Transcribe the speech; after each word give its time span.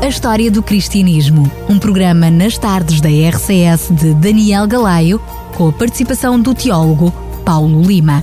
A 0.00 0.06
História 0.06 0.50
do 0.50 0.62
Cristianismo, 0.62 1.50
um 1.68 1.78
programa 1.78 2.30
nas 2.30 2.56
tardes 2.56 3.00
da 3.00 3.08
RCS 3.08 3.90
de 3.90 4.14
Daniel 4.14 4.66
Galaio, 4.66 5.20
com 5.56 5.68
a 5.68 5.72
participação 5.72 6.40
do 6.40 6.54
teólogo 6.54 7.10
Paulo 7.44 7.82
Lima. 7.82 8.22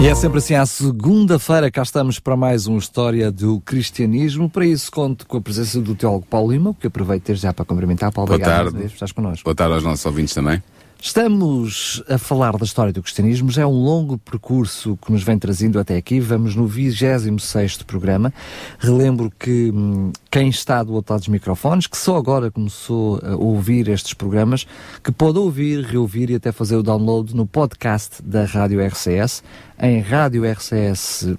E 0.00 0.06
é 0.06 0.14
sempre 0.14 0.38
assim, 0.38 0.54
à 0.54 0.64
segunda-feira 0.64 1.70
cá 1.70 1.82
estamos 1.82 2.18
para 2.18 2.36
mais 2.36 2.66
uma 2.66 2.78
História 2.78 3.30
do 3.30 3.60
Cristianismo. 3.60 4.48
Para 4.48 4.64
isso 4.64 4.90
conto 4.90 5.26
com 5.26 5.36
a 5.36 5.40
presença 5.40 5.78
do 5.80 5.94
teólogo 5.94 6.24
Paulo 6.28 6.50
Lima, 6.52 6.74
que 6.80 6.86
aproveito 6.86 7.26
desde 7.26 7.42
já 7.42 7.52
para 7.52 7.64
cumprimentar. 7.64 8.10
Paulo, 8.10 8.28
Boa 8.28 8.36
obrigado 8.36 8.72
tarde. 8.72 8.78
por 8.78 8.86
estás 8.86 9.12
connosco. 9.12 9.44
Boa 9.44 9.54
tarde 9.54 9.74
aos 9.74 9.84
nossos 9.84 10.06
ouvintes 10.06 10.32
também. 10.34 10.62
Estamos 11.00 12.02
a 12.08 12.18
falar 12.18 12.56
da 12.56 12.64
história 12.64 12.92
do 12.92 13.00
cristianismo, 13.00 13.52
já 13.52 13.62
é 13.62 13.66
um 13.66 13.70
longo 13.70 14.18
percurso 14.18 14.98
que 15.00 15.12
nos 15.12 15.22
vem 15.22 15.38
trazendo 15.38 15.78
até 15.78 15.96
aqui, 15.96 16.18
vamos 16.18 16.56
no 16.56 16.68
26º 16.68 17.84
programa. 17.84 18.34
Relembro 18.80 19.32
que 19.38 19.70
hum, 19.70 20.10
quem 20.30 20.48
está 20.48 20.82
do 20.82 20.92
outro 20.92 21.14
lado 21.14 21.20
dos 21.20 21.28
microfones, 21.28 21.86
que 21.86 21.96
só 21.96 22.16
agora 22.16 22.50
começou 22.50 23.18
a 23.22 23.34
ouvir 23.34 23.88
estes 23.88 24.12
programas, 24.12 24.66
que 25.02 25.10
pode 25.10 25.38
ouvir, 25.38 25.82
reouvir 25.84 26.28
e 26.30 26.34
até 26.34 26.52
fazer 26.52 26.76
o 26.76 26.82
download 26.82 27.34
no 27.34 27.46
podcast 27.46 28.22
da 28.22 28.44
Rádio 28.44 28.84
RCS, 28.84 29.42
em 29.80 30.00
radiorcs.pt. 30.00 31.38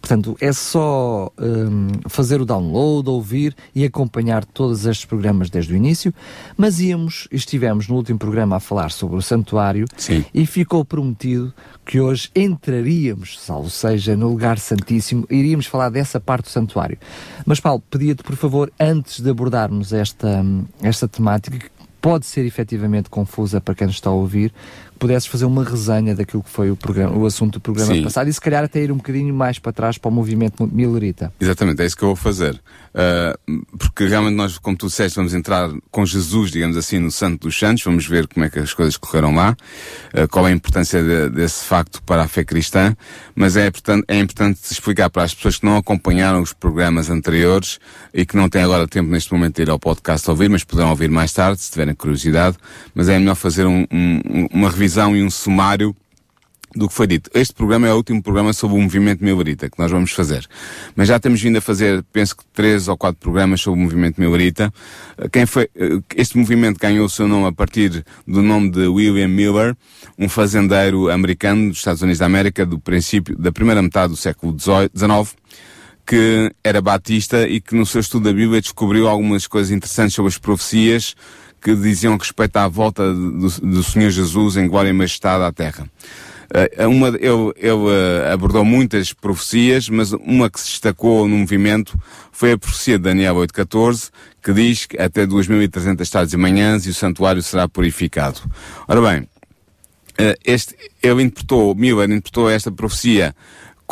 Portanto, 0.00 0.36
é 0.40 0.52
só 0.52 1.30
hum, 1.38 1.88
fazer 2.08 2.40
o 2.40 2.44
download, 2.44 3.08
ouvir 3.08 3.54
e 3.74 3.84
acompanhar 3.84 4.44
todos 4.44 4.84
estes 4.86 5.04
programas 5.04 5.48
desde 5.48 5.72
o 5.72 5.76
início. 5.76 6.12
Mas 6.56 6.80
íamos, 6.80 7.28
estivemos 7.30 7.86
no 7.88 7.94
último 7.94 8.18
programa 8.18 8.56
a 8.56 8.60
falar 8.60 8.90
sobre 8.90 9.16
o 9.16 9.22
santuário 9.22 9.86
Sim. 9.96 10.24
e 10.34 10.44
ficou 10.46 10.84
prometido 10.84 11.54
que 11.92 12.00
hoje 12.00 12.30
entraríamos, 12.34 13.38
salvo 13.38 13.68
seja, 13.68 14.16
no 14.16 14.28
lugar 14.28 14.58
santíssimo, 14.58 15.26
iríamos 15.28 15.66
falar 15.66 15.90
dessa 15.90 16.18
parte 16.18 16.44
do 16.44 16.48
santuário. 16.48 16.96
Mas 17.44 17.60
Paulo, 17.60 17.82
pedia-te 17.90 18.22
por 18.22 18.34
favor, 18.34 18.72
antes 18.80 19.20
de 19.20 19.28
abordarmos 19.28 19.92
esta, 19.92 20.40
hum, 20.40 20.64
esta 20.82 21.06
temática, 21.06 21.58
que 21.58 21.70
pode 22.00 22.24
ser 22.24 22.46
efetivamente 22.46 23.10
confusa 23.10 23.60
para 23.60 23.74
quem 23.74 23.88
nos 23.88 23.96
está 23.96 24.08
a 24.08 24.14
ouvir, 24.14 24.54
pudesses 25.02 25.26
fazer 25.26 25.44
uma 25.46 25.64
resenha 25.64 26.14
daquilo 26.14 26.44
que 26.44 26.48
foi 26.48 26.70
o, 26.70 26.76
programa, 26.76 27.16
o 27.18 27.26
assunto 27.26 27.54
do 27.54 27.60
programa 27.60 27.92
Sim. 27.92 28.04
passado 28.04 28.28
e 28.28 28.32
se 28.32 28.40
calhar 28.40 28.62
até 28.62 28.80
ir 28.84 28.92
um 28.92 28.96
bocadinho 28.98 29.34
mais 29.34 29.58
para 29.58 29.72
trás 29.72 29.98
para 29.98 30.08
o 30.08 30.12
movimento 30.12 30.64
Millerita. 30.72 31.32
Exatamente, 31.40 31.82
é 31.82 31.86
isso 31.86 31.96
que 31.96 32.04
eu 32.04 32.08
vou 32.10 32.16
fazer. 32.16 32.54
Uh, 32.94 33.64
porque 33.76 34.06
realmente 34.06 34.34
nós, 34.36 34.58
como 34.58 34.76
tu 34.76 34.86
disseste, 34.86 35.16
vamos 35.16 35.34
entrar 35.34 35.68
com 35.90 36.06
Jesus, 36.06 36.52
digamos 36.52 36.76
assim, 36.76 37.00
no 37.00 37.10
Santo 37.10 37.48
dos 37.48 37.58
Santos, 37.58 37.82
vamos 37.82 38.06
ver 38.06 38.28
como 38.28 38.44
é 38.46 38.50
que 38.50 38.60
as 38.60 38.72
coisas 38.74 38.96
correram 38.96 39.34
lá, 39.34 39.56
uh, 40.14 40.28
qual 40.28 40.46
é 40.46 40.50
a 40.52 40.54
importância 40.54 41.02
de- 41.02 41.30
desse 41.30 41.64
facto 41.64 42.00
para 42.04 42.22
a 42.22 42.28
fé 42.28 42.44
cristã, 42.44 42.94
mas 43.34 43.56
é 43.56 43.66
importante, 43.66 44.04
é 44.06 44.18
importante 44.20 44.60
explicar 44.70 45.10
para 45.10 45.24
as 45.24 45.34
pessoas 45.34 45.56
que 45.58 45.64
não 45.66 45.76
acompanharam 45.78 46.40
os 46.42 46.52
programas 46.52 47.10
anteriores 47.10 47.80
e 48.14 48.24
que 48.24 48.36
não 48.36 48.48
têm 48.48 48.62
agora 48.62 48.86
tempo 48.86 49.10
neste 49.10 49.32
momento 49.32 49.56
de 49.56 49.62
ir 49.62 49.70
ao 49.70 49.78
podcast 49.80 50.28
ouvir, 50.30 50.48
mas 50.48 50.62
poderão 50.62 50.90
ouvir 50.90 51.10
mais 51.10 51.32
tarde, 51.32 51.60
se 51.60 51.70
tiverem 51.72 51.94
curiosidade, 51.94 52.56
mas 52.94 53.08
é 53.08 53.18
melhor 53.18 53.34
fazer 53.36 53.66
um- 53.66 53.86
um- 53.90 54.46
uma 54.52 54.68
revisão 54.70 54.91
e 54.96 55.22
um 55.22 55.30
sumário 55.30 55.96
do 56.74 56.88
que 56.88 56.94
foi 56.94 57.06
dito. 57.06 57.30
Este 57.34 57.54
programa 57.54 57.86
é 57.86 57.92
o 57.92 57.96
último 57.96 58.22
programa 58.22 58.52
sobre 58.52 58.76
o 58.76 58.80
movimento 58.80 59.22
Millerita 59.22 59.68
que 59.68 59.78
nós 59.78 59.90
vamos 59.90 60.12
fazer. 60.12 60.46
Mas 60.96 61.08
já 61.08 61.18
temos 61.18 61.40
vindo 61.40 61.58
a 61.58 61.60
fazer, 61.60 62.02
penso 62.12 62.36
que 62.36 62.44
três 62.52 62.88
ou 62.88 62.96
quatro 62.96 63.20
programas 63.20 63.60
sobre 63.60 63.80
o 63.80 63.82
movimento 63.82 64.20
Millerita. 64.20 64.72
Eh, 65.18 65.28
Quem 65.30 65.46
foi, 65.46 65.68
eh, 65.74 66.00
este 66.16 66.38
movimento 66.38 66.78
ganhou 66.78 67.06
o 67.06 67.10
seu 67.10 67.28
nome 67.28 67.46
a 67.46 67.52
partir 67.52 68.04
do 68.26 68.42
nome 68.42 68.70
de 68.70 68.86
William 68.86 69.28
Miller, 69.28 69.76
um 70.18 70.28
fazendeiro 70.28 71.10
americano 71.10 71.68
dos 71.68 71.78
Estados 71.78 72.02
Unidos 72.02 72.18
da 72.18 72.26
América 72.26 72.64
do 72.64 72.78
princípio, 72.78 73.36
da 73.36 73.52
primeira 73.52 73.82
metade 73.82 74.12
do 74.12 74.16
século 74.16 74.56
XIX, 74.58 75.36
que 76.06 76.52
era 76.64 76.80
batista 76.80 77.46
e 77.46 77.60
que 77.60 77.74
no 77.74 77.86
seu 77.86 78.00
estudo 78.00 78.24
da 78.24 78.32
Bíblia 78.32 78.60
descobriu 78.60 79.08
algumas 79.08 79.46
coisas 79.46 79.70
interessantes 79.70 80.14
sobre 80.14 80.30
as 80.30 80.38
profecias 80.38 81.14
que 81.62 81.74
diziam 81.76 82.16
respeito 82.16 82.56
à 82.56 82.66
volta 82.66 83.14
do, 83.14 83.48
do 83.48 83.82
Senhor 83.82 84.10
Jesus 84.10 84.56
em 84.56 84.66
glória 84.66 84.90
e 84.90 84.92
majestade 84.92 85.44
à 85.44 85.52
terra. 85.52 85.88
Eh, 86.54 86.86
uma, 86.86 87.08
ele 87.08 87.52
ele 87.56 87.88
eh, 87.88 88.32
abordou 88.32 88.64
muitas 88.64 89.12
profecias, 89.12 89.88
mas 89.88 90.12
uma 90.12 90.50
que 90.50 90.60
se 90.60 90.66
destacou 90.66 91.26
no 91.26 91.36
movimento 91.36 91.98
foi 92.30 92.52
a 92.52 92.58
profecia 92.58 92.98
de 92.98 93.04
Daniel 93.04 93.36
8.14, 93.36 94.10
que 94.42 94.52
diz 94.52 94.84
que 94.84 95.00
até 95.00 95.26
2.300 95.26 96.10
tardes 96.10 96.34
e 96.34 96.36
manhãs 96.36 96.84
e 96.84 96.90
o 96.90 96.94
santuário 96.94 97.42
será 97.42 97.66
purificado. 97.66 98.40
Ora 98.86 99.00
bem, 99.00 99.28
eh, 100.18 100.36
este, 100.44 100.76
ele 101.02 101.22
interpretou, 101.22 101.74
Miller 101.74 102.10
interpretou 102.10 102.50
esta 102.50 102.70
profecia 102.70 103.34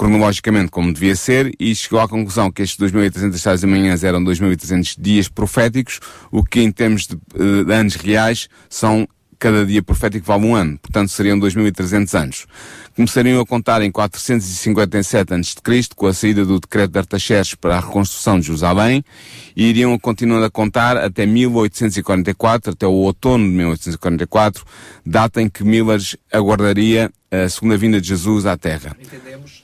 cronologicamente 0.00 0.70
como 0.70 0.94
devia 0.94 1.14
ser 1.14 1.52
e 1.60 1.74
chegou 1.74 2.00
à 2.00 2.08
conclusão 2.08 2.50
que 2.50 2.62
estes 2.62 2.78
2.300 2.90 3.42
tardes 3.42 3.62
e 3.62 3.66
manhãs 3.66 4.02
eram 4.02 4.24
2.300 4.24 4.94
dias 4.98 5.28
proféticos, 5.28 6.00
o 6.32 6.42
que 6.42 6.62
em 6.62 6.72
termos 6.72 7.06
de, 7.06 7.18
eh, 7.34 7.64
de 7.64 7.74
anos 7.74 7.96
reais 7.96 8.48
são 8.70 9.06
cada 9.38 9.66
dia 9.66 9.82
profético 9.82 10.24
vale 10.24 10.46
um 10.46 10.54
ano, 10.54 10.78
portanto 10.78 11.10
seriam 11.10 11.38
2.300 11.38 12.18
anos. 12.18 12.46
Começariam 12.96 13.42
a 13.42 13.46
contar 13.46 13.82
em 13.82 13.90
457 13.90 15.34
a.C., 15.34 15.94
com 15.94 16.06
a 16.06 16.14
saída 16.14 16.46
do 16.46 16.58
decreto 16.58 16.92
de 16.92 16.98
Artaxerxes 16.98 17.54
para 17.54 17.76
a 17.76 17.80
reconstrução 17.80 18.40
de 18.40 18.46
Jerusalém, 18.46 19.04
e 19.54 19.66
iriam 19.66 19.98
continuando 19.98 20.46
a 20.46 20.50
contar 20.50 20.96
até 20.96 21.26
1844, 21.26 22.72
até 22.72 22.86
o 22.86 22.92
outono 22.92 23.44
de 23.44 23.50
1844, 23.50 24.64
data 25.04 25.42
em 25.42 25.48
que 25.48 25.62
Miller 25.62 26.00
aguardaria 26.32 27.10
a 27.30 27.46
segunda 27.50 27.76
vinda 27.76 28.00
de 28.00 28.08
Jesus 28.08 28.46
à 28.46 28.56
Terra. 28.56 28.96
Entendemos 28.98 29.59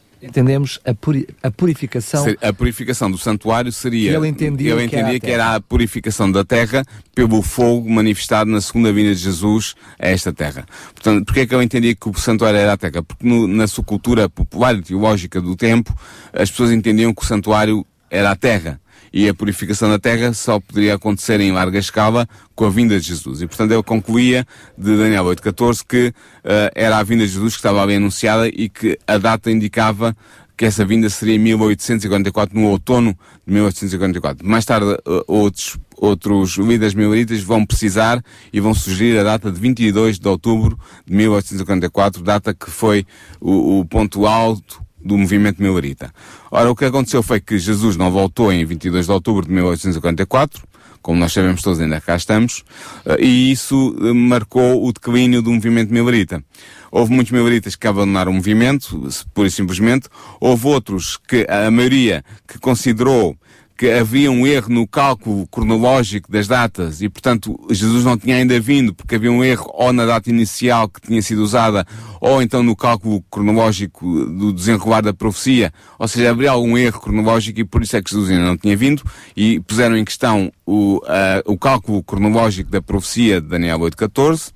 a, 0.84 0.94
puri- 0.94 1.28
a 1.42 1.50
purificação 1.50 2.24
Ser- 2.24 2.38
A 2.42 2.52
purificação 2.52 3.10
do 3.10 3.18
santuário 3.18 3.70
seria. 3.70 4.16
Ele 4.16 4.28
entendia 4.28 4.72
ele 4.72 4.88
que 4.88 4.96
era 4.96 5.06
a 5.06 5.10
entendia 5.10 5.20
que 5.20 5.30
era 5.30 5.54
a 5.54 5.60
purificação 5.60 6.30
da 6.32 6.44
terra 6.44 6.84
pelo 7.14 7.42
fogo 7.42 7.88
manifestado 7.90 8.50
na 8.50 8.60
segunda 8.60 8.92
vinda 8.92 9.14
de 9.14 9.20
Jesus 9.20 9.74
a 9.98 10.08
esta 10.08 10.32
terra. 10.32 10.64
Portanto, 10.94 11.24
porquê 11.24 11.40
é 11.40 11.46
que 11.46 11.54
ele 11.54 11.64
entendia 11.64 11.94
que 11.94 12.08
o 12.08 12.14
santuário 12.14 12.58
era 12.58 12.72
a 12.72 12.76
terra? 12.76 13.02
Porque 13.02 13.26
no- 13.26 13.46
na 13.46 13.66
sua 13.66 13.84
cultura 13.84 14.28
popular 14.28 14.74
e 14.74 14.82
teológica 14.82 15.40
do 15.40 15.54
tempo, 15.56 15.94
as 16.32 16.50
pessoas 16.50 16.70
entendiam 16.72 17.12
que 17.14 17.22
o 17.22 17.26
santuário 17.26 17.84
era 18.10 18.30
a 18.30 18.36
terra. 18.36 18.80
E 19.12 19.28
a 19.28 19.34
purificação 19.34 19.88
da 19.88 19.98
terra 19.98 20.32
só 20.32 20.60
poderia 20.60 20.94
acontecer 20.94 21.40
em 21.40 21.52
larga 21.52 21.78
escala 21.78 22.28
com 22.54 22.64
a 22.64 22.70
vinda 22.70 22.98
de 22.98 23.06
Jesus. 23.06 23.42
E 23.42 23.46
portanto 23.46 23.72
ele 23.72 23.82
concluía 23.82 24.46
de 24.76 24.96
Daniel 24.96 25.24
8.14 25.24 25.84
que 25.86 26.12
eh, 26.44 26.70
era 26.74 26.98
a 26.98 27.02
vinda 27.02 27.26
de 27.26 27.32
Jesus 27.32 27.54
que 27.54 27.58
estava 27.58 27.82
ali 27.82 27.94
anunciada 27.94 28.48
e 28.48 28.68
que 28.68 28.98
a 29.06 29.18
data 29.18 29.50
indicava 29.50 30.16
que 30.56 30.64
essa 30.64 30.84
vinda 30.84 31.10
seria 31.10 31.34
em 31.34 31.38
1844, 31.38 32.58
no 32.58 32.68
outono 32.68 33.16
de 33.46 33.52
1844. 33.52 34.46
Mais 34.46 34.64
tarde, 34.64 34.92
eh, 34.92 35.24
outros, 35.26 35.78
outros 35.96 36.56
líderes 36.56 36.94
mileritas 36.94 37.42
vão 37.42 37.64
precisar 37.64 38.22
e 38.52 38.58
vão 38.58 38.72
sugerir 38.72 39.18
a 39.18 39.22
data 39.22 39.52
de 39.52 39.60
22 39.60 40.18
de 40.18 40.28
outubro 40.28 40.78
de 41.04 41.14
1844, 41.14 42.22
data 42.22 42.54
que 42.54 42.70
foi 42.70 43.04
o, 43.40 43.80
o 43.80 43.84
ponto 43.84 44.26
alto 44.26 44.86
do 45.06 45.16
movimento 45.16 45.62
milerita. 45.62 46.12
Ora, 46.50 46.70
o 46.70 46.76
que 46.76 46.84
aconteceu 46.84 47.22
foi 47.22 47.40
que 47.40 47.58
Jesus 47.58 47.96
não 47.96 48.10
voltou 48.10 48.52
em 48.52 48.64
22 48.64 49.06
de 49.06 49.12
outubro 49.12 49.46
de 49.46 49.52
1844, 49.52 50.62
como 51.00 51.20
nós 51.20 51.32
sabemos 51.32 51.62
todos, 51.62 51.80
ainda 51.80 52.00
cá 52.00 52.16
estamos, 52.16 52.64
eh, 53.04 53.16
e 53.20 53.52
isso 53.52 53.96
eh, 54.00 54.12
marcou 54.12 54.84
o 54.84 54.92
declínio 54.92 55.40
do 55.40 55.52
movimento 55.52 55.92
milerita. 55.92 56.42
Houve 56.90 57.12
muitos 57.12 57.32
mileritas 57.32 57.76
que 57.76 57.86
abandonaram 57.86 58.32
o 58.32 58.34
movimento, 58.34 59.08
pura 59.32 59.46
e 59.46 59.50
simplesmente. 59.50 60.08
Houve 60.40 60.66
outros 60.66 61.16
que, 61.28 61.46
a 61.48 61.70
maioria, 61.70 62.24
que 62.48 62.58
considerou 62.58 63.36
que 63.76 63.90
havia 63.90 64.30
um 64.30 64.46
erro 64.46 64.72
no 64.72 64.88
cálculo 64.88 65.46
cronológico 65.48 66.30
das 66.32 66.48
datas 66.48 67.02
e, 67.02 67.08
portanto, 67.08 67.58
Jesus 67.70 68.04
não 68.04 68.16
tinha 68.16 68.36
ainda 68.36 68.58
vindo 68.58 68.94
porque 68.94 69.16
havia 69.16 69.30
um 69.30 69.44
erro 69.44 69.70
ou 69.74 69.92
na 69.92 70.06
data 70.06 70.30
inicial 70.30 70.88
que 70.88 71.00
tinha 71.00 71.20
sido 71.20 71.42
usada 71.42 71.86
ou 72.20 72.40
então 72.40 72.62
no 72.62 72.74
cálculo 72.74 73.22
cronológico 73.30 74.24
do 74.26 74.52
desenrolar 74.52 75.02
da 75.02 75.12
profecia. 75.12 75.72
Ou 75.98 76.08
seja, 76.08 76.30
haveria 76.30 76.52
algum 76.52 76.76
erro 76.78 77.00
cronológico 77.00 77.60
e 77.60 77.64
por 77.64 77.82
isso 77.82 77.96
é 77.96 78.02
que 78.02 78.10
Jesus 78.10 78.30
ainda 78.30 78.46
não 78.46 78.56
tinha 78.56 78.76
vindo 78.76 79.02
e 79.36 79.60
puseram 79.60 79.96
em 79.96 80.04
questão 80.04 80.50
o, 80.64 81.00
ah, 81.06 81.42
o 81.44 81.58
cálculo 81.58 82.02
cronológico 82.02 82.70
da 82.70 82.80
profecia 82.80 83.40
de 83.40 83.48
Daniel 83.48 83.78
8.14. 83.80 84.52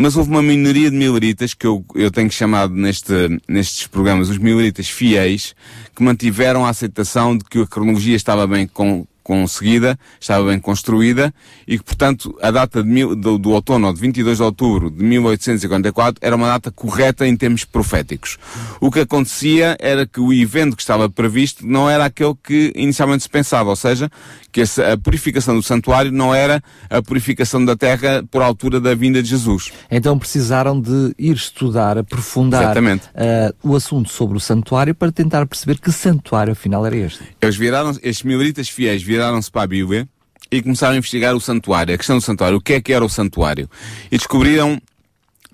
Mas 0.00 0.14
houve 0.14 0.30
uma 0.30 0.40
minoria 0.40 0.92
de 0.92 0.96
mileritas, 0.96 1.54
que 1.54 1.66
eu, 1.66 1.84
eu 1.96 2.08
tenho 2.08 2.30
chamado 2.30 2.72
neste, 2.72 3.12
nestes 3.48 3.88
programas 3.88 4.28
os 4.28 4.38
mileritas 4.38 4.88
fiéis, 4.88 5.56
que 5.92 6.04
mantiveram 6.04 6.64
a 6.64 6.68
aceitação 6.68 7.36
de 7.36 7.42
que 7.42 7.62
a 7.62 7.66
cronologia 7.66 8.14
estava 8.14 8.46
bem 8.46 8.64
com, 8.64 9.04
conseguida, 9.28 9.98
estava 10.18 10.48
bem 10.48 10.58
construída 10.58 11.34
e 11.66 11.76
que, 11.76 11.84
portanto, 11.84 12.34
a 12.40 12.50
data 12.50 12.82
mil, 12.82 13.14
do, 13.14 13.36
do 13.36 13.50
outono, 13.50 13.92
de 13.92 14.00
22 14.00 14.38
de 14.38 14.42
outubro 14.42 14.90
de 14.90 15.04
1844, 15.04 16.18
era 16.22 16.34
uma 16.34 16.46
data 16.46 16.70
correta 16.70 17.26
em 17.26 17.36
termos 17.36 17.62
proféticos. 17.62 18.38
O 18.80 18.90
que 18.90 19.00
acontecia 19.00 19.76
era 19.78 20.06
que 20.06 20.18
o 20.18 20.32
evento 20.32 20.74
que 20.74 20.80
estava 20.80 21.10
previsto 21.10 21.66
não 21.66 21.90
era 21.90 22.06
aquele 22.06 22.34
que 22.42 22.72
inicialmente 22.74 23.24
se 23.24 23.28
pensava, 23.28 23.68
ou 23.68 23.76
seja, 23.76 24.10
que 24.50 24.62
a 24.62 24.96
purificação 24.96 25.54
do 25.54 25.62
santuário 25.62 26.10
não 26.10 26.34
era 26.34 26.62
a 26.88 27.02
purificação 27.02 27.62
da 27.62 27.76
terra 27.76 28.24
por 28.30 28.40
altura 28.40 28.80
da 28.80 28.94
vinda 28.94 29.22
de 29.22 29.28
Jesus. 29.28 29.70
Então 29.90 30.18
precisaram 30.18 30.80
de 30.80 31.14
ir 31.18 31.36
estudar, 31.36 31.98
aprofundar 31.98 32.74
uh, 32.78 33.54
o 33.62 33.76
assunto 33.76 34.10
sobre 34.10 34.38
o 34.38 34.40
santuário 34.40 34.94
para 34.94 35.12
tentar 35.12 35.46
perceber 35.46 35.78
que 35.78 35.92
santuário 35.92 36.52
afinal 36.52 36.86
era 36.86 36.96
este. 36.96 37.22
Eles 37.42 37.56
viraram, 37.56 37.90
estes 37.90 38.22
mileritas 38.22 38.70
fiéis 38.70 39.02
viraram-se 39.18 39.50
para 39.50 39.62
a 39.62 39.66
Bíblia 39.66 40.08
e 40.50 40.62
começaram 40.62 40.94
a 40.94 40.98
investigar 40.98 41.34
o 41.34 41.40
santuário, 41.40 41.94
a 41.94 41.98
questão 41.98 42.16
do 42.16 42.22
santuário, 42.22 42.56
o 42.56 42.60
que 42.60 42.74
é 42.74 42.80
que 42.80 42.92
era 42.92 43.04
o 43.04 43.08
santuário. 43.08 43.68
E 44.10 44.16
descobriram 44.16 44.80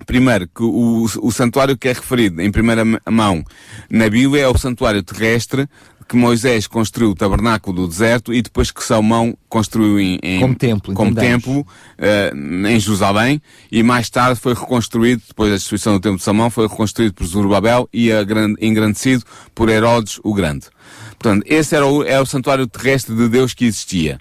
Primeiro, 0.05 0.45
que 0.45 0.61
o, 0.61 1.05
o 1.21 1.31
santuário 1.31 1.77
que 1.77 1.87
é 1.87 1.93
referido 1.93 2.41
em 2.41 2.51
primeira 2.51 2.83
mão 3.09 3.41
na 3.89 4.09
Bíblia 4.09 4.43
é 4.43 4.47
o 4.47 4.57
santuário 4.57 5.01
terrestre 5.01 5.69
que 6.07 6.15
Moisés 6.15 6.67
construiu 6.67 7.11
o 7.11 7.15
tabernáculo 7.15 7.81
do 7.81 7.87
deserto 7.87 8.33
e 8.33 8.41
depois 8.41 8.71
que 8.71 8.83
Salomão 8.83 9.35
construiu 9.49 9.99
em, 9.99 10.19
em 10.21 10.39
como 10.39 10.53
templo, 10.55 10.93
como 10.93 11.15
templo 11.15 11.61
uh, 11.61 12.67
em 12.67 12.79
Jerusalém 12.79 13.41
e 13.71 13.81
mais 13.81 14.09
tarde 14.09 14.39
foi 14.39 14.53
reconstruído, 14.53 15.23
depois 15.27 15.49
da 15.49 15.55
destruição 15.55 15.93
do 15.93 15.99
templo 15.99 16.17
de 16.17 16.23
Salomão, 16.23 16.49
foi 16.49 16.67
reconstruído 16.67 17.13
por 17.13 17.25
Zorobabel 17.25 17.89
e 17.91 18.09
engrandecido 18.61 19.23
por 19.55 19.69
Herodes 19.69 20.19
o 20.23 20.33
Grande. 20.33 20.67
Portanto, 21.17 21.43
esse 21.47 21.75
era 21.75 21.85
o, 21.85 22.03
era 22.03 22.21
o 22.21 22.25
santuário 22.25 22.67
terrestre 22.67 23.15
de 23.15 23.27
Deus 23.27 23.53
que 23.53 23.65
existia. 23.65 24.19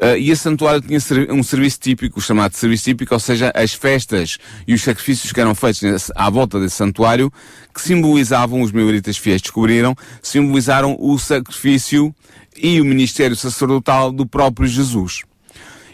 Uh, 0.00 0.16
e 0.16 0.30
esse 0.30 0.42
santuário 0.42 0.80
tinha 0.80 0.98
um 1.32 1.42
serviço 1.42 1.78
típico, 1.80 2.20
chamado 2.20 2.54
serviço 2.54 2.84
típico, 2.84 3.14
ou 3.14 3.20
seja, 3.20 3.52
as 3.54 3.74
festas 3.74 4.38
e 4.66 4.74
os 4.74 4.82
sacrifícios 4.82 5.32
que 5.32 5.40
eram 5.40 5.54
feitos 5.54 6.10
à 6.14 6.30
volta 6.30 6.58
desse 6.58 6.76
santuário, 6.76 7.32
que 7.74 7.80
simbolizavam, 7.80 8.62
os 8.62 8.72
meuritas 8.72 9.18
fiéis 9.18 9.42
descobriram, 9.42 9.94
simbolizaram 10.22 10.96
o 10.98 11.18
sacrifício 11.18 12.14
e 12.56 12.80
o 12.80 12.84
ministério 12.84 13.36
sacerdotal 13.36 14.10
do 14.10 14.26
próprio 14.26 14.66
Jesus. 14.66 15.22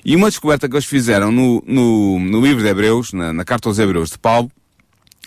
E 0.04 0.16
uma 0.16 0.28
descoberta 0.28 0.68
que 0.68 0.74
eles 0.74 0.84
fizeram 0.84 1.30
no, 1.30 1.62
no, 1.66 2.18
no 2.18 2.40
livro 2.40 2.62
de 2.62 2.68
Hebreus, 2.68 3.12
na, 3.12 3.32
na 3.32 3.44
carta 3.44 3.68
aos 3.68 3.78
Hebreus 3.78 4.10
de 4.10 4.18
Paulo, 4.18 4.50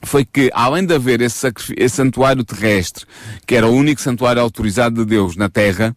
foi 0.06 0.24
que, 0.24 0.50
além 0.54 0.86
de 0.86 0.94
haver 0.94 1.22
esse, 1.22 1.52
esse, 1.76 1.96
santuário 1.96 2.44
terrestre, 2.44 3.06
que 3.46 3.56
era 3.56 3.68
o 3.68 3.74
único 3.74 4.02
santuário 4.02 4.42
autorizado 4.42 5.04
de 5.04 5.10
Deus 5.10 5.36
na 5.36 5.50
Terra, 5.50 5.96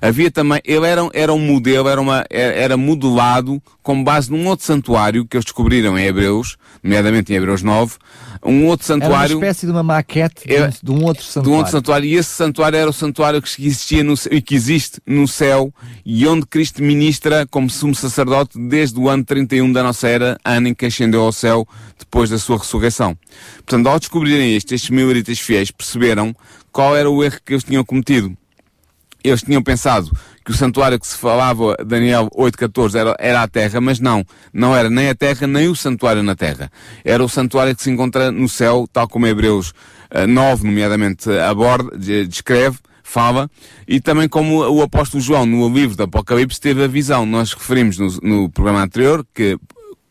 havia 0.00 0.30
também, 0.30 0.60
ele 0.64 0.86
era, 0.86 1.08
era 1.12 1.32
um 1.32 1.38
modelo, 1.38 1.88
era, 1.88 2.00
uma, 2.00 2.24
era 2.30 2.76
modelado 2.76 3.62
com 3.82 4.02
base 4.02 4.30
num 4.30 4.46
outro 4.46 4.66
santuário 4.66 5.26
que 5.26 5.36
eles 5.36 5.44
descobriram 5.44 5.98
em 5.98 6.06
Hebreus, 6.06 6.56
nomeadamente 6.82 7.32
em 7.32 7.36
Hebreus 7.36 7.62
9, 7.62 7.96
um 8.44 8.66
outro 8.66 8.86
santuário. 8.86 9.14
Era 9.14 9.34
uma 9.34 9.46
espécie 9.46 9.66
de 9.66 9.72
uma 9.72 9.82
maquete 9.82 10.46
de, 10.46 10.62
um, 10.62 10.70
de 10.82 10.90
um 10.90 11.04
outro 11.04 11.24
santuário. 11.24 11.42
De 11.42 11.48
um 11.48 11.56
outro 11.56 11.72
santuário. 11.72 12.08
E 12.08 12.14
esse 12.14 12.30
santuário 12.30 12.76
era 12.76 12.90
o 12.90 12.92
santuário 12.92 13.42
que 13.42 13.66
existia 13.66 14.04
no, 14.04 14.14
e 14.30 14.40
que 14.40 14.54
existe 14.54 15.00
no 15.06 15.26
céu 15.26 15.72
e 16.04 16.26
onde 16.26 16.46
Cristo 16.46 16.82
ministra 16.82 17.46
como 17.46 17.68
sumo 17.68 17.94
sacerdote 17.94 18.58
desde 18.58 18.98
o 18.98 19.08
ano 19.08 19.24
31 19.24 19.72
da 19.72 19.82
nossa 19.82 20.08
era, 20.08 20.38
ano 20.44 20.68
em 20.68 20.74
que 20.74 20.86
ascendeu 20.86 21.22
ao 21.22 21.32
céu 21.32 21.66
depois 21.98 22.30
da 22.30 22.38
sua 22.38 22.58
ressurreição. 22.58 23.16
Portanto, 23.56 23.86
ao 23.88 23.98
descobrirem 23.98 24.56
isto, 24.56 24.72
estes 24.72 24.90
mileritas 24.90 25.38
fiéis 25.38 25.70
perceberam 25.70 26.34
qual 26.70 26.96
era 26.96 27.10
o 27.10 27.24
erro 27.24 27.38
que 27.44 27.54
eles 27.54 27.64
tinham 27.64 27.84
cometido. 27.84 28.36
Eles 29.22 29.42
tinham 29.42 29.62
pensado 29.62 30.10
que 30.44 30.50
o 30.50 30.54
santuário 30.54 30.98
que 30.98 31.06
se 31.06 31.16
falava, 31.16 31.76
Daniel 31.84 32.28
8.14, 32.34 32.94
era, 32.94 33.16
era 33.18 33.42
a 33.42 33.48
terra, 33.48 33.80
mas 33.80 33.98
não. 33.98 34.24
Não 34.52 34.74
era 34.74 34.88
nem 34.88 35.08
a 35.08 35.14
terra, 35.14 35.46
nem 35.46 35.68
o 35.68 35.76
santuário 35.76 36.22
na 36.22 36.34
terra. 36.34 36.70
Era 37.04 37.22
o 37.22 37.28
santuário 37.28 37.74
que 37.74 37.82
se 37.82 37.90
encontra 37.90 38.30
no 38.30 38.48
céu, 38.48 38.88
tal 38.92 39.08
como 39.08 39.26
Hebreus 39.26 39.74
uh, 40.14 40.26
9, 40.26 40.66
nomeadamente, 40.66 41.30
aborda, 41.30 41.98
descreve, 41.98 42.78
fala, 43.02 43.50
e 43.86 44.00
também 44.00 44.28
como 44.28 44.60
o 44.68 44.82
apóstolo 44.82 45.22
João, 45.22 45.46
no 45.46 45.68
livro 45.68 45.96
do 45.96 46.02
Apocalipse, 46.04 46.60
teve 46.60 46.84
a 46.84 46.86
visão. 46.86 47.26
Nós 47.26 47.52
referimos 47.52 47.98
no, 47.98 48.08
no 48.22 48.50
programa 48.50 48.82
anterior 48.82 49.26
que 49.34 49.58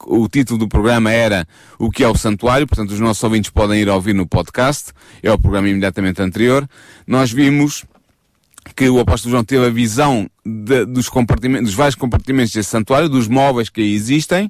o 0.06 0.28
título 0.28 0.60
do 0.60 0.68
programa 0.68 1.12
era 1.12 1.48
O 1.80 1.90
que 1.90 2.04
é 2.04 2.08
o 2.08 2.16
Santuário, 2.16 2.68
portanto 2.68 2.92
os 2.92 3.00
nossos 3.00 3.24
ouvintes 3.24 3.50
podem 3.50 3.82
ir 3.82 3.90
ouvir 3.90 4.14
no 4.14 4.28
podcast, 4.28 4.92
é 5.22 5.32
o 5.32 5.40
programa 5.40 5.70
imediatamente 5.70 6.22
anterior. 6.22 6.68
Nós 7.06 7.32
vimos 7.32 7.86
que 8.76 8.90
o 8.90 9.00
apóstolo 9.00 9.32
João 9.32 9.44
teve 9.44 9.66
a 9.66 9.70
visão 9.70 10.30
de, 10.48 10.86
dos 10.86 11.10
compartimentos, 11.10 11.68
dos 11.68 11.76
vários 11.76 11.96
compartimentos 11.96 12.54
desse 12.54 12.70
santuário, 12.70 13.10
dos 13.10 13.28
móveis 13.28 13.70
que 13.70 13.82
aí 13.82 13.94
existem, 13.94 14.50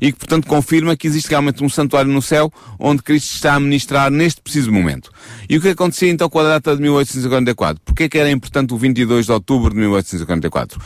e 0.00 0.12
que, 0.12 0.18
portanto, 0.18 0.46
confirma 0.46 0.96
que 0.96 1.06
existe 1.06 1.30
realmente 1.30 1.64
um 1.64 1.68
santuário 1.68 2.10
no 2.12 2.20
céu 2.20 2.52
onde 2.78 3.02
Cristo 3.02 3.34
está 3.34 3.54
a 3.54 3.60
ministrar 3.60 4.10
neste 4.10 4.40
preciso 4.40 4.70
momento. 4.70 5.10
E 5.48 5.56
o 5.56 5.60
que 5.60 5.68
acontecia 5.68 6.10
então 6.10 6.28
com 6.28 6.38
a 6.40 6.42
data 6.42 6.76
de 6.76 6.82
1844? 6.82 7.80
Porquê 7.84 8.08
que 8.08 8.18
era 8.18 8.30
importante 8.30 8.74
o 8.74 8.76
22 8.76 9.26
de 9.26 9.32
outubro 9.32 9.70
de 9.70 9.80
1844? 9.80 10.80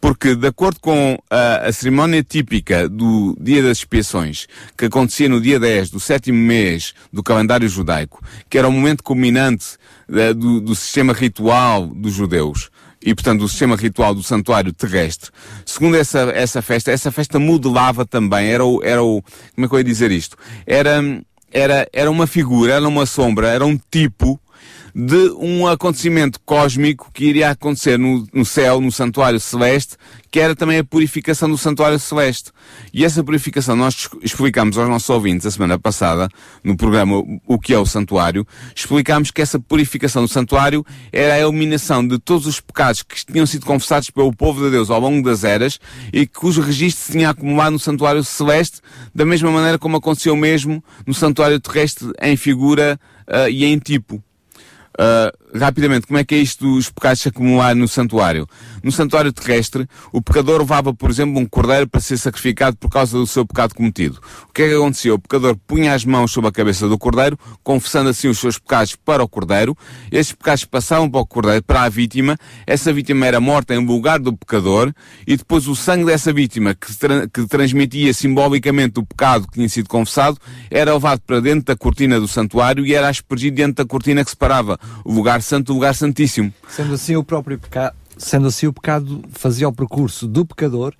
Porque, 0.00 0.34
de 0.34 0.46
acordo 0.46 0.80
com 0.80 1.18
a, 1.30 1.68
a 1.68 1.72
cerimónia 1.72 2.22
típica 2.22 2.88
do 2.88 3.36
Dia 3.40 3.62
das 3.62 3.78
Expiações, 3.78 4.46
que 4.76 4.86
acontecia 4.86 5.28
no 5.28 5.40
dia 5.40 5.60
10 5.60 5.90
do 5.90 6.00
sétimo 6.00 6.38
mês 6.38 6.94
do 7.12 7.22
calendário 7.22 7.68
judaico, 7.68 8.22
que 8.50 8.58
era 8.58 8.68
o 8.68 8.72
momento 8.72 9.02
culminante 9.02 9.76
eh, 10.10 10.32
do, 10.32 10.60
do 10.60 10.74
sistema 10.74 11.12
ritual 11.12 11.86
dos 11.86 12.14
judeus 12.14 12.70
e, 13.02 13.14
portanto, 13.14 13.40
do 13.40 13.48
sistema 13.48 13.76
ritual 13.76 14.14
do 14.14 14.22
santuário 14.22 14.72
terrestre. 14.72 15.30
Segundo 15.64 15.96
essa, 15.96 16.30
essa 16.34 16.60
festa, 16.60 16.90
essa 16.90 17.10
festa 17.12 17.38
modelava 17.38 18.04
também, 18.04 18.48
era 18.48 18.64
o, 18.64 18.82
era 18.82 19.02
o, 19.02 19.22
como 19.54 19.66
é 19.66 19.68
que 19.68 19.74
eu 19.74 19.78
ia 19.78 19.84
dizer 19.84 20.10
isto? 20.10 20.36
Era, 20.66 21.00
era, 21.52 21.88
era 21.92 22.10
uma 22.10 22.26
figura, 22.26 22.74
era 22.74 22.88
uma 22.88 23.06
sombra, 23.06 23.48
era 23.48 23.64
um 23.64 23.78
tipo 23.90 24.40
de 25.00 25.30
um 25.38 25.64
acontecimento 25.64 26.40
cósmico 26.44 27.08
que 27.14 27.26
iria 27.26 27.50
acontecer 27.50 27.96
no, 27.96 28.26
no 28.34 28.44
céu, 28.44 28.80
no 28.80 28.90
santuário 28.90 29.38
celeste, 29.38 29.94
que 30.28 30.40
era 30.40 30.56
também 30.56 30.76
a 30.76 30.82
purificação 30.82 31.48
do 31.48 31.56
santuário 31.56 32.00
celeste. 32.00 32.50
E 32.92 33.04
essa 33.04 33.22
purificação 33.22 33.76
nós 33.76 34.08
explicamos 34.24 34.76
aos 34.76 34.88
nossos 34.88 35.08
ouvintes 35.08 35.46
a 35.46 35.52
semana 35.52 35.78
passada, 35.78 36.28
no 36.64 36.76
programa 36.76 37.22
O 37.46 37.60
que 37.60 37.72
é 37.72 37.78
o 37.78 37.86
Santuário, 37.86 38.44
explicámos 38.74 39.30
que 39.30 39.40
essa 39.40 39.60
purificação 39.60 40.22
do 40.22 40.28
santuário 40.28 40.84
era 41.12 41.34
a 41.34 41.38
eliminação 41.38 42.04
de 42.04 42.18
todos 42.18 42.44
os 42.48 42.60
pecados 42.60 43.04
que 43.04 43.24
tinham 43.24 43.46
sido 43.46 43.64
confessados 43.64 44.10
pelo 44.10 44.34
povo 44.34 44.64
de 44.64 44.72
Deus 44.72 44.90
ao 44.90 44.98
longo 44.98 45.22
das 45.22 45.44
eras 45.44 45.78
e 46.12 46.26
cujo 46.26 46.60
registro 46.60 47.04
se 47.04 47.12
tinha 47.12 47.30
acumulado 47.30 47.74
no 47.74 47.78
santuário 47.78 48.24
celeste, 48.24 48.80
da 49.14 49.24
mesma 49.24 49.52
maneira 49.52 49.78
como 49.78 49.96
aconteceu 49.96 50.34
mesmo 50.34 50.82
no 51.06 51.14
santuário 51.14 51.60
terrestre 51.60 52.10
em 52.20 52.36
figura 52.36 52.98
uh, 53.28 53.48
e 53.48 53.64
em 53.64 53.78
tipo. 53.78 54.20
Uh, 54.98 55.56
rapidamente, 55.56 56.08
como 56.08 56.18
é 56.18 56.24
que 56.24 56.34
é 56.34 56.38
isto 56.38 56.74
dos 56.74 56.90
pecados 56.90 57.20
se 57.20 57.28
acumular 57.28 57.72
no 57.76 57.86
santuário? 57.86 58.48
No 58.82 58.90
santuário 58.90 59.32
terrestre, 59.32 59.86
o 60.12 60.20
pecador 60.20 60.58
levava, 60.58 60.92
por 60.92 61.08
exemplo, 61.08 61.40
um 61.40 61.46
cordeiro 61.46 61.86
para 61.86 62.00
ser 62.00 62.16
sacrificado 62.16 62.76
por 62.76 62.90
causa 62.90 63.16
do 63.16 63.24
seu 63.24 63.46
pecado 63.46 63.76
cometido. 63.76 64.18
O 64.48 64.52
que 64.52 64.62
é 64.62 64.68
que 64.68 64.74
acontecia? 64.74 65.14
O 65.14 65.18
pecador 65.18 65.56
punha 65.68 65.94
as 65.94 66.04
mãos 66.04 66.32
sobre 66.32 66.48
a 66.48 66.52
cabeça 66.52 66.88
do 66.88 66.98
cordeiro, 66.98 67.38
confessando 67.62 68.10
assim 68.10 68.26
os 68.26 68.40
seus 68.40 68.58
pecados 68.58 68.96
para 68.96 69.22
o 69.22 69.28
cordeiro. 69.28 69.78
Esses 70.10 70.32
pecados 70.32 70.64
passavam 70.64 71.08
para 71.08 71.20
o 71.20 71.26
cordeiro, 71.26 71.62
para 71.62 71.82
a 71.82 71.88
vítima. 71.88 72.36
Essa 72.66 72.92
vítima 72.92 73.24
era 73.24 73.38
morta 73.38 73.76
em 73.76 73.86
lugar 73.86 74.18
do 74.18 74.36
pecador 74.36 74.92
e 75.24 75.36
depois 75.36 75.68
o 75.68 75.76
sangue 75.76 76.06
dessa 76.06 76.32
vítima, 76.32 76.74
que, 76.74 76.92
tra 76.96 77.28
que 77.28 77.46
transmitia 77.46 78.12
simbolicamente 78.12 78.98
o 78.98 79.06
pecado 79.06 79.46
que 79.46 79.54
tinha 79.54 79.68
sido 79.68 79.88
confessado, 79.88 80.38
era 80.68 80.92
levado 80.92 81.20
para 81.20 81.38
dentro 81.40 81.66
da 81.66 81.76
cortina 81.76 82.18
do 82.18 82.26
santuário 82.26 82.84
e 82.84 82.94
era 82.94 83.08
aspergido 83.08 83.56
dentro 83.56 83.84
da 83.84 83.88
cortina 83.88 84.24
que 84.24 84.30
separava 84.30 84.76
o 85.04 85.12
lugar 85.12 85.42
santo 85.42 85.66
do 85.66 85.74
lugar 85.74 85.94
santíssimo. 85.94 86.52
Sendo 86.68 86.94
assim 86.94 87.16
o 87.16 87.24
próprio 87.24 87.58
pecado, 87.58 87.94
sendo 88.16 88.48
assim 88.48 88.66
o 88.66 88.72
pecado 88.72 89.22
fazia 89.32 89.68
o 89.68 89.72
percurso 89.72 90.26
do 90.26 90.44
pecador 90.44 90.94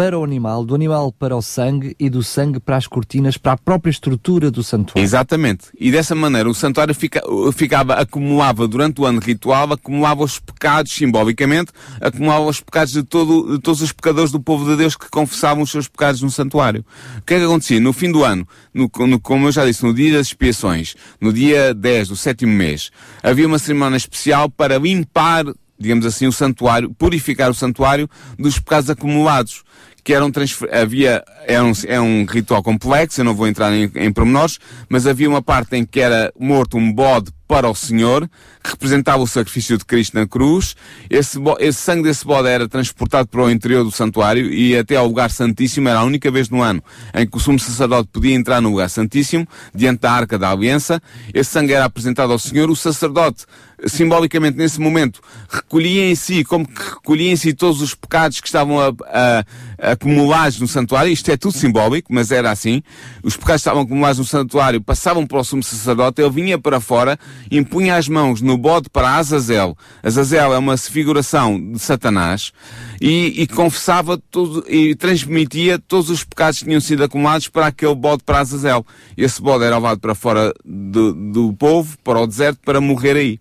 para 0.00 0.18
o 0.18 0.24
animal, 0.24 0.64
do 0.64 0.74
animal 0.74 1.12
para 1.12 1.36
o 1.36 1.42
sangue 1.42 1.94
e 2.00 2.08
do 2.08 2.22
sangue 2.22 2.58
para 2.58 2.78
as 2.78 2.86
cortinas, 2.86 3.36
para 3.36 3.52
a 3.52 3.56
própria 3.58 3.90
estrutura 3.90 4.50
do 4.50 4.62
santuário. 4.62 5.04
Exatamente. 5.04 5.66
E 5.78 5.92
dessa 5.92 6.14
maneira 6.14 6.48
o 6.48 6.54
santuário 6.54 6.94
fica, 6.94 7.20
ficava, 7.52 7.92
acumulava 7.92 8.66
durante 8.66 8.98
o 9.02 9.04
ano 9.04 9.20
ritual, 9.20 9.70
acumulava 9.74 10.24
os 10.24 10.38
pecados 10.38 10.90
simbolicamente, 10.90 11.70
acumulava 12.00 12.46
os 12.46 12.62
pecados 12.62 12.94
de, 12.94 13.02
todo, 13.02 13.58
de 13.58 13.58
todos 13.60 13.82
os 13.82 13.92
pecadores 13.92 14.32
do 14.32 14.40
povo 14.40 14.64
de 14.64 14.74
Deus 14.74 14.96
que 14.96 15.10
confessavam 15.10 15.64
os 15.64 15.70
seus 15.70 15.86
pecados 15.86 16.22
no 16.22 16.30
santuário. 16.30 16.82
O 17.18 17.22
que 17.26 17.34
é 17.34 17.38
que 17.38 17.44
acontecia? 17.44 17.78
No 17.78 17.92
fim 17.92 18.10
do 18.10 18.24
ano, 18.24 18.48
no, 18.72 18.90
no, 19.06 19.20
como 19.20 19.48
eu 19.48 19.52
já 19.52 19.66
disse, 19.66 19.84
no 19.84 19.92
dia 19.92 20.16
das 20.16 20.28
expiações, 20.28 20.94
no 21.20 21.30
dia 21.30 21.74
10 21.74 22.08
do 22.08 22.16
sétimo 22.16 22.54
mês, 22.54 22.90
havia 23.22 23.46
uma 23.46 23.58
cerimónia 23.58 23.98
especial 23.98 24.48
para 24.48 24.78
limpar 24.78 25.44
digamos 25.80 26.04
assim, 26.04 26.26
o 26.26 26.32
santuário, 26.32 26.92
purificar 26.92 27.50
o 27.50 27.54
santuário 27.54 28.08
dos 28.38 28.58
pecados 28.58 28.90
acumulados 28.90 29.64
que 30.02 30.12
eram 30.14 30.30
havia, 30.72 31.22
é 31.46 31.62
um, 31.62 31.72
é 31.86 32.00
um 32.00 32.24
ritual 32.24 32.62
complexo, 32.62 33.20
eu 33.20 33.24
não 33.24 33.34
vou 33.34 33.46
entrar 33.46 33.72
em, 33.72 33.90
em 33.94 34.12
pormenores, 34.12 34.58
mas 34.88 35.06
havia 35.06 35.28
uma 35.28 35.42
parte 35.42 35.76
em 35.76 35.84
que 35.84 36.00
era 36.00 36.32
morto 36.38 36.76
um 36.76 36.92
bode 36.92 37.30
para 37.50 37.68
o 37.68 37.74
Senhor, 37.74 38.30
que 38.62 38.70
representava 38.70 39.20
o 39.20 39.26
sacrifício 39.26 39.76
de 39.76 39.84
Cristo 39.84 40.14
na 40.14 40.24
cruz. 40.24 40.76
Esse, 41.10 41.36
esse 41.58 41.80
sangue 41.80 42.04
desse 42.04 42.24
bode 42.24 42.46
era 42.46 42.68
transportado 42.68 43.26
para 43.26 43.42
o 43.42 43.50
interior 43.50 43.82
do 43.82 43.90
santuário 43.90 44.52
e 44.52 44.78
até 44.78 44.94
ao 44.94 45.08
lugar 45.08 45.32
santíssimo. 45.32 45.88
Era 45.88 45.98
a 45.98 46.04
única 46.04 46.30
vez 46.30 46.48
no 46.48 46.62
ano 46.62 46.80
em 47.12 47.26
que 47.26 47.36
o 47.36 47.40
sumo 47.40 47.58
sacerdote 47.58 48.08
podia 48.12 48.36
entrar 48.36 48.60
no 48.60 48.70
lugar 48.70 48.88
santíssimo, 48.88 49.48
diante 49.74 50.02
da 50.02 50.12
arca 50.12 50.38
da 50.38 50.48
aliança. 50.48 51.02
Esse 51.34 51.50
sangue 51.50 51.72
era 51.72 51.86
apresentado 51.86 52.32
ao 52.32 52.38
Senhor. 52.38 52.70
O 52.70 52.76
sacerdote 52.76 53.44
simbolicamente 53.86 54.56
nesse 54.56 54.80
momento 54.80 55.20
recolhia 55.48 56.10
em 56.10 56.14
si, 56.14 56.44
como 56.44 56.66
que 56.66 56.82
recolhia 56.82 57.32
em 57.32 57.36
si 57.36 57.52
todos 57.52 57.80
os 57.80 57.94
pecados 57.94 58.40
que 58.40 58.46
estavam 58.46 58.80
a, 58.80 58.88
a, 58.88 59.44
a 59.78 59.92
acumulados 59.92 60.60
no 60.60 60.68
santuário, 60.68 61.12
isto 61.12 61.30
é 61.30 61.36
tudo 61.36 61.52
simbólico, 61.52 62.12
mas 62.12 62.30
era 62.30 62.50
assim, 62.50 62.82
os 63.22 63.36
pecados 63.36 63.60
estavam 63.60 63.82
acumulados 63.82 64.18
no 64.18 64.24
santuário, 64.24 64.80
passavam 64.80 65.26
para 65.26 65.38
o 65.38 65.44
sumo 65.44 65.62
sacerdote, 65.62 66.20
ele 66.20 66.30
vinha 66.30 66.58
para 66.58 66.80
fora, 66.80 67.18
impunha 67.50 67.96
as 67.96 68.08
mãos 68.08 68.40
no 68.40 68.56
bode 68.56 68.88
para 68.90 69.16
Azazel, 69.16 69.76
Azazel 70.02 70.54
é 70.54 70.58
uma 70.58 70.76
figuração 70.76 71.60
de 71.72 71.78
Satanás, 71.78 72.52
e, 73.00 73.42
e 73.42 73.46
confessava 73.46 74.20
tudo, 74.30 74.64
e 74.68 74.94
transmitia 74.94 75.78
todos 75.78 76.10
os 76.10 76.22
pecados 76.22 76.58
que 76.58 76.66
tinham 76.66 76.80
sido 76.80 77.02
acumulados 77.02 77.48
para 77.48 77.66
aquele 77.66 77.94
bode 77.94 78.22
para 78.24 78.40
Azazel. 78.40 78.84
Esse 79.16 79.40
bode 79.40 79.64
era 79.64 79.76
levado 79.76 80.00
para 80.00 80.14
fora 80.14 80.52
do, 80.64 81.14
do 81.14 81.52
povo, 81.54 81.96
para 82.04 82.20
o 82.20 82.26
deserto, 82.26 82.58
para 82.64 82.80
morrer 82.80 83.16
aí. 83.16 83.40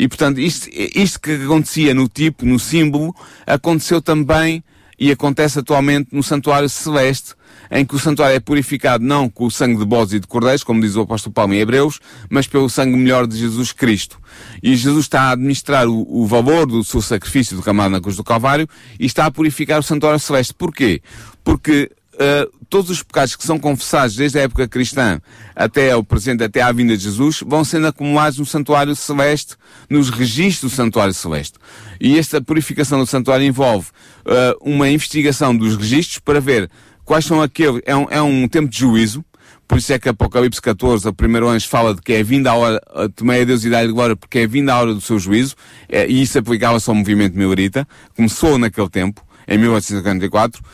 E 0.00 0.08
portanto, 0.08 0.40
isto, 0.40 0.66
isto 0.72 1.20
que 1.20 1.32
acontecia 1.32 1.92
no 1.92 2.08
tipo, 2.08 2.46
no 2.46 2.58
símbolo, 2.58 3.14
aconteceu 3.46 4.00
também 4.00 4.64
e 4.98 5.12
acontece 5.12 5.58
atualmente 5.58 6.08
no 6.10 6.22
santuário 6.22 6.70
celeste, 6.70 7.34
em 7.70 7.84
que 7.84 7.94
o 7.94 7.98
santuário 7.98 8.34
é 8.34 8.40
purificado 8.40 9.04
não 9.04 9.28
com 9.28 9.44
o 9.44 9.50
sangue 9.50 9.76
de 9.76 9.84
bodes 9.84 10.14
e 10.14 10.20
de 10.20 10.26
cordeiros, 10.26 10.64
como 10.64 10.80
diz 10.80 10.96
o 10.96 11.02
apóstolo 11.02 11.34
Paulo 11.34 11.52
em 11.52 11.58
Hebreus, 11.58 12.00
mas 12.30 12.46
pelo 12.46 12.70
sangue 12.70 12.96
melhor 12.96 13.26
de 13.26 13.36
Jesus 13.36 13.72
Cristo. 13.72 14.18
E 14.62 14.74
Jesus 14.74 15.04
está 15.04 15.24
a 15.24 15.30
administrar 15.32 15.86
o, 15.86 16.06
o 16.08 16.26
valor 16.26 16.64
do 16.64 16.82
seu 16.82 17.02
sacrifício 17.02 17.58
derramado 17.58 17.90
na 17.90 18.00
cruz 18.00 18.16
do 18.16 18.24
Calvário 18.24 18.66
e 18.98 19.04
está 19.04 19.26
a 19.26 19.30
purificar 19.30 19.80
o 19.80 19.82
santuário 19.82 20.18
celeste. 20.18 20.54
Porquê? 20.54 21.02
Porque 21.44 21.90
uh, 22.20 22.50
todos 22.68 22.90
os 22.90 23.02
pecados 23.02 23.34
que 23.34 23.44
são 23.44 23.58
confessados 23.58 24.14
desde 24.14 24.38
a 24.38 24.42
época 24.42 24.68
cristã 24.68 25.20
até 25.56 25.90
ao 25.90 26.04
presente, 26.04 26.44
até 26.44 26.60
à 26.60 26.70
vinda 26.70 26.96
de 26.96 27.02
Jesus, 27.02 27.42
vão 27.44 27.64
sendo 27.64 27.86
acumulados 27.86 28.38
no 28.38 28.46
santuário 28.46 28.94
celeste, 28.94 29.56
nos 29.88 30.10
registros 30.10 30.70
do 30.70 30.76
santuário 30.76 31.14
celeste. 31.14 31.54
E 32.00 32.18
esta 32.18 32.40
purificação 32.40 32.98
do 32.98 33.06
santuário 33.06 33.44
envolve 33.44 33.88
uh, 34.26 34.56
uma 34.60 34.88
investigação 34.88 35.56
dos 35.56 35.76
registros 35.76 36.18
para 36.18 36.40
ver 36.40 36.70
quais 37.04 37.24
são 37.24 37.40
aqueles, 37.42 37.80
é 37.84 37.96
um, 37.96 38.06
é 38.10 38.22
um 38.22 38.46
tempo 38.46 38.68
de 38.68 38.78
juízo, 38.78 39.24
por 39.66 39.78
isso 39.78 39.92
é 39.92 40.00
que 40.00 40.08
Apocalipse 40.08 40.60
14, 40.60 41.06
o 41.06 41.12
primeiro 41.12 41.48
anjo 41.48 41.68
fala 41.68 41.94
de 41.94 42.02
que 42.02 42.12
é 42.12 42.24
vinda 42.24 42.50
a 42.50 42.54
hora, 42.54 42.80
tomei 43.14 43.42
a 43.42 43.44
Deus 43.44 43.64
e 43.64 43.70
dá 43.70 43.86
glória, 43.86 44.16
porque 44.16 44.40
é 44.40 44.46
vinda 44.46 44.74
a 44.74 44.80
hora 44.80 44.92
do 44.92 45.00
seu 45.00 45.16
juízo, 45.16 45.54
é, 45.88 46.08
e 46.08 46.22
isso 46.22 46.36
aplicava-se 46.36 46.90
ao 46.90 46.96
movimento 46.96 47.38
milerita, 47.38 47.86
começou 48.16 48.58
naquele 48.58 48.88
tempo, 48.88 49.24
em 49.50 49.58
1854, 49.58 50.62
uh, 50.62 50.64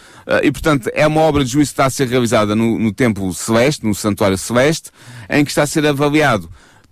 e 0.45 0.53
portanto 0.53 0.91
é 0.93 1.07
uma 1.07 1.23
obra 1.23 1.43
de 1.43 1.51
juízo 1.51 1.71
que 1.71 1.73
está 1.73 1.87
a 1.87 1.91
ser 1.91 2.07
realizada 2.07 2.55
no, 2.55 2.79
no 2.79 2.93
templo 2.93 3.33
celeste, 3.33 3.85
no 3.85 3.95
santuário 3.95 4.37
celeste, 4.37 4.91
em 5.31 5.45
que 5.45 5.51
está 5.51 5.63
a 5.63 5.67
ser 5.67 5.87
avaliado 5.87 6.49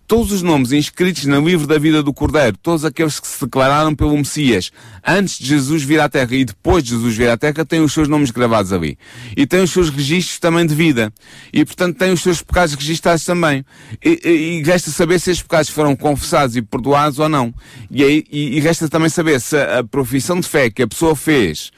todos 0.07 0.33
os 0.33 0.43
nomes 0.43 0.73
inscritos 0.73 1.25
no 1.25 1.47
livro 1.47 1.67
da 1.67 1.79
vida 1.79 2.03
do 2.03 2.13
Cordeiro, 2.13 2.57
todos 2.59 2.85
aqueles 2.85 3.19
que 3.19 3.27
se 3.27 3.45
declararam 3.45 3.95
pelo 3.95 4.17
Messias 4.17 4.71
antes 5.07 5.39
de 5.39 5.47
Jesus 5.47 5.83
vir 5.83 6.01
à 6.01 6.09
Terra 6.09 6.35
e 6.35 6.45
depois 6.45 6.83
de 6.83 6.91
Jesus 6.91 7.17
vir 7.17 7.29
à 7.29 7.37
Terra, 7.37 7.65
têm 7.65 7.81
os 7.81 7.93
seus 7.93 8.09
nomes 8.09 8.31
gravados 8.31 8.73
ali. 8.73 8.99
E 9.37 9.47
têm 9.47 9.63
os 9.63 9.71
seus 9.71 9.91
registros 9.91 10.39
também 10.39 10.67
de 10.67 10.75
vida. 10.75 11.13
E, 11.53 11.65
portanto, 11.65 11.97
têm 11.97 12.13
os 12.13 12.23
seus 12.23 12.43
pecados 12.43 12.75
registados 12.75 13.25
também. 13.25 13.65
E, 14.05 14.21
e, 14.25 14.31
e 14.59 14.63
resta 14.63 14.91
saber 14.91 15.19
se 15.19 15.31
esses 15.31 15.43
pecados 15.43 15.71
foram 15.71 15.97
confessados 15.97 16.57
e 16.57 16.63
perdoados 16.63 17.19
ou 17.19 17.29
não. 17.29 17.53
E, 17.91 18.03
aí, 18.03 18.25
e, 18.31 18.57
e 18.57 18.61
resta 18.61 18.89
também 18.89 19.09
saber 19.09 19.41
se 19.41 19.57
a, 19.57 19.81
a 19.81 19.85
profissão 19.85 20.39
de 20.41 20.49
fé 20.49 20.71
que 20.71 20.83
a 20.83 20.89
pessoa 20.89 21.17
fez 21.17 21.71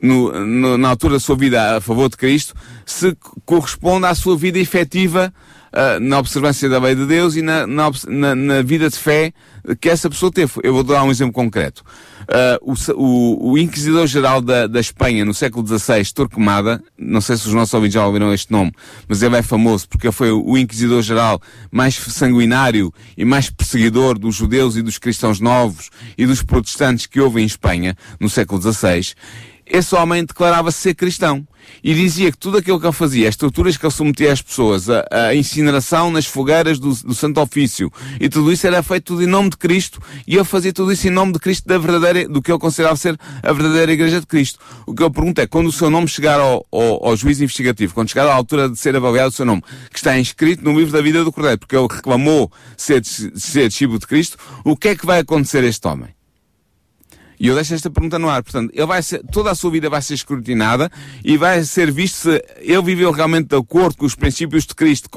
no, 0.00 0.44
no, 0.44 0.78
na 0.78 0.88
altura 0.88 1.14
da 1.14 1.20
sua 1.20 1.36
vida 1.36 1.76
a 1.76 1.80
favor 1.80 2.08
de 2.10 2.16
Cristo, 2.16 2.54
se 2.84 3.16
corresponde 3.44 4.06
à 4.06 4.14
sua 4.14 4.36
vida 4.36 4.58
efetiva 4.58 5.32
uh, 5.74 6.00
na 6.00 6.18
observância 6.18 6.68
da 6.68 6.78
lei 6.78 6.94
de 6.94 7.04
Deus 7.04 7.34
e 7.34 7.42
na, 7.42 7.66
na, 7.66 8.34
na, 8.34 8.62
vida 8.62 8.88
de 8.88 8.96
fé 8.96 9.32
que 9.80 9.88
essa 9.88 10.08
pessoa 10.08 10.30
teve. 10.30 10.52
Eu 10.62 10.72
vou 10.72 10.84
dar 10.84 11.02
um 11.02 11.10
exemplo 11.10 11.32
concreto. 11.32 11.82
Uh, 12.22 12.72
o, 12.72 12.92
o, 12.94 13.52
o 13.52 13.58
Inquisidor-Geral 13.58 14.40
da, 14.40 14.66
da 14.66 14.80
Espanha, 14.80 15.24
no 15.24 15.34
século 15.34 15.66
XVI, 15.66 16.04
Torquemada, 16.14 16.82
não 16.96 17.20
sei 17.20 17.36
se 17.36 17.46
os 17.46 17.52
nossos 17.52 17.74
ouvintes 17.74 17.94
já 17.94 18.06
ouviram 18.06 18.32
este 18.32 18.50
nome, 18.50 18.72
mas 19.06 19.22
ele 19.22 19.36
é 19.36 19.42
famoso 19.42 19.88
porque 19.88 20.10
foi 20.10 20.30
o 20.30 20.56
Inquisidor-Geral 20.56 21.40
mais 21.70 21.94
sanguinário 21.94 22.92
e 23.16 23.24
mais 23.24 23.50
perseguidor 23.50 24.18
dos 24.18 24.36
judeus 24.36 24.76
e 24.76 24.82
dos 24.82 24.96
cristãos 24.96 25.40
novos 25.40 25.90
e 26.16 26.24
dos 26.24 26.42
protestantes 26.42 27.06
que 27.06 27.20
houve 27.20 27.42
em 27.42 27.46
Espanha, 27.46 27.96
no 28.18 28.30
século 28.30 28.60
XVI 28.60 29.14
esse 29.66 29.94
homem 29.94 30.24
declarava-se 30.24 30.78
ser 30.78 30.94
cristão 30.94 31.46
e 31.82 31.94
dizia 31.94 32.30
que 32.30 32.38
tudo 32.38 32.58
aquilo 32.58 32.78
que 32.78 32.86
ele 32.86 32.92
fazia, 32.92 33.28
as 33.28 33.36
torturas 33.36 33.76
que 33.76 33.84
ele 33.84 33.92
submetia 33.92 34.32
às 34.32 34.42
pessoas, 34.42 34.88
a, 34.90 35.04
a 35.10 35.34
incineração 35.34 36.10
nas 36.10 36.26
fogueiras 36.26 36.78
do, 36.78 36.94
do, 36.94 37.14
Santo 37.14 37.40
Ofício, 37.40 37.90
e 38.20 38.28
tudo 38.28 38.52
isso 38.52 38.66
era 38.66 38.82
feito 38.82 39.04
tudo 39.04 39.22
em 39.22 39.26
nome 39.26 39.50
de 39.50 39.56
Cristo, 39.56 40.00
e 40.26 40.34
ele 40.34 40.44
fazia 40.44 40.72
tudo 40.72 40.92
isso 40.92 41.06
em 41.06 41.10
nome 41.10 41.32
de 41.32 41.38
Cristo, 41.38 41.66
da 41.66 41.78
verdadeira, 41.78 42.28
do 42.28 42.42
que 42.42 42.50
ele 42.50 42.58
considerava 42.58 42.96
ser 42.96 43.18
a 43.42 43.52
verdadeira 43.52 43.92
Igreja 43.92 44.20
de 44.20 44.26
Cristo. 44.26 44.58
O 44.86 44.94
que 44.94 45.02
eu 45.02 45.10
pergunto 45.10 45.40
é, 45.40 45.46
quando 45.46 45.68
o 45.68 45.72
seu 45.72 45.88
nome 45.88 46.08
chegar 46.08 46.38
ao, 46.38 46.66
ao, 46.70 47.08
ao 47.08 47.16
juízo 47.16 47.42
investigativo, 47.42 47.94
quando 47.94 48.08
chegar 48.08 48.26
à 48.26 48.34
altura 48.34 48.68
de 48.68 48.76
ser 48.78 48.94
avaliado 48.96 49.30
o 49.30 49.32
seu 49.32 49.46
nome, 49.46 49.62
que 49.90 49.96
está 49.96 50.18
inscrito 50.18 50.64
no 50.64 50.78
livro 50.78 50.92
da 50.92 51.00
vida 51.00 51.24
do 51.24 51.32
Cordeiro, 51.32 51.58
porque 51.58 51.76
ele 51.76 51.88
reclamou 51.90 52.50
ser, 52.76 53.02
ser 53.04 53.68
discípulo 53.68 53.98
de 53.98 54.06
Cristo, 54.06 54.36
o 54.64 54.76
que 54.76 54.88
é 54.88 54.96
que 54.96 55.06
vai 55.06 55.20
acontecer 55.20 55.64
a 55.64 55.66
este 55.66 55.86
homem? 55.86 56.10
E 57.38 57.48
eu 57.48 57.54
deixo 57.54 57.74
esta 57.74 57.90
pergunta 57.90 58.18
no 58.18 58.28
ar. 58.28 58.42
Portanto, 58.42 58.70
ele 58.72 58.86
vai 58.86 59.02
ser, 59.02 59.22
toda 59.30 59.50
a 59.50 59.54
sua 59.54 59.70
vida 59.70 59.90
vai 59.90 60.02
ser 60.02 60.14
escrutinada 60.14 60.90
e 61.24 61.36
vai 61.36 61.62
ser 61.64 61.90
visto 61.90 62.16
se 62.16 62.44
ele 62.58 62.82
viveu 62.82 63.10
realmente 63.10 63.48
de 63.48 63.56
acordo 63.56 63.96
com 63.96 64.06
os 64.06 64.14
princípios 64.14 64.64
de 64.64 64.74
Cristo, 64.74 65.08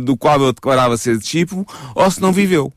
do 0.00 0.16
qual 0.16 0.42
ele 0.42 0.52
declarava 0.52 0.96
ser 0.96 1.18
discípulo, 1.18 1.66
ou 1.94 2.10
se 2.10 2.20
não 2.20 2.32
viveu. 2.32 2.72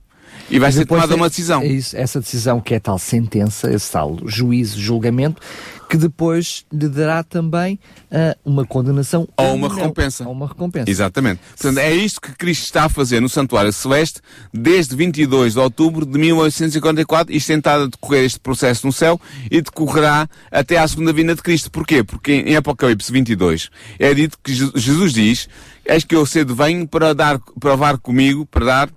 E 0.49 0.59
vai 0.59 0.71
ser 0.71 0.85
tomada 0.85 1.15
uma 1.15 1.29
decisão. 1.29 1.61
É 1.61 1.67
isso, 1.67 1.95
essa 1.97 2.19
decisão 2.19 2.59
que 2.59 2.73
é 2.73 2.79
tal 2.79 2.97
sentença, 2.97 3.71
esse 3.71 3.91
tal 3.91 4.17
juízo, 4.25 4.79
julgamento, 4.79 5.41
que 5.89 5.97
depois 5.97 6.65
lhe 6.71 6.87
dará 6.87 7.23
também 7.23 7.79
uh, 8.11 8.37
uma 8.43 8.65
condenação 8.65 9.27
ou 9.37 9.55
uma 9.55 9.73
recompensa. 9.73 10.25
Ou 10.25 10.31
uma 10.31 10.47
recompensa. 10.47 10.89
Exatamente. 10.89 11.39
Portanto, 11.49 11.77
é 11.79 11.93
isto 11.93 12.21
que 12.21 12.33
Cristo 12.33 12.63
está 12.63 12.85
a 12.85 12.89
fazer 12.89 13.21
no 13.21 13.29
Santuário 13.29 13.71
Celeste 13.71 14.21
desde 14.53 14.95
22 14.95 15.53
de 15.53 15.59
outubro 15.59 16.05
de 16.05 16.17
1844. 16.17 17.33
Isto 17.33 17.47
tentado 17.47 17.83
a 17.83 17.87
decorrer 17.87 18.25
este 18.25 18.39
processo 18.39 18.85
no 18.85 18.93
céu 18.93 19.19
e 19.49 19.61
decorrerá 19.61 20.27
até 20.51 20.77
à 20.77 20.87
segunda 20.87 21.13
vinda 21.13 21.35
de 21.35 21.41
Cristo. 21.41 21.71
Porquê? 21.71 22.03
Porque 22.03 22.33
em 22.33 22.55
Apocalipse 22.55 23.11
22 23.11 23.69
é 23.97 24.13
dito 24.13 24.37
que 24.43 24.53
Jesus 24.53 25.13
diz: 25.13 25.47
Eis 25.85 26.03
que 26.03 26.15
eu 26.15 26.25
cedo 26.25 26.55
venho 26.55 26.87
para 26.87 27.13
dar, 27.13 27.39
provar 27.59 27.97
comigo, 27.97 28.45
para 28.45 28.65
dar 28.65 28.89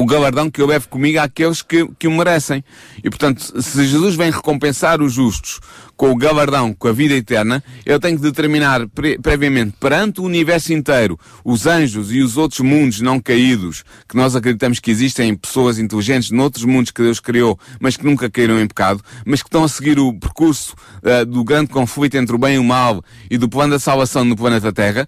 o 0.00 0.06
galardão 0.06 0.50
que 0.50 0.62
eu 0.62 0.66
levo 0.66 0.88
comigo 0.88 1.18
àqueles 1.18 1.60
que, 1.60 1.86
que 1.98 2.08
o 2.08 2.10
merecem. 2.10 2.64
E 3.04 3.10
portanto, 3.10 3.60
se 3.60 3.86
Jesus 3.86 4.14
vem 4.14 4.30
recompensar 4.30 5.02
os 5.02 5.12
justos 5.12 5.60
com 5.94 6.10
o 6.10 6.16
galardão, 6.16 6.72
com 6.72 6.88
a 6.88 6.92
vida 6.92 7.12
eterna, 7.12 7.62
eu 7.84 8.00
tenho 8.00 8.16
que 8.16 8.22
determinar 8.22 8.88
pre 8.88 9.18
previamente 9.18 9.74
perante 9.78 10.22
o 10.22 10.24
universo 10.24 10.72
inteiro, 10.72 11.20
os 11.44 11.66
anjos 11.66 12.10
e 12.10 12.22
os 12.22 12.38
outros 12.38 12.60
mundos 12.60 13.02
não 13.02 13.20
caídos, 13.20 13.84
que 14.08 14.16
nós 14.16 14.34
acreditamos 14.34 14.78
que 14.78 14.90
existem 14.90 15.34
pessoas 15.34 15.78
inteligentes 15.78 16.30
noutros 16.30 16.64
mundos 16.64 16.90
que 16.90 17.02
Deus 17.02 17.20
criou, 17.20 17.60
mas 17.78 17.98
que 17.98 18.06
nunca 18.06 18.30
caíram 18.30 18.58
em 18.58 18.66
pecado, 18.66 19.04
mas 19.26 19.42
que 19.42 19.48
estão 19.48 19.64
a 19.64 19.68
seguir 19.68 19.98
o 19.98 20.14
percurso 20.14 20.74
uh, 21.02 21.26
do 21.26 21.44
grande 21.44 21.68
conflito 21.68 22.14
entre 22.14 22.34
o 22.34 22.38
bem 22.38 22.54
e 22.54 22.58
o 22.58 22.64
mal 22.64 23.04
e 23.30 23.36
do 23.36 23.50
plano 23.50 23.74
da 23.74 23.78
salvação 23.78 24.24
no 24.24 24.34
planeta 24.34 24.72
Terra, 24.72 25.06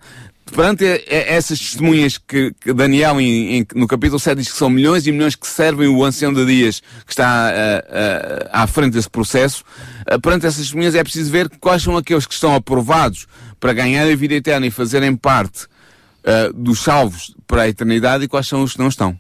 perante 0.51 0.85
essas 1.07 1.59
testemunhas 1.59 2.19
que, 2.19 2.55
Daniel 2.75 3.21
em, 3.21 3.59
em, 3.59 3.67
no 3.75 3.87
capítulo 3.87 4.19
7 4.19 4.39
diz 4.39 4.51
que 4.51 4.57
são 4.57 4.69
milhões 4.69 5.07
e 5.07 5.13
milhões 5.13 5.35
que 5.35 5.47
servem 5.47 5.89
o 5.89 6.05
ancião 6.05 6.33
de 6.33 6.45
dias 6.45 6.81
que 7.07 7.13
está 7.13 7.51
uh, 7.51 8.47
uh, 8.47 8.49
à 8.53 8.67
frente 8.67 8.95
desse 8.95 9.09
processo, 9.09 9.65
uh, 10.11 10.21
perante 10.21 10.47
essas 10.47 10.61
testemunhas 10.61 10.95
é 10.95 11.03
preciso 11.03 11.31
ver 11.31 11.49
quais 11.61 11.83
são 11.83 11.97
aqueles 11.97 12.27
que 12.27 12.35
estão 12.35 12.55
aprovados 12.55 13.27
para 13.61 13.73
ganhar 13.73 14.07
a 14.07 14.17
vida 14.17 14.35
eterna 14.35 14.67
e 14.67 14.71
fazerem 14.71 15.15
parte 15.17 15.71
dos 16.55 16.79
salvos 16.79 17.35
para 17.49 17.63
a 17.63 17.69
eternidade 17.69 18.23
e 18.23 18.29
quais 18.29 18.47
são 18.47 18.63
os 18.63 18.75
que 18.75 18.79
não 18.79 18.87
estão. 18.87 19.19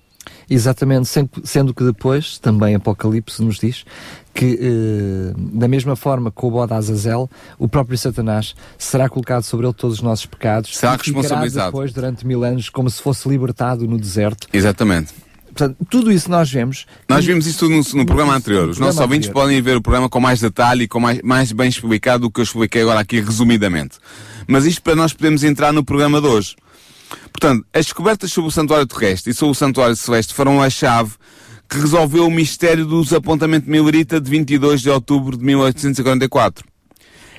Exatamente, 0.48 1.08
sendo 1.44 1.74
que 1.74 1.82
depois, 1.82 2.38
também 2.38 2.74
Apocalipse 2.74 3.42
nos 3.42 3.58
diz 3.58 3.84
que, 4.34 4.58
eh, 4.60 5.34
da 5.36 5.68
mesma 5.68 5.94
forma 5.94 6.30
que 6.30 6.44
o 6.44 6.50
bode 6.50 6.72
Azazel, 6.72 7.28
o 7.58 7.68
próprio 7.68 7.98
Satanás 7.98 8.54
será 8.78 9.08
colocado 9.08 9.42
sobre 9.42 9.66
ele 9.66 9.74
todos 9.74 9.98
os 9.98 10.02
nossos 10.02 10.26
pecados. 10.26 10.76
Será 10.76 10.96
responsabilizado. 10.96 11.66
depois, 11.66 11.92
durante 11.92 12.26
mil 12.26 12.42
anos, 12.42 12.68
como 12.68 12.88
se 12.88 13.02
fosse 13.02 13.28
libertado 13.28 13.86
no 13.86 13.98
deserto. 13.98 14.48
Exatamente. 14.52 15.12
Portanto, 15.46 15.76
tudo 15.90 16.10
isso 16.10 16.30
nós 16.30 16.50
vemos. 16.50 16.86
Nós 17.06 17.24
vimos 17.24 17.46
isso 17.46 17.68
no, 17.68 17.82
no, 17.94 18.06
programa 18.06 18.34
anterior. 18.34 18.70
Os 18.70 18.78
nossos 18.78 18.98
ouvintes 18.98 19.28
podem 19.28 19.60
ver 19.60 19.76
o 19.76 19.82
programa 19.82 20.08
com 20.08 20.18
mais 20.18 20.40
detalhe 20.40 20.84
e 20.84 20.88
com 20.88 20.98
mais, 20.98 21.20
mais 21.22 21.52
bem 21.52 21.68
explicado 21.68 22.22
do 22.22 22.30
que 22.30 22.40
eu 22.40 22.44
expliquei 22.44 22.82
agora 22.82 23.00
aqui 23.00 23.20
resumidamente. 23.20 23.98
Mas 24.46 24.64
isto 24.64 24.80
para 24.82 24.96
nós 24.96 25.12
podermos 25.12 25.44
entrar 25.44 25.70
no 25.72 25.84
programa 25.84 26.22
de 26.22 26.26
hoje. 26.26 26.56
Portanto, 27.30 27.66
as 27.72 27.84
descobertas 27.84 28.32
sobre 28.32 28.48
o 28.48 28.50
santuário 28.50 28.86
terrestre 28.86 29.32
e 29.32 29.34
sobre 29.34 29.52
o 29.52 29.54
santuário 29.54 29.94
celeste 29.94 30.32
foram 30.32 30.62
a 30.62 30.70
chave 30.70 31.12
que 31.72 31.78
resolveu 31.78 32.26
o 32.26 32.30
mistério 32.30 32.84
do 32.84 33.02
desapontamento 33.02 33.70
milerita 33.70 34.20
de 34.20 34.28
22 34.28 34.82
de 34.82 34.90
outubro 34.90 35.38
de 35.38 35.42
1844. 35.42 36.66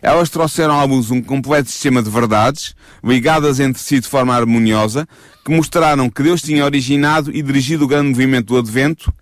Elas 0.02 0.28
trouxeram 0.28 0.80
à 0.80 0.84
luz 0.84 1.12
um 1.12 1.22
completo 1.22 1.70
sistema 1.70 2.02
de 2.02 2.10
verdades, 2.10 2.74
ligadas 3.04 3.60
entre 3.60 3.80
si 3.80 4.00
de 4.00 4.08
forma 4.08 4.36
harmoniosa, 4.36 5.08
que 5.46 5.52
mostraram 5.52 6.10
que 6.10 6.24
Deus 6.24 6.42
tinha 6.42 6.66
originado 6.66 7.30
e 7.32 7.44
dirigido 7.44 7.86
o 7.86 7.88
grande 7.88 8.10
movimento 8.10 8.48
do 8.48 8.58
Advento 8.58 9.14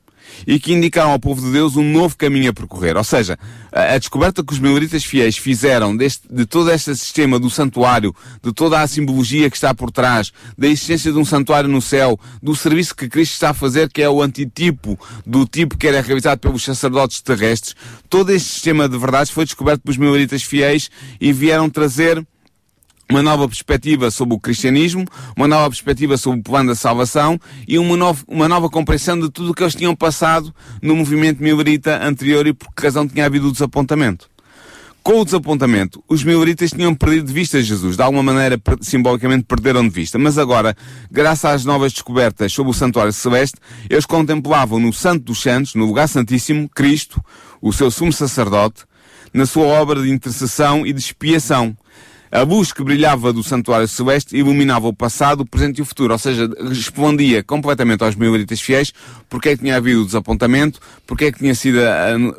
e 0.46 0.60
que 0.60 0.74
indicaram 0.74 1.12
ao 1.12 1.20
povo 1.20 1.42
de 1.42 1.52
Deus 1.52 1.76
um 1.76 1.84
novo 1.84 2.16
caminho 2.18 2.50
a 2.50 2.54
percorrer. 2.54 2.98
Ou 2.98 3.04
seja, 3.04 3.38
a, 3.72 3.94
a 3.94 3.98
descoberta 3.98 4.44
que 4.44 4.54
os 4.54 4.60
mileritas 4.60 5.04
fiéis 5.04 5.38
fizeram 5.38 5.96
deste, 5.96 6.28
de 6.30 6.46
todo 6.46 6.72
este 6.72 6.96
sistema 6.96 7.40
do 7.40 7.50
santuário, 7.50 8.16
de 8.44 8.54
toda 8.54 8.82
a 8.82 8.88
simbologia 8.88 9.50
que 9.50 9.56
está 9.56 9.74
por 9.74 9.92
trás, 9.92 10.32
da 10.58 10.68
existência 10.68 11.12
de 11.12 11.18
um 11.18 11.26
santuário 11.26 11.70
no 11.70 11.82
céu, 11.82 12.20
do 12.42 12.56
serviço 12.56 12.96
que 12.96 13.08
Cristo 13.08 13.34
está 13.34 13.50
a 13.52 13.54
fazer, 13.54 13.90
que 13.90 14.02
é 14.02 14.10
o 14.10 14.22
antitipo 14.22 15.00
do 15.26 15.46
tipo 15.46 15.78
que 15.78 15.88
era 15.88 16.02
realizado 16.02 16.40
pelos 16.40 16.64
sacerdotes 16.64 17.22
terrestres, 17.22 17.76
todo 18.10 18.32
este 18.32 18.50
sistema 18.50 18.88
de 18.88 18.98
verdades 18.98 19.32
foi 19.32 19.46
descoberto 19.46 19.82
pelos 19.82 19.98
mileritas 19.98 20.44
fiéis 20.44 20.90
e 21.20 21.32
vieram 21.32 21.70
trazer 21.70 22.26
uma 23.12 23.22
nova 23.22 23.46
perspectiva 23.46 24.10
sobre 24.10 24.36
o 24.36 24.40
cristianismo, 24.40 25.06
uma 25.36 25.46
nova 25.46 25.70
perspectiva 25.70 26.16
sobre 26.16 26.40
o 26.40 26.44
plano 26.44 26.70
da 26.70 26.76
salvação 26.76 27.38
e 27.68 27.78
uma, 27.78 27.98
nova, 27.98 28.24
uma 28.26 28.48
nova 28.48 28.70
compreensão 28.70 29.20
de 29.20 29.30
tudo 29.30 29.52
o 29.52 29.54
que 29.54 29.62
eles 29.62 29.76
tinham 29.76 29.94
passado 29.94 30.56
no 30.82 30.96
movimento 30.96 31.44
milerita 31.44 32.02
anterior 32.02 32.48
e 32.48 32.54
por 32.54 32.74
que 32.74 32.84
razão 32.84 33.06
tinha 33.06 33.26
havido 33.26 33.50
o 33.50 33.52
desapontamento. 33.52 34.30
Com 35.04 35.20
o 35.20 35.26
desapontamento, 35.26 36.02
os 36.08 36.24
mileritas 36.24 36.72
tinham 36.72 36.96
perdido 36.96 37.28
de 37.28 37.34
vista 37.34 37.62
Jesus, 37.62 37.98
de 37.98 38.04
alguma 38.04 38.24
maneira 38.24 38.62
simbolicamente 38.80 39.44
perderam 39.44 39.84
de 39.84 39.90
vista, 39.90 40.18
mas 40.18 40.38
agora, 40.38 40.74
graças 41.12 41.52
às 41.52 41.66
novas 41.66 41.92
descobertas 41.92 42.54
sobre 42.54 42.72
o 42.72 42.74
santuário 42.74 43.12
celeste, 43.12 43.58
eles 43.90 44.06
contemplavam 44.06 44.80
no 44.80 44.94
Santo 44.94 45.26
dos 45.26 45.42
Santos, 45.42 45.76
no 45.76 45.86
lugar 45.86 46.08
santíssimo, 46.08 46.70
Cristo, 46.70 47.22
o 47.62 47.74
seu 47.74 47.92
sumo 47.92 48.14
sacerdote, 48.14 48.84
na 49.34 49.46
sua 49.46 49.66
obra 49.66 50.02
de 50.02 50.10
intercessão 50.12 50.86
e 50.86 50.94
de 50.94 51.00
expiação, 51.00 51.76
a 52.32 52.42
luz 52.44 52.72
que 52.72 52.82
brilhava 52.82 53.34
do 53.34 53.44
santuário 53.44 53.88
celeste 53.88 54.38
iluminava 54.38 54.88
o 54.88 54.94
passado, 54.94 55.42
o 55.42 55.46
presente 55.46 55.80
e 55.80 55.82
o 55.82 55.86
futuro, 55.86 56.14
ou 56.14 56.20
seja, 56.20 56.50
respondia 56.70 57.44
completamente 57.44 58.04
aos 58.04 58.16
mileritas 58.16 58.62
fiéis 58.62 58.94
porque 59.30 59.50
é 59.50 59.56
que 59.56 59.64
tinha 59.64 59.76
havido 59.76 60.02
o 60.02 60.06
desapontamento, 60.06 60.80
porque 61.06 61.26
é 61.26 61.32
que 61.32 61.40
tinha 61.40 61.54
sido 61.54 61.80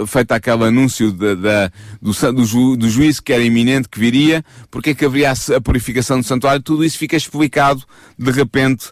feito 0.06 0.32
aquele 0.32 0.64
anúncio 0.64 1.12
de, 1.12 1.36
de, 1.36 1.70
do, 2.00 2.32
do, 2.32 2.44
ju, 2.44 2.76
do, 2.76 2.88
juízo 2.88 3.22
que 3.22 3.32
era 3.32 3.42
iminente, 3.42 3.88
que 3.88 4.00
viria, 4.00 4.42
porque 4.70 4.90
é 4.90 4.94
que 4.94 5.04
haveria 5.04 5.32
a, 5.32 5.60
purificação 5.60 6.18
do 6.18 6.26
santuário, 6.26 6.62
tudo 6.62 6.84
isso 6.84 6.96
fica 6.96 7.16
explicado 7.16 7.84
de 8.18 8.30
repente 8.30 8.90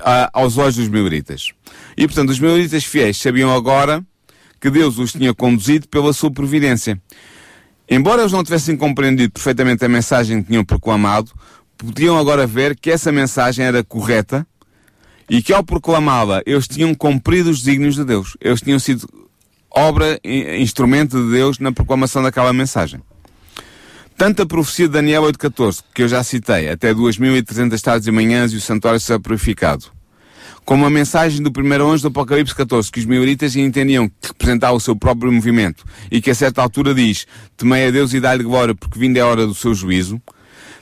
a, 0.00 0.28
aos 0.32 0.58
olhos 0.58 0.76
dos 0.76 0.88
mileritas. 0.88 1.52
E 1.96 2.06
portanto, 2.06 2.30
os 2.30 2.38
mileritas 2.38 2.84
fiéis 2.84 3.16
sabiam 3.16 3.54
agora 3.54 4.04
que 4.60 4.70
Deus 4.70 4.98
os 4.98 5.12
tinha 5.12 5.34
conduzido 5.34 5.88
pela 5.88 6.12
sua 6.12 6.30
providência. 6.30 7.00
Embora 7.88 8.22
eles 8.22 8.32
não 8.32 8.42
tivessem 8.42 8.76
compreendido 8.76 9.32
perfeitamente 9.32 9.84
a 9.84 9.88
mensagem 9.88 10.42
que 10.42 10.48
tinham 10.48 10.64
proclamado, 10.64 11.32
podiam 11.76 12.18
agora 12.18 12.46
ver 12.46 12.76
que 12.76 12.90
essa 12.90 13.12
mensagem 13.12 13.64
era 13.64 13.84
correta 13.84 14.46
e 15.28 15.42
que 15.42 15.52
ao 15.52 15.62
proclamá-la 15.62 16.42
eles 16.46 16.66
tinham 16.66 16.94
cumprido 16.94 17.50
os 17.50 17.62
desígnios 17.62 17.94
de 17.94 18.04
Deus. 18.04 18.36
Eles 18.40 18.60
tinham 18.60 18.78
sido 18.78 19.08
obra, 19.70 20.18
instrumento 20.24 21.22
de 21.22 21.32
Deus 21.32 21.58
na 21.58 21.72
proclamação 21.72 22.22
daquela 22.22 22.52
mensagem. 22.52 23.00
Tanto 24.16 24.42
a 24.42 24.46
profecia 24.46 24.86
de 24.86 24.92
Daniel 24.92 25.24
8.14, 25.24 25.82
que 25.92 26.02
eu 26.02 26.08
já 26.08 26.22
citei, 26.22 26.68
até 26.68 26.94
2.300 26.94 27.80
tardes 27.80 28.06
e 28.06 28.12
manhãs 28.12 28.52
e 28.52 28.56
o 28.56 28.60
santuário 28.60 29.00
será 29.00 29.18
purificado, 29.18 29.86
como 30.64 30.86
a 30.86 30.90
mensagem 30.90 31.42
do 31.42 31.52
primeiro 31.52 31.86
anjo 31.88 32.02
do 32.02 32.08
Apocalipse 32.08 32.54
14, 32.54 32.90
que 32.90 33.00
os 33.00 33.04
mioritas 33.04 33.54
entendiam 33.54 34.08
que 34.08 34.28
representava 34.28 34.74
o 34.74 34.80
seu 34.80 34.96
próprio 34.96 35.30
movimento 35.30 35.84
e 36.10 36.20
que 36.20 36.30
a 36.30 36.34
certa 36.34 36.62
altura 36.62 36.94
diz, 36.94 37.26
temei 37.56 37.88
a 37.88 37.90
Deus 37.90 38.14
e 38.14 38.20
dá-lhe 38.20 38.42
glória 38.42 38.74
porque 38.74 38.98
vindo 38.98 39.16
é 39.16 39.20
a 39.20 39.26
hora 39.26 39.46
do 39.46 39.54
seu 39.54 39.74
juízo. 39.74 40.20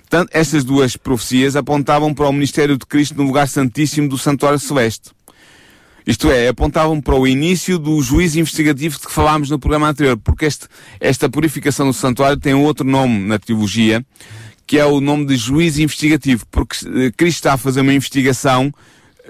Tanto, 0.08 0.30
estas 0.32 0.62
duas 0.62 0.96
profecias 0.96 1.56
apontavam 1.56 2.12
para 2.14 2.28
o 2.28 2.32
ministério 2.32 2.76
de 2.76 2.86
Cristo 2.86 3.16
no 3.16 3.24
lugar 3.24 3.48
santíssimo 3.48 4.08
do 4.08 4.18
santuário 4.18 4.58
celeste. 4.58 5.10
Isto 6.06 6.30
é, 6.30 6.48
apontavam 6.48 7.00
para 7.00 7.14
o 7.14 7.26
início 7.26 7.78
do 7.78 8.00
juízo 8.02 8.38
investigativo 8.38 8.98
de 8.98 9.06
que 9.06 9.12
falámos 9.12 9.48
no 9.48 9.58
programa 9.58 9.88
anterior, 9.88 10.16
porque 10.16 10.44
este, 10.44 10.66
esta 11.00 11.30
purificação 11.30 11.86
do 11.86 11.92
santuário 11.92 12.36
tem 12.36 12.54
outro 12.54 12.86
nome 12.86 13.20
na 13.20 13.38
teologia, 13.38 14.04
que 14.66 14.78
é 14.78 14.84
o 14.84 15.00
nome 15.00 15.26
de 15.26 15.36
juízo 15.36 15.80
investigativo, 15.80 16.44
porque 16.50 16.76
eh, 16.86 17.10
Cristo 17.16 17.38
está 17.38 17.54
a 17.54 17.56
fazer 17.56 17.80
uma 17.80 17.94
investigação 17.94 18.72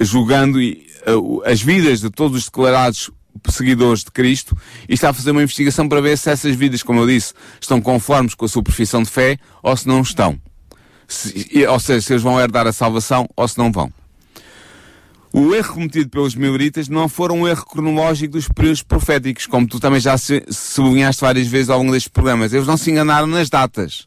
julgando 0.01 0.59
uh, 0.59 1.43
as 1.45 1.61
vidas 1.61 2.01
de 2.01 2.11
todos 2.11 2.39
os 2.39 2.45
declarados 2.45 3.11
seguidores 3.49 4.05
de 4.05 4.11
Cristo 4.11 4.57
e 4.89 4.95
está 4.95 5.11
a 5.11 5.13
fazer 5.13 5.31
uma 5.31 5.43
investigação 5.43 5.89
para 5.89 6.01
ver 6.01 6.17
se 6.17 6.31
essas 6.31 6.55
vidas, 6.55 6.83
como 6.83 7.01
eu 7.01 7.07
disse, 7.07 7.35
estão 7.61 7.81
conformes 7.81 8.35
com 8.35 8.45
a 8.45 8.49
sua 8.49 8.63
profissão 8.63 9.03
de 9.03 9.11
fé 9.11 9.39
ou 9.63 9.77
se 9.77 9.89
não 9.89 10.01
estão. 10.01 10.39
Se, 11.09 11.67
ou 11.67 11.81
seja, 11.81 12.01
se 12.01 12.13
eles 12.13 12.23
vão 12.23 12.41
herdar 12.41 12.67
a 12.67 12.73
salvação 12.73 13.29
ou 13.37 13.49
se 13.49 13.59
não 13.59 13.73
vão. 13.73 13.93
O 15.33 15.55
erro 15.55 15.75
cometido 15.75 16.11
pelos 16.11 16.35
mileritas 16.35 16.89
não 16.89 17.09
foi 17.09 17.33
um 17.33 17.49
erro 17.49 17.65
cronológico 17.65 18.35
dos 18.35 18.49
períodos 18.49 18.83
proféticos, 18.83 19.47
como 19.47 19.67
tu 19.67 19.81
também 19.81 19.99
já 19.99 20.15
sublinhaste 20.19 21.23
várias 21.23 21.47
vezes 21.47 21.71
ao 21.71 21.79
longo 21.79 21.93
destes 21.93 22.13
programas. 22.13 22.53
Eles 22.53 22.67
não 22.67 22.77
se 22.77 22.91
enganaram 22.91 23.27
nas 23.27 23.49
datas 23.49 24.07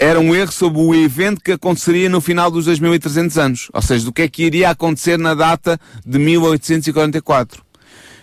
era 0.00 0.18
um 0.18 0.34
erro 0.34 0.50
sobre 0.50 0.80
o 0.80 0.94
evento 0.94 1.42
que 1.42 1.52
aconteceria 1.52 2.08
no 2.08 2.22
final 2.22 2.50
dos 2.50 2.64
2300 2.64 3.36
anos, 3.36 3.68
ou 3.70 3.82
seja, 3.82 4.06
do 4.06 4.12
que 4.12 4.22
é 4.22 4.28
que 4.28 4.44
iria 4.44 4.70
acontecer 4.70 5.18
na 5.18 5.34
data 5.34 5.78
de 6.06 6.18
1844. 6.18 7.62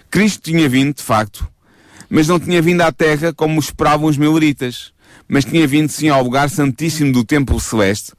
Cristo 0.10 0.42
tinha 0.42 0.68
vindo, 0.68 0.96
de 0.96 1.04
facto, 1.04 1.48
mas 2.10 2.28
não 2.28 2.40
tinha 2.40 2.60
vindo 2.64 2.82
à 2.82 2.92
Terra 2.92 3.32
como 3.32 3.60
esperavam 3.60 4.10
os 4.10 4.18
mileritas, 4.18 4.92
mas 5.30 5.46
tinha 5.46 5.68
vindo 5.68 5.90
sim 5.90 6.10
ao 6.10 6.24
lugar 6.24 6.50
santíssimo 6.50 7.14
do 7.14 7.24
Templo 7.24 7.60
Celeste, 7.60 8.14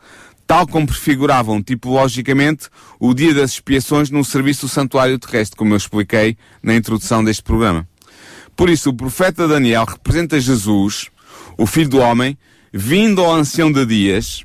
tal 0.47 0.65
como 0.65 0.87
prefiguravam 0.87 1.61
tipologicamente 1.61 2.69
o 3.01 3.13
dia 3.13 3.35
das 3.35 3.55
expiações 3.55 4.09
no 4.09 4.25
serviço 4.25 4.67
do 4.67 4.69
santuário 4.69 5.19
terrestre, 5.19 5.57
como 5.57 5.73
eu 5.73 5.79
expliquei 5.79 6.37
na 6.63 6.77
introdução 6.77 7.25
deste 7.25 7.43
programa. 7.43 7.89
Por 8.55 8.71
isso, 8.71 8.91
o 8.91 8.95
profeta 8.95 9.49
Daniel 9.49 9.85
representa 9.85 10.39
Jesus, 10.39 11.09
o 11.57 11.67
Filho 11.67 11.89
do 11.89 11.99
Homem, 11.99 12.39
vindo 12.73 13.23
ao 13.23 13.35
ancião 13.35 13.71
de 13.71 13.85
dias, 13.87 14.45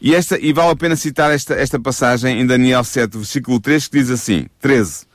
e, 0.00 0.14
esta, 0.14 0.38
e 0.38 0.52
vale 0.52 0.70
a 0.70 0.76
pena 0.76 0.96
citar 0.96 1.30
esta, 1.30 1.54
esta 1.54 1.80
passagem 1.80 2.40
em 2.40 2.46
Daniel 2.46 2.84
7, 2.84 3.16
versículo 3.16 3.58
3, 3.58 3.88
que 3.88 3.98
diz 3.98 4.10
assim, 4.10 4.46
13. 4.60 5.06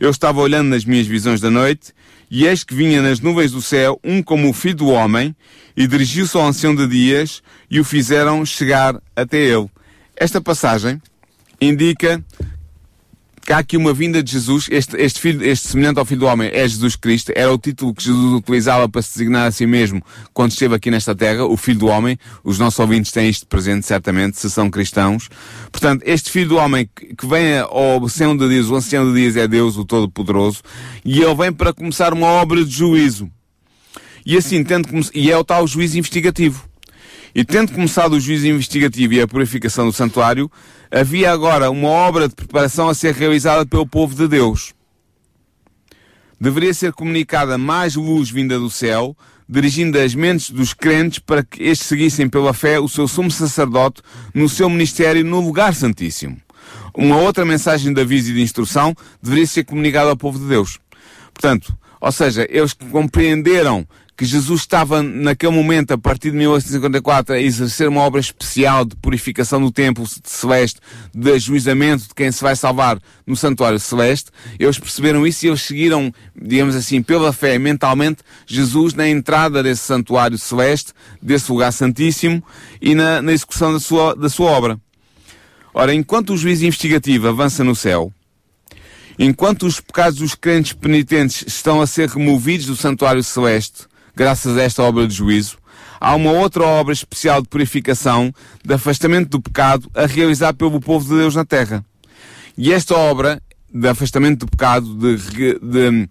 Eu 0.00 0.10
estava 0.10 0.40
olhando 0.40 0.68
nas 0.68 0.84
minhas 0.84 1.06
visões 1.06 1.40
da 1.40 1.50
noite, 1.50 1.92
e 2.30 2.46
eis 2.46 2.64
que 2.64 2.74
vinha 2.74 3.00
nas 3.00 3.20
nuvens 3.20 3.52
do 3.52 3.62
céu 3.62 4.00
um 4.02 4.22
como 4.22 4.48
o 4.48 4.52
filho 4.52 4.74
do 4.74 4.88
homem, 4.88 5.36
e 5.76 5.86
dirigiu-se 5.86 6.36
ao 6.36 6.44
ancião 6.44 6.74
de 6.74 6.86
dias, 6.88 7.42
e 7.70 7.78
o 7.78 7.84
fizeram 7.84 8.44
chegar 8.44 9.00
até 9.14 9.38
ele. 9.38 9.70
Esta 10.16 10.40
passagem 10.40 11.00
indica 11.60 12.22
que 13.44 13.52
há 13.52 13.58
aqui 13.58 13.76
uma 13.76 13.92
vinda 13.92 14.22
de 14.22 14.32
Jesus, 14.32 14.68
este, 14.70 14.96
este 14.96 15.20
filho, 15.20 15.44
este 15.44 15.68
semelhante 15.68 15.98
ao 15.98 16.04
filho 16.04 16.20
do 16.20 16.26
homem 16.26 16.48
é 16.52 16.66
Jesus 16.66 16.94
Cristo, 16.96 17.32
era 17.34 17.52
o 17.52 17.58
título 17.58 17.92
que 17.92 18.04
Jesus 18.04 18.34
utilizava 18.34 18.88
para 18.88 19.02
se 19.02 19.12
designar 19.14 19.48
a 19.48 19.50
si 19.50 19.66
mesmo 19.66 20.02
quando 20.32 20.52
esteve 20.52 20.74
aqui 20.74 20.90
nesta 20.90 21.14
terra, 21.14 21.44
o 21.44 21.56
filho 21.56 21.80
do 21.80 21.86
homem, 21.86 22.16
os 22.44 22.58
nossos 22.58 22.78
ouvintes 22.78 23.10
têm 23.10 23.28
isto 23.28 23.46
presente 23.46 23.86
certamente, 23.86 24.38
se 24.38 24.48
são 24.48 24.70
cristãos. 24.70 25.28
Portanto, 25.70 26.02
este 26.06 26.30
filho 26.30 26.50
do 26.50 26.56
homem 26.56 26.88
que 26.94 27.26
vem 27.26 27.58
ao 27.58 28.02
ancião 28.04 28.36
de 28.36 28.48
dias, 28.48 28.70
o 28.70 28.76
ancião 28.76 29.12
de 29.12 29.20
dias 29.20 29.36
é 29.36 29.48
Deus, 29.48 29.76
o 29.76 29.84
Todo-Poderoso, 29.84 30.62
e 31.04 31.20
ele 31.20 31.34
vem 31.34 31.52
para 31.52 31.72
começar 31.72 32.12
uma 32.12 32.28
obra 32.28 32.64
de 32.64 32.70
juízo. 32.70 33.28
E 34.24 34.36
assim, 34.36 34.62
tendo, 34.62 34.88
e 35.12 35.30
é 35.30 35.36
o 35.36 35.42
tal 35.42 35.66
juízo 35.66 35.98
investigativo. 35.98 36.71
E 37.34 37.44
tendo 37.44 37.72
começado 37.72 38.12
o 38.12 38.20
juízo 38.20 38.46
investigativo 38.46 39.14
e 39.14 39.20
a 39.20 39.26
purificação 39.26 39.86
do 39.86 39.92
santuário, 39.92 40.50
havia 40.90 41.32
agora 41.32 41.70
uma 41.70 41.88
obra 41.88 42.28
de 42.28 42.34
preparação 42.34 42.88
a 42.88 42.94
ser 42.94 43.14
realizada 43.14 43.64
pelo 43.64 43.86
povo 43.86 44.14
de 44.14 44.28
Deus. 44.28 44.74
Deveria 46.38 46.74
ser 46.74 46.92
comunicada 46.92 47.56
mais 47.56 47.94
luz 47.94 48.28
vinda 48.28 48.58
do 48.58 48.68
céu, 48.68 49.16
dirigindo 49.48 49.98
as 49.98 50.14
mentes 50.14 50.50
dos 50.50 50.74
crentes 50.74 51.20
para 51.20 51.42
que 51.42 51.62
estes 51.62 51.86
seguissem 51.86 52.28
pela 52.28 52.52
fé 52.52 52.78
o 52.78 52.88
seu 52.88 53.08
sumo 53.08 53.30
sacerdote 53.30 54.02
no 54.34 54.48
seu 54.48 54.68
ministério 54.68 55.24
no 55.24 55.40
lugar 55.40 55.74
santíssimo. 55.74 56.36
Uma 56.94 57.16
outra 57.16 57.44
mensagem 57.44 57.94
de 57.94 58.00
aviso 58.00 58.30
e 58.30 58.34
de 58.34 58.42
instrução 58.42 58.94
deveria 59.22 59.46
ser 59.46 59.64
comunicada 59.64 60.10
ao 60.10 60.16
povo 60.16 60.38
de 60.38 60.46
Deus. 60.46 60.78
Portanto, 61.32 61.74
ou 62.00 62.12
seja, 62.12 62.46
eles 62.50 62.72
compreenderam 62.72 63.86
que 64.22 64.26
Jesus 64.26 64.60
estava 64.60 65.02
naquele 65.02 65.50
momento, 65.50 65.90
a 65.90 65.98
partir 65.98 66.30
de 66.30 66.36
1854, 66.36 67.34
a 67.34 67.40
exercer 67.40 67.88
uma 67.88 68.02
obra 68.02 68.20
especial 68.20 68.84
de 68.84 68.94
purificação 68.94 69.60
do 69.60 69.72
templo 69.72 70.06
celeste, 70.22 70.78
de 71.12 71.32
ajuizamento 71.32 72.04
de 72.06 72.14
quem 72.14 72.30
se 72.30 72.40
vai 72.40 72.54
salvar 72.54 73.00
no 73.26 73.34
santuário 73.34 73.80
celeste. 73.80 74.30
Eles 74.60 74.78
perceberam 74.78 75.26
isso 75.26 75.44
e 75.44 75.48
eles 75.48 75.62
seguiram, 75.62 76.14
digamos 76.40 76.76
assim, 76.76 77.02
pela 77.02 77.32
fé, 77.32 77.58
mentalmente, 77.58 78.22
Jesus 78.46 78.94
na 78.94 79.08
entrada 79.08 79.60
desse 79.60 79.82
santuário 79.82 80.38
celeste, 80.38 80.92
desse 81.20 81.50
lugar 81.50 81.72
santíssimo 81.72 82.44
e 82.80 82.94
na, 82.94 83.20
na 83.20 83.32
execução 83.32 83.72
da 83.72 83.80
sua, 83.80 84.14
da 84.14 84.28
sua 84.28 84.52
obra. 84.52 84.78
Ora, 85.74 85.92
enquanto 85.92 86.32
o 86.32 86.36
juízo 86.36 86.64
investigativo 86.64 87.26
avança 87.26 87.64
no 87.64 87.74
céu, 87.74 88.12
enquanto 89.18 89.66
os 89.66 89.80
pecados 89.80 90.20
dos 90.20 90.36
crentes 90.36 90.74
penitentes 90.74 91.44
estão 91.44 91.80
a 91.80 91.88
ser 91.88 92.08
removidos 92.08 92.66
do 92.66 92.76
santuário 92.76 93.24
celeste, 93.24 93.90
graças 94.14 94.56
a 94.56 94.62
esta 94.62 94.82
obra 94.82 95.06
de 95.06 95.14
juízo, 95.14 95.58
há 96.00 96.14
uma 96.14 96.32
outra 96.32 96.64
obra 96.64 96.92
especial 96.92 97.42
de 97.42 97.48
purificação, 97.48 98.32
de 98.64 98.74
afastamento 98.74 99.30
do 99.30 99.40
pecado, 99.40 99.90
a 99.94 100.06
realizar 100.06 100.52
pelo 100.54 100.80
povo 100.80 101.08
de 101.08 101.20
Deus 101.20 101.34
na 101.34 101.44
terra. 101.44 101.84
E 102.56 102.72
esta 102.72 102.94
obra 102.94 103.40
de 103.72 103.88
afastamento 103.88 104.40
do 104.40 104.50
pecado, 104.50 104.94
de, 104.94 105.16
de, 105.58 106.08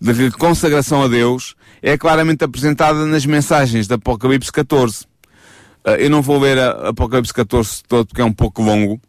de 0.00 0.12
reconsagração 0.12 1.02
a 1.02 1.08
Deus, 1.08 1.54
é 1.82 1.96
claramente 1.98 2.44
apresentada 2.44 3.06
nas 3.06 3.26
mensagens 3.26 3.86
de 3.86 3.94
Apocalipse 3.94 4.52
14. 4.52 5.06
Ah, 5.84 5.92
eu 5.92 6.10
não 6.10 6.22
vou 6.22 6.38
ler 6.38 6.58
Apocalipse 6.58 7.32
14 7.32 7.82
todo 7.88 8.06
porque 8.06 8.20
é 8.20 8.24
um 8.24 8.32
pouco 8.32 8.62
longo, 8.62 9.00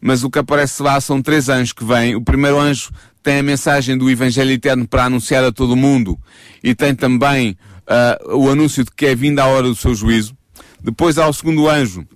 mas 0.00 0.24
o 0.24 0.30
que 0.30 0.38
aparece 0.38 0.82
lá 0.82 1.00
são 1.00 1.20
três 1.20 1.48
anjos 1.48 1.72
que 1.72 1.84
vêm. 1.84 2.14
O 2.14 2.22
primeiro 2.22 2.58
anjo 2.58 2.90
tem 3.22 3.40
a 3.40 3.42
mensagem 3.42 3.98
do 3.98 4.10
Evangelho 4.10 4.52
Eterno 4.52 4.88
para 4.88 5.04
anunciar 5.04 5.44
a 5.44 5.52
todo 5.52 5.76
mundo 5.76 6.18
e 6.62 6.74
tem 6.74 6.94
também 6.94 7.56
uh, 7.90 8.36
o 8.36 8.48
anúncio 8.48 8.84
de 8.84 8.90
que 8.90 9.06
é 9.06 9.14
vinda 9.14 9.42
a 9.42 9.46
hora 9.46 9.68
do 9.68 9.74
seu 9.74 9.94
juízo. 9.94 10.34
Depois 10.82 11.18
há 11.18 11.28
o 11.28 11.32
segundo 11.32 11.68
anjo 11.68 12.06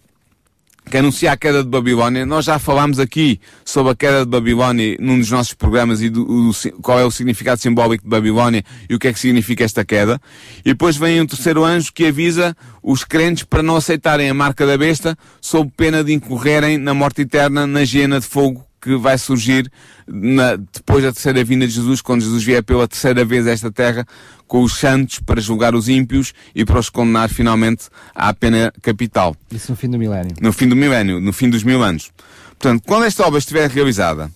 que 0.91 0.99
anuncia 0.99 1.33
a 1.33 1.37
queda 1.37 1.63
de 1.63 1.69
Babilónia. 1.69 2.27
Nós 2.27 2.45
já 2.45 2.59
falámos 2.59 2.99
aqui 2.99 3.41
sobre 3.65 3.93
a 3.93 3.95
queda 3.95 4.21
de 4.21 4.31
Babilónia 4.31 4.97
num 5.01 5.19
dos 5.19 5.31
nossos 5.31 5.55
programas 5.55 6.03
e 6.03 6.11
do, 6.11 6.51
qual 6.83 6.99
é 7.01 7.05
o 7.05 7.11
significado 7.11 7.61
simbólico 7.61 8.05
de 8.05 8.11
Babilónia 8.11 8.63
e 8.89 8.95
o 8.95 8.99
que 8.99 9.09
é 9.09 9.13
que 9.13 9.19
significa 9.19 9.65
esta 9.65 9.85
queda. 9.85 10.21
E 10.61 10.71
depois 10.71 10.97
vem 10.97 11.21
um 11.21 11.27
terceiro 11.27 11.65
anjo 11.65 11.93
que 11.93 12.07
avisa 12.07 12.55
os 12.83 13.03
crentes 13.03 13.45
para 13.45 13.63
não 13.63 13.77
aceitarem 13.77 14.29
a 14.29 14.35
marca 14.35 14.67
da 14.67 14.77
besta 14.77 15.17
sob 15.41 15.73
pena 15.75 16.05
de 16.05 16.13
incorrerem 16.13 16.77
na 16.77 16.93
morte 16.93 17.23
eterna 17.23 17.67
na 17.67 17.81
hiena 17.81 18.21
de 18.21 18.27
fogo 18.27 18.65
que 18.85 18.97
vai 18.97 19.17
surgir 19.17 19.71
na, 20.07 20.57
depois 20.57 21.03
da 21.03 21.11
terceira 21.11 21.43
vinda 21.43 21.67
de 21.67 21.73
Jesus, 21.73 22.03
quando 22.03 22.21
Jesus 22.21 22.45
vier 22.45 22.63
pela 22.63 22.87
terceira 22.87 23.25
vez 23.25 23.47
a 23.47 23.51
esta 23.51 23.73
terra, 23.73 24.07
com 24.47 24.63
os 24.63 24.75
santos 24.75 25.21
para 25.21 25.41
julgar 25.41 25.75
os 25.75 25.89
ímpios 25.89 26.35
e 26.55 26.67
para 26.67 26.79
os 26.79 26.91
condenar 26.91 27.31
finalmente 27.31 27.87
à 28.15 28.35
pena 28.35 28.71
capital. 28.83 29.35
Isso 29.51 29.73
no 29.73 29.77
fim 29.77 29.89
do 29.89 29.99
milénio. 29.99 30.37
No 30.39 30.53
fim 30.53 30.69
do 30.69 30.77
milénio, 30.77 31.19
no 31.19 31.33
fim 31.33 31.49
dos 31.49 31.63
mil 31.63 31.83
anos. 31.83 32.11
Portanto, 32.59 32.83
quando 32.87 33.07
esta 33.07 33.27
obra 33.27 33.39
estiver 33.39 33.71
realizada, 33.71 34.31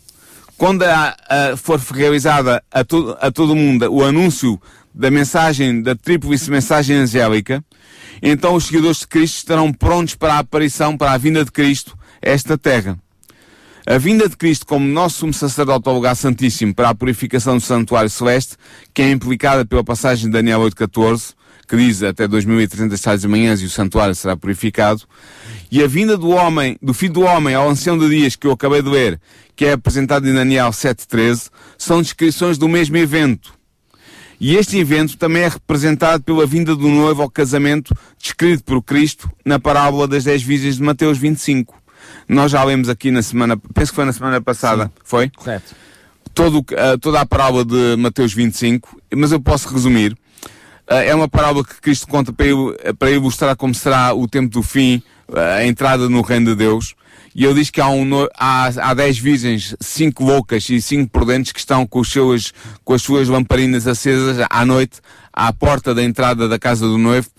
quando 0.56 0.82
a, 0.84 1.14
a, 1.28 1.56
for 1.56 1.78
realizada 1.78 2.62
a, 2.72 2.82
to, 2.82 3.16
a 3.20 3.30
todo 3.30 3.52
o 3.52 3.56
mundo 3.56 3.92
o 3.92 4.02
anúncio 4.02 4.60
da 4.94 5.10
mensagem, 5.10 5.82
da 5.82 5.94
tríplice 5.94 6.50
mensagem 6.50 6.96
angélica, 6.96 7.62
então 8.22 8.54
os 8.54 8.64
seguidores 8.64 9.00
de 9.00 9.06
Cristo 9.06 9.36
estarão 9.36 9.72
prontos 9.72 10.14
para 10.14 10.34
a 10.34 10.38
aparição, 10.38 10.96
para 10.96 11.12
a 11.12 11.18
vinda 11.18 11.44
de 11.44 11.52
Cristo 11.52 11.96
a 12.24 12.30
esta 12.30 12.56
terra. 12.56 12.98
A 13.90 13.96
vinda 13.96 14.28
de 14.28 14.36
Cristo 14.36 14.66
como 14.66 14.86
nosso 14.86 15.20
sumo 15.20 15.32
sacerdote 15.32 15.88
ao 15.88 15.94
lugar 15.94 16.14
santíssimo 16.14 16.74
para 16.74 16.90
a 16.90 16.94
purificação 16.94 17.56
do 17.56 17.62
santuário 17.62 18.10
celeste, 18.10 18.54
que 18.92 19.00
é 19.00 19.10
implicada 19.10 19.64
pela 19.64 19.82
passagem 19.82 20.26
de 20.26 20.32
Daniel 20.32 20.60
8.14, 20.60 21.32
que 21.66 21.74
diz 21.74 22.02
até 22.02 22.28
2300 22.28 23.00
tais 23.00 23.22
de 23.22 23.28
manhãs 23.28 23.62
e 23.62 23.64
o 23.64 23.70
santuário 23.70 24.14
será 24.14 24.36
purificado, 24.36 25.04
e 25.72 25.82
a 25.82 25.86
vinda 25.86 26.18
do 26.18 26.28
homem, 26.28 26.76
do 26.82 26.92
filho 26.92 27.14
do 27.14 27.22
homem 27.22 27.54
ao 27.54 27.66
ancião 27.66 27.96
de 27.96 28.06
dias 28.10 28.36
que 28.36 28.46
eu 28.46 28.52
acabei 28.52 28.82
de 28.82 28.90
ler, 28.90 29.18
que 29.56 29.64
é 29.64 29.72
apresentado 29.72 30.28
em 30.28 30.34
Daniel 30.34 30.68
7.13, 30.68 31.48
são 31.78 32.02
descrições 32.02 32.58
do 32.58 32.68
mesmo 32.68 32.98
evento. 32.98 33.54
E 34.38 34.54
este 34.56 34.76
evento 34.76 35.16
também 35.16 35.44
é 35.44 35.48
representado 35.48 36.22
pela 36.22 36.46
vinda 36.46 36.76
do 36.76 36.88
noivo 36.88 37.22
ao 37.22 37.30
casamento 37.30 37.96
descrito 38.18 38.62
por 38.64 38.82
Cristo 38.82 39.30
na 39.46 39.58
parábola 39.58 40.06
das 40.06 40.24
dez 40.24 40.42
virgens 40.42 40.76
de 40.76 40.82
Mateus 40.82 41.16
25. 41.16 41.77
Nós 42.28 42.50
já 42.52 42.62
lemos 42.62 42.88
aqui 42.88 43.10
na 43.10 43.22
semana, 43.22 43.56
penso 43.74 43.92
que 43.92 43.96
foi 43.96 44.04
na 44.04 44.12
semana 44.12 44.40
passada, 44.40 44.84
Sim. 44.84 44.90
foi? 45.04 45.30
Correto. 45.30 45.74
Todo, 46.34 46.58
uh, 46.58 46.98
toda 47.00 47.20
a 47.20 47.26
parábola 47.26 47.64
de 47.64 47.96
Mateus 47.96 48.32
25, 48.32 49.00
mas 49.16 49.32
eu 49.32 49.40
posso 49.40 49.72
resumir. 49.72 50.12
Uh, 50.90 50.94
é 50.94 51.14
uma 51.14 51.28
parábola 51.28 51.64
que 51.64 51.80
Cristo 51.80 52.06
conta 52.06 52.32
para, 52.32 52.46
para 52.98 53.10
ilustrar 53.10 53.56
como 53.56 53.74
será 53.74 54.14
o 54.14 54.28
tempo 54.28 54.48
do 54.48 54.62
fim, 54.62 55.02
uh, 55.28 55.38
a 55.58 55.66
entrada 55.66 56.08
no 56.08 56.22
reino 56.22 56.46
de 56.46 56.54
Deus. 56.54 56.94
E 57.34 57.44
ele 57.44 57.54
diz 57.54 57.70
que 57.70 57.80
há, 57.80 57.88
um, 57.88 58.26
há, 58.36 58.66
há 58.66 58.94
dez 58.94 59.18
virgens, 59.18 59.76
cinco 59.80 60.24
loucas 60.24 60.68
e 60.70 60.80
cinco 60.82 61.10
prudentes 61.10 61.52
que 61.52 61.60
estão 61.60 61.86
com, 61.86 62.02
seus, 62.02 62.52
com 62.84 62.94
as 62.94 63.02
suas 63.02 63.28
lamparinas 63.28 63.86
acesas 63.86 64.44
à 64.50 64.64
noite 64.64 65.00
à 65.38 65.52
porta 65.52 65.94
da 65.94 66.02
entrada 66.02 66.48
da 66.48 66.58
casa 66.58 66.84
do 66.84 66.98
noivo, 66.98 67.30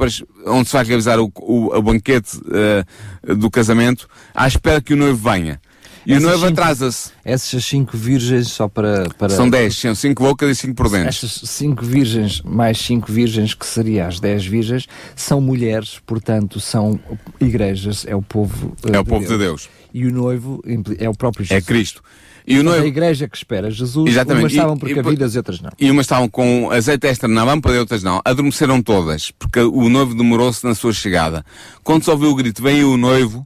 onde 0.47 0.69
se 0.69 0.73
vai 0.73 0.85
realizar 0.85 1.19
o, 1.19 1.29
o, 1.35 1.75
o 1.75 1.81
banquete 1.81 2.37
uh, 2.37 3.35
do 3.35 3.51
casamento, 3.51 4.07
à 4.33 4.47
espera 4.47 4.79
que 4.79 4.93
o 4.93 4.97
noivo 4.97 5.29
venha. 5.29 5.59
E 6.05 6.13
essas 6.13 6.23
o 6.23 6.27
noivo 6.27 6.45
atrasa-se. 6.45 7.11
Essas 7.25 7.65
cinco 7.65 7.97
virgens, 7.97 8.47
só 8.47 8.69
para, 8.69 9.09
para. 9.17 9.29
São 9.29 9.49
dez, 9.49 9.75
são 9.75 9.93
cinco 9.93 10.23
loucas 10.23 10.49
e 10.49 10.55
cinco 10.55 10.75
prudentes. 10.75 11.23
Essas 11.23 11.49
cinco 11.49 11.83
virgens, 11.83 12.41
mais 12.41 12.77
cinco 12.77 13.11
virgens, 13.11 13.53
que 13.53 13.65
seria 13.65 14.07
as 14.07 14.17
dez 14.17 14.45
virgens, 14.45 14.87
são 15.13 15.41
mulheres, 15.41 15.99
portanto, 16.05 16.57
são 16.61 16.97
igrejas, 17.37 18.05
é 18.07 18.15
o 18.15 18.21
povo. 18.21 18.77
Uh, 18.81 18.95
é 18.95 18.99
o 18.99 19.03
povo 19.03 19.27
Deus. 19.27 19.31
de 19.31 19.37
Deus. 19.37 19.69
E 19.93 20.05
o 20.05 20.13
noivo 20.13 20.63
é 20.97 21.09
o 21.09 21.13
próprio 21.13 21.43
Jesus. 21.43 21.63
É 21.63 21.67
Cristo. 21.67 22.01
E 22.49 22.59
o. 22.59 22.71
A 22.71 22.85
igreja 22.85 23.27
que 23.29 23.37
espera 23.37 23.69
Jesus, 23.69 24.09
Exatamente. 24.09 24.43
umas 24.43 24.51
estavam 24.51 24.75
precavidas 24.75 25.33
e, 25.33 25.35
e, 25.35 25.37
e 25.37 25.37
outras 25.37 25.61
não. 25.61 25.69
E 25.79 25.91
umas 25.91 26.05
estavam 26.05 26.27
com 26.27 26.71
azeite 26.71 27.05
extra 27.05 27.29
na 27.29 27.43
lâmpada 27.43 27.75
e 27.75 27.79
outras 27.79 28.01
não. 28.01 28.19
Adormeceram 28.25 28.81
todas, 28.81 29.29
porque 29.29 29.59
o 29.59 29.87
noivo 29.87 30.15
demorou-se 30.15 30.65
na 30.65 30.73
sua 30.73 30.91
chegada. 30.91 31.45
Quando 31.83 32.03
se 32.03 32.09
ouviu 32.09 32.31
o 32.31 32.35
grito, 32.35 32.63
vem 32.63 32.83
o 32.83 32.97
noivo, 32.97 33.45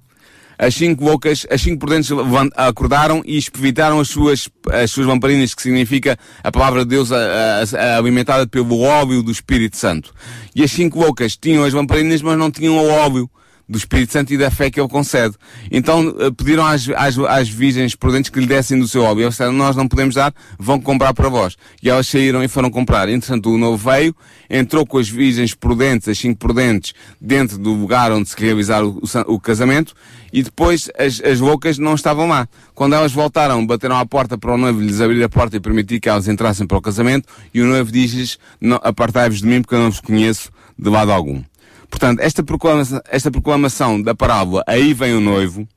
as 0.57 0.73
cinco 0.73 1.03
bocas, 1.03 1.45
as 1.51 1.61
cinco 1.61 1.79
prudentes 1.79 2.09
acordaram 2.55 3.21
e 3.25 3.37
espevitaram 3.37 3.99
as 3.99 4.07
suas, 4.07 4.47
as 4.71 4.89
suas 4.89 5.05
lamparinas, 5.05 5.53
que 5.53 5.61
significa 5.61 6.17
a 6.41 6.49
palavra 6.49 6.85
de 6.85 6.91
Deus 6.91 7.11
a, 7.11 7.17
a, 7.17 7.61
a, 7.61 7.97
alimentada 7.97 8.47
pelo 8.47 8.79
óleo 8.79 9.21
do 9.21 9.31
Espírito 9.31 9.75
Santo. 9.75 10.13
E 10.55 10.63
as 10.63 10.71
cinco 10.71 10.99
bocas 10.99 11.35
tinham 11.35 11.65
as 11.65 11.73
lamparinas, 11.73 12.21
mas 12.21 12.37
não 12.37 12.49
tinham 12.49 12.77
o 12.77 12.89
óleo 12.89 13.29
do 13.73 13.77
Espírito 13.77 14.13
Santo 14.13 14.33
e 14.33 14.37
da 14.37 14.49
fé 14.49 14.69
que 14.69 14.79
ele 14.79 14.87
concede. 14.87 15.35
Então 15.71 16.15
eh, 16.19 16.31
pediram 16.31 16.65
às, 16.65 16.87
às, 16.89 17.17
às 17.17 17.49
virgens 17.49 17.95
prudentes 17.95 18.29
que 18.29 18.39
lhe 18.39 18.45
dessem 18.45 18.79
do 18.79 18.87
seu. 18.87 19.03
E 19.03 19.21
eles 19.21 19.31
disseram, 19.31 19.51
nós 19.51 19.75
não 19.75 19.87
podemos 19.87 20.15
dar, 20.15 20.33
vão 20.57 20.79
comprar 20.79 21.13
para 21.13 21.27
vós. 21.27 21.57
E 21.81 21.89
elas 21.89 22.07
saíram 22.07 22.43
e 22.43 22.47
foram 22.47 22.69
comprar. 22.69 23.09
Entretanto, 23.09 23.49
o 23.49 23.57
novo 23.57 23.77
veio, 23.77 24.15
entrou 24.49 24.85
com 24.85 24.99
as 24.99 25.09
virgens 25.09 25.53
prudentes, 25.53 26.07
as 26.07 26.17
cinco 26.17 26.39
prudentes, 26.39 26.93
dentro 27.19 27.57
do 27.57 27.73
lugar 27.73 28.11
onde 28.11 28.29
se 28.29 28.39
realizar 28.39 28.83
o, 28.83 29.01
o, 29.01 29.33
o 29.33 29.39
casamento, 29.39 29.93
e 30.31 30.43
depois 30.43 30.89
as, 30.97 31.19
as 31.21 31.39
loucas 31.39 31.77
não 31.77 31.95
estavam 31.95 32.27
lá. 32.27 32.47
Quando 32.75 32.93
elas 32.93 33.11
voltaram, 33.11 33.65
bateram 33.65 33.97
à 33.97 34.05
porta 34.05 34.37
para 34.37 34.53
o 34.53 34.57
noivo 34.57 34.79
lhes 34.79 35.01
abrir 35.01 35.23
a 35.23 35.29
porta 35.29 35.57
e 35.57 35.59
permitir 35.59 35.99
que 35.99 36.07
elas 36.07 36.27
entrassem 36.27 36.67
para 36.67 36.77
o 36.77 36.81
casamento, 36.81 37.27
e 37.53 37.61
o 37.61 37.65
noivo 37.65 37.91
diz-lhes, 37.91 38.37
apartai-vos 38.81 39.41
de 39.41 39.47
mim 39.47 39.61
porque 39.61 39.75
eu 39.75 39.79
não 39.79 39.89
vos 39.89 39.99
conheço 39.99 40.51
de 40.77 40.89
lado 40.89 41.11
algum. 41.11 41.41
Portanto, 41.93 42.21
esta 42.21 42.41
proclamação, 42.41 43.01
esta 43.07 43.29
proclamação 43.29 44.01
da 44.01 44.15
parábola 44.15 44.63
Aí 44.65 44.95
vem 44.95 45.13
o 45.13 45.21
noivo 45.21 45.67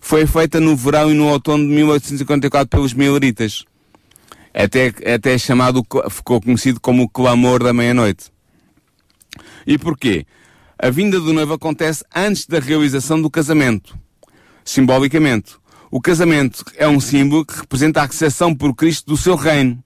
foi 0.00 0.26
feita 0.26 0.58
no 0.58 0.74
verão 0.74 1.12
e 1.12 1.14
no 1.14 1.28
outono 1.28 1.64
de 1.64 1.72
1854 1.72 2.68
pelos 2.68 2.92
mileritas. 2.92 3.64
Até, 4.52 4.92
até 5.14 5.38
chamado, 5.38 5.86
ficou 6.10 6.40
conhecido 6.40 6.80
como 6.80 7.04
o 7.04 7.08
clamor 7.08 7.62
da 7.62 7.72
meia-noite. 7.72 8.32
E 9.64 9.78
porquê? 9.78 10.26
A 10.76 10.90
vinda 10.90 11.20
do 11.20 11.32
noivo 11.32 11.54
acontece 11.54 12.04
antes 12.12 12.44
da 12.46 12.58
realização 12.58 13.22
do 13.22 13.30
casamento. 13.30 13.96
Simbolicamente. 14.64 15.54
O 15.92 16.00
casamento 16.00 16.64
é 16.76 16.88
um 16.88 16.98
símbolo 16.98 17.46
que 17.46 17.60
representa 17.60 18.00
a 18.00 18.04
acessão 18.06 18.52
por 18.52 18.74
Cristo 18.74 19.06
do 19.06 19.16
seu 19.16 19.36
reino. 19.36 19.80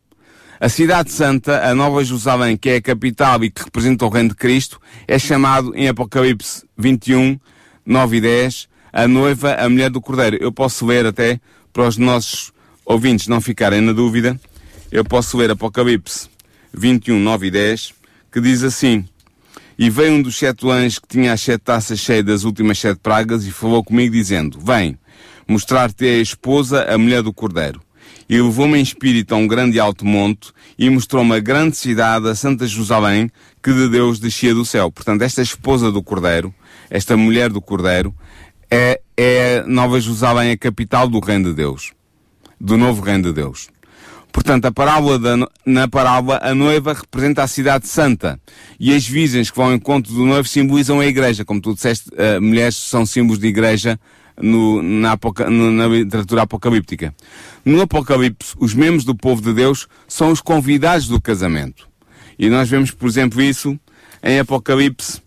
A 0.59 0.71
cidade 0.71 1.12
santa, 1.12 1.69
a 1.69 1.75
Nova 1.75 2.03
Jerusalém, 2.03 2.57
que 2.57 2.71
é 2.71 2.77
a 2.77 2.83
capital 2.83 3.45
e 3.45 3.51
que 3.51 3.62
representa 3.62 4.07
o 4.07 4.09
reino 4.09 4.31
de 4.31 4.35
Cristo, 4.35 4.81
é 5.07 5.19
chamado 5.19 5.75
em 5.77 5.87
Apocalipse 5.87 6.64
21, 6.79 7.38
9 7.85 8.16
e 8.16 8.21
10, 8.23 8.69
a 8.90 9.07
noiva, 9.07 9.55
a 9.55 9.69
mulher 9.69 9.90
do 9.90 10.01
Cordeiro. 10.01 10.38
Eu 10.40 10.51
posso 10.51 10.87
ler 10.87 11.05
até, 11.05 11.38
para 11.75 11.87
os 11.87 11.99
nossos 11.99 12.53
ouvintes 12.87 13.29
não 13.29 13.38
ficarem 13.38 13.83
na 13.83 13.92
dúvida, 13.92 14.40
eu 14.90 15.05
posso 15.05 15.37
ler 15.37 15.51
Apocalipse 15.51 16.31
21, 16.73 17.19
9 17.19 17.49
e 17.49 17.51
10, 17.51 17.92
que 18.33 18.40
diz 18.40 18.62
assim, 18.62 19.05
E 19.79 19.90
veio 19.90 20.14
um 20.14 20.23
dos 20.23 20.38
sete 20.38 20.66
anjos 20.71 20.99
que 20.99 21.09
tinha 21.09 21.35
as 21.35 21.40
sete 21.42 21.61
taças 21.61 21.99
cheias 21.99 22.25
das 22.25 22.45
últimas 22.45 22.79
sete 22.79 22.99
pragas 23.03 23.45
e 23.45 23.51
falou 23.51 23.85
comigo 23.85 24.14
dizendo, 24.14 24.59
Vem, 24.59 24.99
mostrar-te 25.47 26.07
a 26.07 26.19
esposa, 26.19 26.83
a 26.85 26.97
mulher 26.97 27.23
do 27.23 27.31
Cordeiro 27.31 27.86
e 28.29 28.41
levou-me 28.41 28.79
em 28.79 28.83
espírito 28.83 29.35
a 29.35 29.39
um 29.39 29.47
grande 29.47 29.79
alto 29.79 30.05
monte 30.05 30.53
e 30.79 30.91
mostrou-me 30.91 31.37
a 31.37 31.41
grande 31.41 31.77
cidade, 31.77 32.29
a 32.29 32.35
Santa 32.35 32.67
Jerusalém, 32.67 33.31
que 33.62 33.73
de 33.73 33.89
Deus 33.89 34.19
descia 34.19 34.55
do 34.55 34.65
céu. 34.65 34.91
Portanto, 34.91 35.23
esta 35.23 35.43
esposa 35.43 35.93
do 35.93 36.03
Cordeiro, 36.03 36.55
esta 36.91 37.17
mulher 37.17 37.51
do 37.51 37.61
Cordeiro, 37.61 38.15
é, 38.71 39.01
é 39.17 39.62
Nova 39.67 40.01
Jerusalém, 40.01 40.51
a 40.51 40.57
capital 40.57 41.09
do 41.09 41.21
Reino 41.21 41.51
de 41.51 41.55
Deus. 41.55 41.93
Do 42.61 42.77
novo 42.77 43.03
Reino 43.03 43.25
de 43.25 43.33
Deus. 43.33 43.69
Portanto, 44.33 44.67
a 44.67 44.73
parábola 44.73 45.19
da, 45.19 45.49
na 45.65 45.89
parábola, 45.89 46.39
a 46.43 46.55
noiva 46.55 46.93
representa 46.93 47.43
a 47.43 47.47
cidade 47.47 47.89
santa. 47.89 48.39
E 48.79 48.95
as 48.95 49.07
virgens 49.07 49.51
que 49.51 49.57
vão 49.57 49.67
ao 49.67 49.75
encontro 49.75 50.12
do 50.12 50.27
noivo 50.27 50.47
simbolizam 50.47 51.01
a 51.01 51.07
igreja. 51.07 51.45
Como 51.45 51.61
tu 51.61 51.75
disseste, 51.75 52.11
uh, 52.11 52.41
mulheres 52.41 52.77
são 52.77 53.07
símbolos 53.07 53.39
de 53.39 53.47
igreja 53.47 53.99
no, 54.40 54.83
na, 54.83 55.18
na 55.51 55.87
literatura 55.87 56.42
apocalíptica. 56.42 57.14
No 57.64 57.81
Apocalipse, 57.81 58.55
os 58.59 58.75
membros 58.75 59.05
do 59.05 59.14
povo 59.14 59.42
de 59.42 59.53
Deus 59.53 59.88
são 60.07 60.31
os 60.31 60.40
convidados 60.40 61.09
do 61.09 61.20
casamento. 61.20 61.88
E 62.38 62.49
nós 62.49 62.68
vemos, 62.68 62.90
por 62.90 63.09
exemplo, 63.09 63.40
isso 63.42 63.79
em 64.22 64.38
Apocalipse 64.38 65.20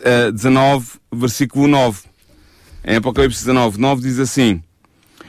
uh, 0.00 0.32
19, 0.32 0.86
versículo 1.12 1.68
9. 1.68 2.00
Em 2.84 2.96
Apocalipse 2.96 3.40
19, 3.40 3.78
9 3.78 4.02
diz 4.02 4.18
assim: 4.18 4.62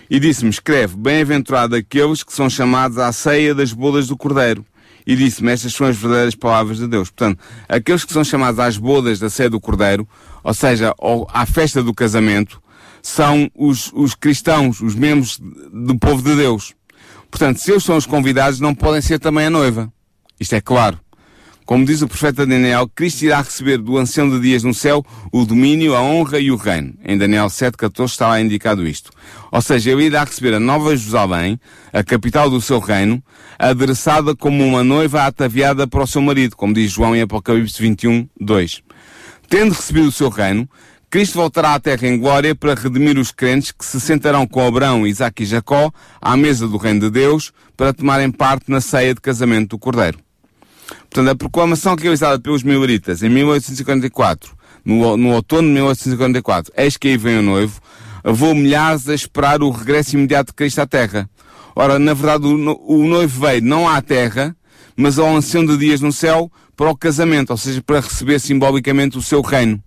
E 0.09 0.19
disse-me: 0.19 0.49
Escreve, 0.49 0.95
bem-aventurado 0.95 1.75
aqueles 1.75 2.23
que 2.23 2.33
são 2.33 2.49
chamados 2.49 2.97
à 2.97 3.11
ceia 3.11 3.53
das 3.53 3.73
bodas 3.73 4.07
do 4.07 4.17
Cordeiro. 4.17 4.65
E 5.05 5.15
disse-me: 5.15 5.51
Estas 5.51 5.73
são 5.73 5.85
as 5.85 5.97
verdadeiras 5.97 6.35
palavras 6.35 6.77
de 6.77 6.87
Deus. 6.87 7.09
Portanto, 7.09 7.39
aqueles 7.67 8.05
que 8.05 8.13
são 8.13 8.23
chamados 8.23 8.59
às 8.59 8.77
bodas 8.77 9.19
da 9.19 9.29
ceia 9.29 9.49
do 9.49 9.59
Cordeiro, 9.59 10.07
ou 10.43 10.53
seja, 10.53 10.93
à 11.33 11.45
festa 11.45 11.83
do 11.83 11.93
casamento, 11.93 12.62
são 13.03 13.51
os, 13.53 13.91
os 13.93 14.15
cristãos, 14.15 14.79
os 14.79 14.95
membros 14.95 15.39
do 15.71 15.99
povo 15.99 16.23
de 16.23 16.35
Deus. 16.35 16.73
Portanto, 17.29 17.57
se 17.57 17.71
eles 17.71 17.83
são 17.83 17.97
os 17.97 18.05
convidados, 18.05 18.59
não 18.59 18.73
podem 18.73 19.01
ser 19.01 19.19
também 19.19 19.47
a 19.47 19.49
noiva. 19.49 19.91
Isto 20.39 20.55
é 20.55 20.61
claro. 20.61 20.99
Como 21.65 21.85
diz 21.85 22.01
o 22.01 22.07
profeta 22.07 22.45
Daniel, 22.45 22.89
Cristo 22.93 23.23
irá 23.23 23.41
receber 23.41 23.77
do 23.77 23.97
ancião 23.97 24.29
de 24.29 24.39
dias 24.39 24.63
no 24.63 24.73
céu 24.73 25.05
o 25.31 25.45
domínio, 25.45 25.95
a 25.95 26.01
honra 26.01 26.39
e 26.39 26.51
o 26.51 26.55
reino. 26.55 26.93
Em 27.05 27.17
Daniel 27.17 27.47
7,14 27.47 28.05
está 28.05 28.27
lá 28.27 28.41
indicado 28.41 28.85
isto. 28.85 29.11
Ou 29.51 29.61
seja, 29.61 29.91
ele 29.91 30.05
irá 30.05 30.23
receber 30.23 30.53
a 30.53 30.59
Nova 30.59 30.95
Jerusalém, 30.95 31.59
a 31.93 32.03
capital 32.03 32.49
do 32.49 32.59
seu 32.59 32.79
reino, 32.79 33.23
adereçada 33.57 34.35
como 34.35 34.65
uma 34.65 34.83
noiva 34.83 35.23
ataviada 35.23 35.87
para 35.87 36.03
o 36.03 36.07
seu 36.07 36.21
marido, 36.21 36.55
como 36.55 36.73
diz 36.73 36.91
João 36.91 37.15
em 37.15 37.21
Apocalipse 37.21 37.81
21, 37.81 38.27
2. 38.39 38.81
Tendo 39.47 39.73
recebido 39.73 40.07
o 40.07 40.11
seu 40.11 40.29
reino, 40.29 40.67
Cristo 41.13 41.35
voltará 41.35 41.75
à 41.75 41.79
terra 41.79 42.07
em 42.07 42.17
glória 42.17 42.55
para 42.55 42.73
redimir 42.73 43.19
os 43.19 43.29
crentes 43.29 43.71
que 43.71 43.85
se 43.85 44.01
sentarão 44.01 44.47
com 44.47 44.65
Abraão, 44.65 45.05
Isaac 45.05 45.43
e 45.43 45.45
Jacó 45.45 45.91
à 46.19 46.35
mesa 46.35 46.67
do 46.67 46.75
reino 46.75 47.01
de 47.01 47.11
Deus 47.11 47.53
para 47.77 47.93
tomarem 47.93 48.31
parte 48.31 48.71
na 48.71 48.81
ceia 48.81 49.13
de 49.13 49.21
casamento 49.21 49.69
do 49.69 49.77
Cordeiro. 49.77 50.17
Portanto, 51.11 51.29
a 51.29 51.35
proclamação 51.35 51.95
realizada 51.95 52.39
pelos 52.39 52.63
mileritas 52.63 53.21
em 53.21 53.29
1854, 53.29 54.57
no, 54.83 55.15
no 55.15 55.33
outono 55.33 55.67
de 55.67 55.75
1854, 55.75 56.73
eis 56.75 56.97
que 56.97 57.09
aí 57.09 57.15
vem 57.15 57.37
o 57.37 57.43
noivo, 57.43 57.79
levou 58.25 58.55
milhares 58.55 59.07
a 59.07 59.13
esperar 59.13 59.61
o 59.61 59.69
regresso 59.69 60.15
imediato 60.15 60.47
de 60.47 60.55
Cristo 60.55 60.79
à 60.79 60.87
terra. 60.87 61.29
Ora, 61.75 61.99
na 61.99 62.15
verdade, 62.15 62.47
o, 62.47 63.07
noivo 63.07 63.39
veio 63.39 63.61
não 63.61 63.87
à 63.87 64.01
terra, 64.01 64.55
mas 64.97 65.19
ao 65.19 65.27
ancião 65.27 65.63
de 65.63 65.77
dias 65.77 66.01
no 66.01 66.11
céu 66.11 66.51
para 66.75 66.89
o 66.89 66.97
casamento, 66.97 67.51
ou 67.51 67.57
seja, 67.57 67.83
para 67.83 67.99
receber 67.99 68.39
simbolicamente 68.39 69.15
o 69.15 69.21
seu 69.21 69.41
reino. 69.41 69.79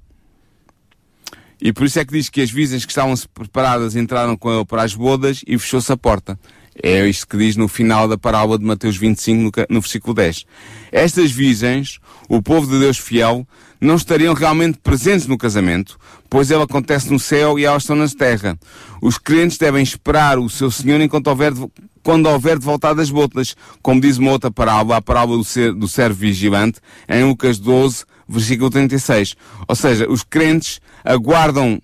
E 1.61 1.73
por 1.73 1.87
isso 1.87 1.99
é 1.99 2.05
que 2.05 2.13
diz 2.13 2.29
que 2.29 2.41
as 2.41 2.51
virgens 2.51 2.85
que 2.85 2.93
estavam 2.93 3.15
preparadas 3.33 3.97
entraram 3.97 4.37
com 4.37 4.53
ele 4.53 4.65
para 4.65 4.83
as 4.83 4.95
bodas 4.95 5.43
e 5.47 5.59
fechou-se 5.59 5.91
a 5.91 5.97
porta. 5.97 6.39
É 6.83 7.07
isto 7.09 7.27
que 7.27 7.39
diz 7.39 7.57
no 7.57 7.69
final 7.69 8.07
da 8.07 8.19
parábola 8.19 8.59
de 8.59 8.65
Mateus 8.65 8.97
25, 8.97 9.43
no, 9.43 9.67
no 9.71 9.81
versículo 9.81 10.15
10. 10.15 10.45
Estas 10.93 11.31
virgens, 11.33 11.99
o 12.29 12.43
povo 12.43 12.67
de 12.67 12.79
Deus 12.79 12.99
fiel, 12.99 13.47
não 13.81 13.97
estariam 13.97 14.35
realmente 14.35 14.79
presentes 14.83 15.27
no 15.27 15.39
casamento, 15.39 15.99
pois 16.29 16.51
ele 16.51 16.63
acontece 16.63 17.11
no 17.11 17.19
céu 17.19 17.59
e 17.59 17.65
elas 17.65 17.83
estão 17.83 17.97
na 17.97 18.09
terra. 18.09 18.59
Os 19.01 19.17
crentes 19.17 19.57
devem 19.57 19.83
esperar 19.83 20.39
o 20.39 20.51
seu 20.51 20.71
Senhor 20.71 21.01
enquanto 21.01 21.29
houver 21.29 21.53
de, 21.53 21.67
quando 22.03 22.27
houver 22.27 22.59
de 22.59 22.65
voltar 22.65 22.95
das 22.95 23.11
botas, 23.11 23.57
como 23.83 24.01
diz 24.01 24.19
uma 24.19 24.31
outra 24.31 24.51
parábola, 24.51 24.99
a 24.99 25.03
parábola 25.03 25.39
do, 25.39 25.45
ser, 25.45 25.73
do 25.73 25.89
servo 25.89 26.19
vigilante, 26.19 26.79
em 27.09 27.25
Lucas 27.25 27.59
12, 27.59 28.05
versículo 28.29 28.71
36. 28.71 29.37
Ou 29.67 29.75
seja, 29.75 30.11
os 30.11 30.23
crentes 30.23 30.81
aguardam 31.05 31.81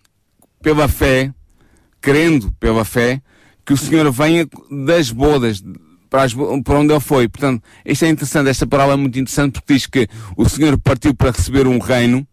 pela 0.62 0.88
fé, 0.88 1.32
crendo 2.00 2.52
pela 2.58 2.84
fé, 2.84 3.20
que 3.64 3.72
o 3.72 3.76
Senhor 3.76 4.10
venha 4.10 4.46
das 4.70 5.10
bodas 5.10 5.62
para, 6.10 6.24
as, 6.24 6.34
para 6.34 6.78
onde 6.78 6.92
ele 6.92 7.00
foi. 7.00 7.28
Portanto, 7.28 7.62
isto 7.84 8.04
é 8.04 8.08
interessante, 8.08 8.50
esta 8.50 8.66
parábola 8.66 8.94
é 8.94 8.96
muito 8.96 9.18
interessante 9.18 9.54
porque 9.54 9.74
diz 9.74 9.86
que 9.86 10.08
o 10.36 10.48
Senhor 10.48 10.78
partiu 10.78 11.14
para 11.14 11.30
receber 11.30 11.66
um 11.66 11.78
reino 11.78 12.26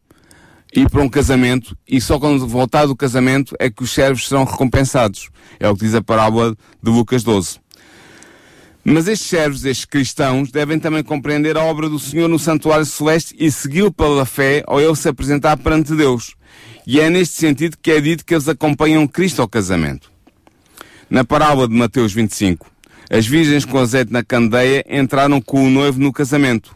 e 0.76 0.88
para 0.88 1.02
um 1.02 1.10
casamento, 1.10 1.76
e 1.88 2.00
só 2.00 2.20
quando 2.20 2.48
voltar 2.48 2.86
do 2.86 2.96
casamento 2.96 3.56
é 3.58 3.72
que 3.72 3.82
os 3.82 3.92
servos 3.92 4.28
serão 4.28 4.44
recompensados. 4.44 5.30
É 5.60 5.68
o 5.68 5.74
que 5.76 5.86
diz 5.86 5.96
a 5.96 6.02
parábola 6.02 6.56
de 6.82 6.92
Lucas 6.92 7.24
12. 7.24 7.60
Mas 8.84 9.08
estes 9.08 9.28
servos, 9.28 9.66
estes 9.66 9.86
cristãos, 9.86 10.52
devem 10.52 10.80
também 10.80 11.04
compreender 11.04 11.58
a 11.58 11.64
obra 11.64 11.90
do 11.90 12.00
Senhor 12.00 12.28
no 12.28 12.40
santuário 12.40 12.86
celeste 12.86 13.36
e 13.38 13.52
segui-lo 13.52 13.92
pela 13.92 14.26
fé 14.26 14.64
ao 14.66 14.80
ele 14.80 14.96
se 14.96 15.10
apresentar 15.10 15.58
perante 15.58 15.96
Deus. 15.96 16.36
E 16.88 17.00
é 17.00 17.10
neste 17.10 17.36
sentido 17.36 17.78
que 17.82 17.92
é 17.92 18.02
dito 18.02 18.26
que 18.26 18.34
eles 18.34 18.48
acompanham 18.48 19.08
Cristo 19.08 19.42
ao 19.42 19.48
casamento. 19.48 20.12
Na 21.10 21.24
parábola 21.24 21.68
de 21.68 21.76
Mateus 21.76 22.14
25, 22.14 22.72
as 23.10 23.26
virgens 23.26 23.66
com 23.66 23.78
azeite 23.78 24.14
na 24.14 24.24
candeia 24.24 24.86
entraram 24.90 25.42
com 25.42 25.66
o 25.66 25.70
noivo 25.70 26.00
no 26.00 26.14
casamento. 26.14 26.76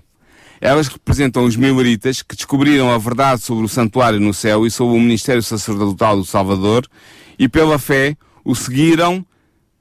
Elas 0.60 0.88
representam 0.88 1.44
os 1.46 1.56
mileritas 1.56 2.22
que 2.22 2.36
descobriram 2.36 2.92
a 2.92 2.98
verdade 2.98 3.42
sobre 3.42 3.66
o 3.66 3.70
santuário 3.70 4.20
no 4.20 4.34
céu 4.34 4.66
e 4.66 4.72
sobre 4.72 4.96
o 4.96 5.00
ministério 5.00 5.44
sacerdotal 5.44 6.18
do 6.18 6.26
Salvador 6.26 6.88
e 7.38 7.50
pela 7.50 7.78
fé 7.78 8.16
o 8.44 8.56
seguiram 8.56 9.26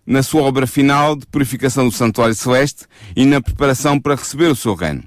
na 0.07 0.23
sua 0.23 0.43
obra 0.43 0.67
final 0.67 1.17
de 1.17 1.27
purificação 1.27 1.88
do 1.88 1.95
santuário 1.95 2.35
celeste 2.35 2.87
e 3.15 3.25
na 3.25 3.41
preparação 3.41 3.99
para 3.99 4.15
receber 4.15 4.47
o 4.47 4.57
seu 4.57 4.75
reino. 4.75 5.05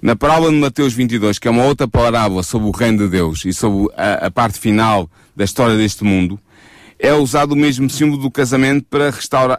Na 0.00 0.14
parábola 0.14 0.50
de 0.50 0.58
Mateus 0.58 0.92
22, 0.92 1.38
que 1.38 1.48
é 1.48 1.50
uma 1.50 1.64
outra 1.64 1.88
parábola 1.88 2.42
sobre 2.42 2.68
o 2.68 2.70
reino 2.70 2.98
de 2.98 3.08
Deus 3.08 3.44
e 3.44 3.52
sobre 3.52 3.92
a, 3.96 4.26
a 4.26 4.30
parte 4.30 4.58
final 4.60 5.10
da 5.34 5.44
história 5.44 5.76
deste 5.76 6.04
mundo, 6.04 6.38
é 6.98 7.12
usado 7.12 7.52
o 7.52 7.56
mesmo 7.56 7.88
símbolo 7.90 8.22
do 8.22 8.30
casamento 8.30 8.86
para, 8.88 9.12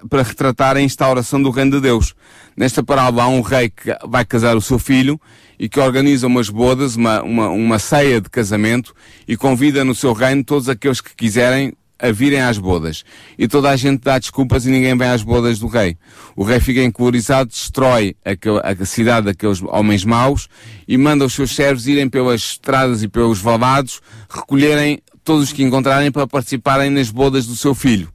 para 0.10 0.24
retratar 0.24 0.76
a 0.76 0.82
instauração 0.82 1.42
do 1.42 1.50
reino 1.50 1.72
de 1.72 1.82
Deus. 1.82 2.16
Nesta 2.56 2.82
parábola 2.84 3.24
há 3.24 3.28
um 3.28 3.42
rei 3.42 3.70
que 3.70 3.96
vai 4.08 4.26
casar 4.26 4.56
o 4.56 4.62
seu 4.62 4.80
filho 4.80 5.20
e 5.60 5.70
que 5.70 5.80
organiza 5.80 6.28
umas 6.28 6.50
bodas, 6.50 6.96
uma, 6.96 7.22
uma, 7.22 7.50
uma 7.50 7.80
ceia 7.80 8.22
de 8.22 8.30
casamento 8.30 8.94
e 9.28 9.38
convida 9.38 9.84
no 9.84 9.94
seu 9.94 10.14
reino 10.14 10.44
todos 10.44 10.70
aqueles 10.70 11.02
que 11.02 11.16
quiserem 11.16 11.74
a 12.00 12.12
virem 12.12 12.42
às 12.42 12.58
bodas. 12.58 13.04
E 13.38 13.48
toda 13.48 13.70
a 13.70 13.76
gente 13.76 14.02
dá 14.04 14.18
desculpas 14.20 14.66
e 14.66 14.70
ninguém 14.70 14.98
vem 14.98 15.08
às 15.08 15.24
bodas 15.24 15.60
do 15.60 15.68
rei. 15.68 15.98
O 16.36 16.44
rei 16.44 16.60
fica 16.60 16.84
encolorizado, 16.84 17.50
destrói 17.50 18.16
a, 18.24 18.86
cidade 18.86 19.28
daqueles 19.28 19.62
homens 19.62 20.06
maus 20.06 20.48
e 20.88 20.98
manda 20.98 21.26
os 21.26 21.34
seus 21.34 21.56
servos 21.56 21.88
irem 21.88 22.10
pelas 22.10 22.42
estradas 22.42 23.04
e 23.04 23.08
pelos 23.08 23.40
valados, 23.40 24.02
recolherem 24.30 25.00
todos 25.24 25.46
os 25.46 25.54
que 25.54 25.64
encontrarem 25.64 26.12
para 26.12 26.28
participarem 26.28 26.90
nas 26.90 27.10
bodas 27.10 27.46
do 27.46 27.56
seu 27.56 27.76
filho. 27.76 28.10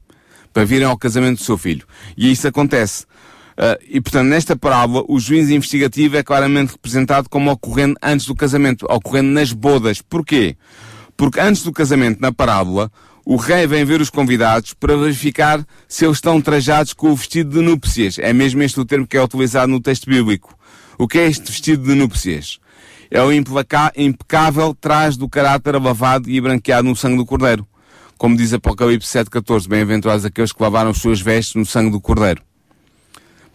Para 0.53 0.64
virem 0.64 0.87
ao 0.87 0.99
casamento 0.99 1.38
do 1.38 1.45
seu 1.45 1.57
filho. 1.57 1.87
E 2.16 2.31
isso 2.31 2.47
acontece. 2.47 3.05
Uh, 3.53 3.77
e 3.88 4.01
portanto, 4.01 4.29
nesta 4.29 4.57
parábola, 4.57 5.05
o 5.09 5.21
juiz 5.21 5.51
investigativo 5.51 6.16
é 6.16 6.23
claramente 6.23 6.73
representado 6.73 7.29
como 7.29 7.51
ocorrendo 7.51 7.97
antes 8.03 8.27
do 8.27 8.35
casamento, 8.35 8.87
ocorrendo 8.88 9.31
nas 9.31 9.53
bodas. 9.53 10.01
Porquê? 10.01 10.57
Porque 11.16 11.38
antes 11.38 11.62
do 11.62 11.73
casamento, 11.73 12.21
na 12.21 12.33
parábola, 12.33 12.90
o 13.25 13.37
rei 13.37 13.67
vem 13.67 13.85
ver 13.85 14.01
os 14.01 14.11
convidados 14.11 14.75
para 14.75 14.97
verificar 14.97 15.65
se 15.89 16.05
eles 16.05 16.17
estão 16.17 16.41
trajados 16.41 16.93
com 16.93 17.11
o 17.11 17.17
vestido 17.17 17.51
de 17.51 17.65
núpcias. 17.65 18.19
É 18.19 18.33
mesmo 18.33 18.63
este 18.63 18.81
o 18.81 18.85
termo 18.85 19.07
que 19.07 19.17
é 19.17 19.23
utilizado 19.23 19.71
no 19.71 19.81
texto 19.81 20.09
bíblico. 20.09 20.57
O 20.99 21.07
que 21.07 21.19
é 21.19 21.27
este 21.27 21.51
vestido 21.51 21.85
de 21.85 21.95
núpcias? 21.95 22.59
É 23.11 23.23
o 23.23 23.31
impecável 23.31 24.75
traje 24.75 25.19
do 25.19 25.29
caráter 25.29 25.81
lavado 25.81 26.29
e 26.29 26.41
branqueado 26.41 26.89
no 26.89 26.97
sangue 26.97 27.19
do 27.19 27.27
Cordeiro. 27.27 27.67
Como 28.17 28.37
diz 28.37 28.53
Apocalipse 28.53 29.19
7,14, 29.19 29.69
bem-aventurados 29.69 30.25
aqueles 30.25 30.53
que 30.53 30.63
lavaram 30.63 30.91
as 30.91 30.99
suas 30.99 31.21
vestes 31.21 31.55
no 31.55 31.67
sangue 31.67 31.91
do 31.91 32.01
Cordeiro. 32.01 32.43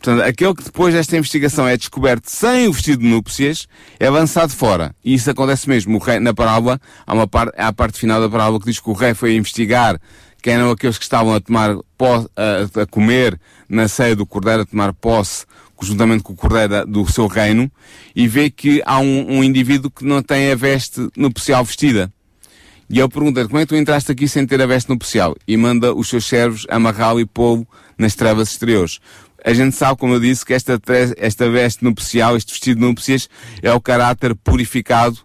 Portanto, 0.02 0.24
aquele 0.24 0.54
que 0.54 0.64
depois 0.64 0.94
desta 0.94 1.18
investigação 1.18 1.68
é 1.68 1.76
descoberto 1.76 2.28
sem 2.28 2.68
o 2.68 2.74
vestido 2.74 3.02
de 3.02 3.08
núpcias 3.08 3.68
é 4.00 4.10
lançado 4.10 4.52
fora. 4.52 4.96
E 5.04 5.14
isso 5.14 5.30
acontece 5.30 5.68
mesmo. 5.68 5.98
O 5.98 6.00
rei, 6.00 6.20
na 6.20 6.34
parábola, 6.34 6.80
há, 7.06 7.14
uma 7.14 7.28
parte, 7.28 7.54
há 7.58 7.68
a 7.68 7.74
parte 7.74 7.98
final 7.98 8.22
da 8.22 8.30
parábola 8.30 8.60
que 8.60 8.68
diz 8.68 8.80
que 8.80 8.90
o 8.90 8.94
rei 8.94 9.14
foi 9.14 9.36
investigar 9.36 10.00
quem 10.42 10.54
eram 10.54 10.72
aqueles 10.72 10.98
que 10.98 11.04
estavam 11.04 11.34
a 11.34 11.42
tomar 11.42 11.76
posse, 11.98 12.28
a, 12.36 12.82
a 12.82 12.86
comer 12.86 13.40
na 13.68 13.88
ceia 13.88 14.16
do 14.16 14.26
cordeiro, 14.26 14.62
a 14.62 14.66
tomar 14.66 14.94
posse 14.94 15.46
juntamente 15.82 16.24
com 16.24 16.34
o 16.34 16.36
cordeiro 16.36 16.86
do 16.88 17.06
seu 17.12 17.28
reino, 17.28 17.72
e 18.16 18.28
vê 18.28 18.50
que 18.50 18.82
há 18.86 19.00
um, 19.00 19.38
um 19.38 19.44
indivíduo 19.44 19.92
que 19.92 20.04
não 20.04 20.24
tem 20.24 20.52
a 20.52 20.56
veste 20.56 21.08
nupcial 21.16 21.64
vestida. 21.64 22.12
E 22.90 23.00
ele 23.00 23.10
pergunta 23.10 23.46
como 23.46 23.60
é 23.60 23.62
que 23.62 23.68
tu 23.68 23.76
entraste 23.76 24.12
aqui 24.12 24.28
sem 24.28 24.46
ter 24.48 24.62
a 24.62 24.66
veste 24.66 24.90
nupcial? 24.90 25.36
E 25.48 25.58
manda 25.58 25.94
os 25.94 26.08
seus 26.08 26.26
servos 26.26 26.66
amarrá-lo 26.70 27.20
e 27.20 27.26
pô-lo 27.26 27.68
nas 27.98 28.16
trevas 28.16 28.50
exteriores 28.50 29.00
a 29.48 29.54
gente 29.54 29.78
sabe, 29.78 29.98
como 29.98 30.14
eu 30.14 30.20
disse, 30.20 30.46
que 30.46 30.54
esta, 30.54 30.78
esta 31.16 31.50
veste 31.50 31.82
nupcial, 31.82 32.36
este 32.36 32.52
vestido 32.52 32.82
de 32.82 32.86
núpcias, 32.86 33.30
é 33.62 33.72
o 33.72 33.80
caráter 33.80 34.36
purificado 34.36 35.20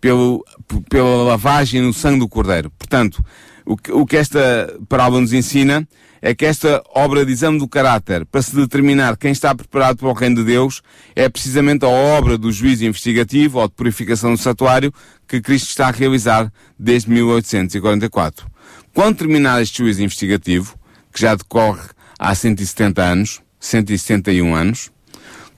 pelo, 0.00 0.44
pela 0.90 1.22
lavagem 1.22 1.80
no 1.80 1.92
sangue 1.92 2.18
do 2.18 2.28
Cordeiro. 2.28 2.72
Portanto, 2.72 3.24
o 3.64 3.76
que, 3.76 3.92
o 3.92 4.04
que 4.04 4.16
esta 4.16 4.76
parábola 4.88 5.20
nos 5.20 5.32
ensina 5.32 5.86
é 6.20 6.34
que 6.34 6.44
esta 6.44 6.82
obra 6.92 7.24
de 7.24 7.30
exame 7.30 7.60
do 7.60 7.68
caráter, 7.68 8.26
para 8.26 8.42
se 8.42 8.56
determinar 8.56 9.16
quem 9.16 9.30
está 9.30 9.54
preparado 9.54 9.98
para 9.98 10.08
o 10.08 10.12
reino 10.12 10.36
de 10.36 10.44
Deus, 10.44 10.82
é 11.14 11.28
precisamente 11.28 11.84
a 11.84 11.88
obra 11.88 12.36
do 12.36 12.50
juízo 12.50 12.84
investigativo 12.84 13.60
ou 13.60 13.68
de 13.68 13.74
purificação 13.74 14.32
do 14.32 14.38
santuário 14.38 14.92
que 15.28 15.40
Cristo 15.40 15.68
está 15.68 15.86
a 15.86 15.92
realizar 15.92 16.52
desde 16.76 17.08
1844. 17.10 18.44
Quando 18.92 19.18
terminar 19.18 19.62
este 19.62 19.78
juízo 19.78 20.02
investigativo, 20.02 20.76
que 21.12 21.20
já 21.20 21.36
decorre 21.36 21.88
há 22.18 22.34
170 22.34 23.02
anos, 23.02 23.41
171 23.62 24.54
anos, 24.54 24.90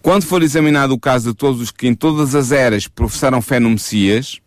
quando 0.03 0.25
for 0.25 0.43
examinado 0.43 0.93
o 0.93 1.01
caso 1.01 1.31
de 1.31 1.37
todos 1.37 1.61
os 1.63 1.71
que 1.71 1.89
em 1.89 1.95
todas 1.95 2.35
as 2.35 2.53
eras 2.53 2.87
professaram 2.87 3.41
fé 3.41 3.59
no 3.59 3.71
Messias, 3.71 4.39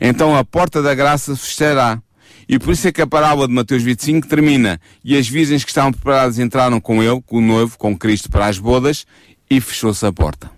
então 0.00 0.34
a 0.34 0.42
porta 0.42 0.82
da 0.82 0.94
graça 0.94 1.36
fechará. 1.36 2.00
E 2.48 2.58
por 2.58 2.72
isso 2.72 2.88
é 2.88 2.92
que 2.92 3.02
a 3.02 3.06
parábola 3.06 3.46
de 3.46 3.54
Mateus 3.54 3.82
25 3.82 4.26
termina, 4.26 4.80
e 5.04 5.16
as 5.16 5.28
virgens 5.28 5.64
que 5.64 5.70
estavam 5.70 5.92
preparadas 5.92 6.38
entraram 6.38 6.80
com 6.80 7.02
ele, 7.02 7.22
com 7.26 7.38
o 7.38 7.40
noivo, 7.42 7.76
com 7.78 7.96
Cristo 7.96 8.30
para 8.30 8.46
as 8.46 8.58
bodas, 8.58 9.06
e 9.48 9.60
fechou-se 9.60 10.04
a 10.04 10.12
porta. 10.12 10.50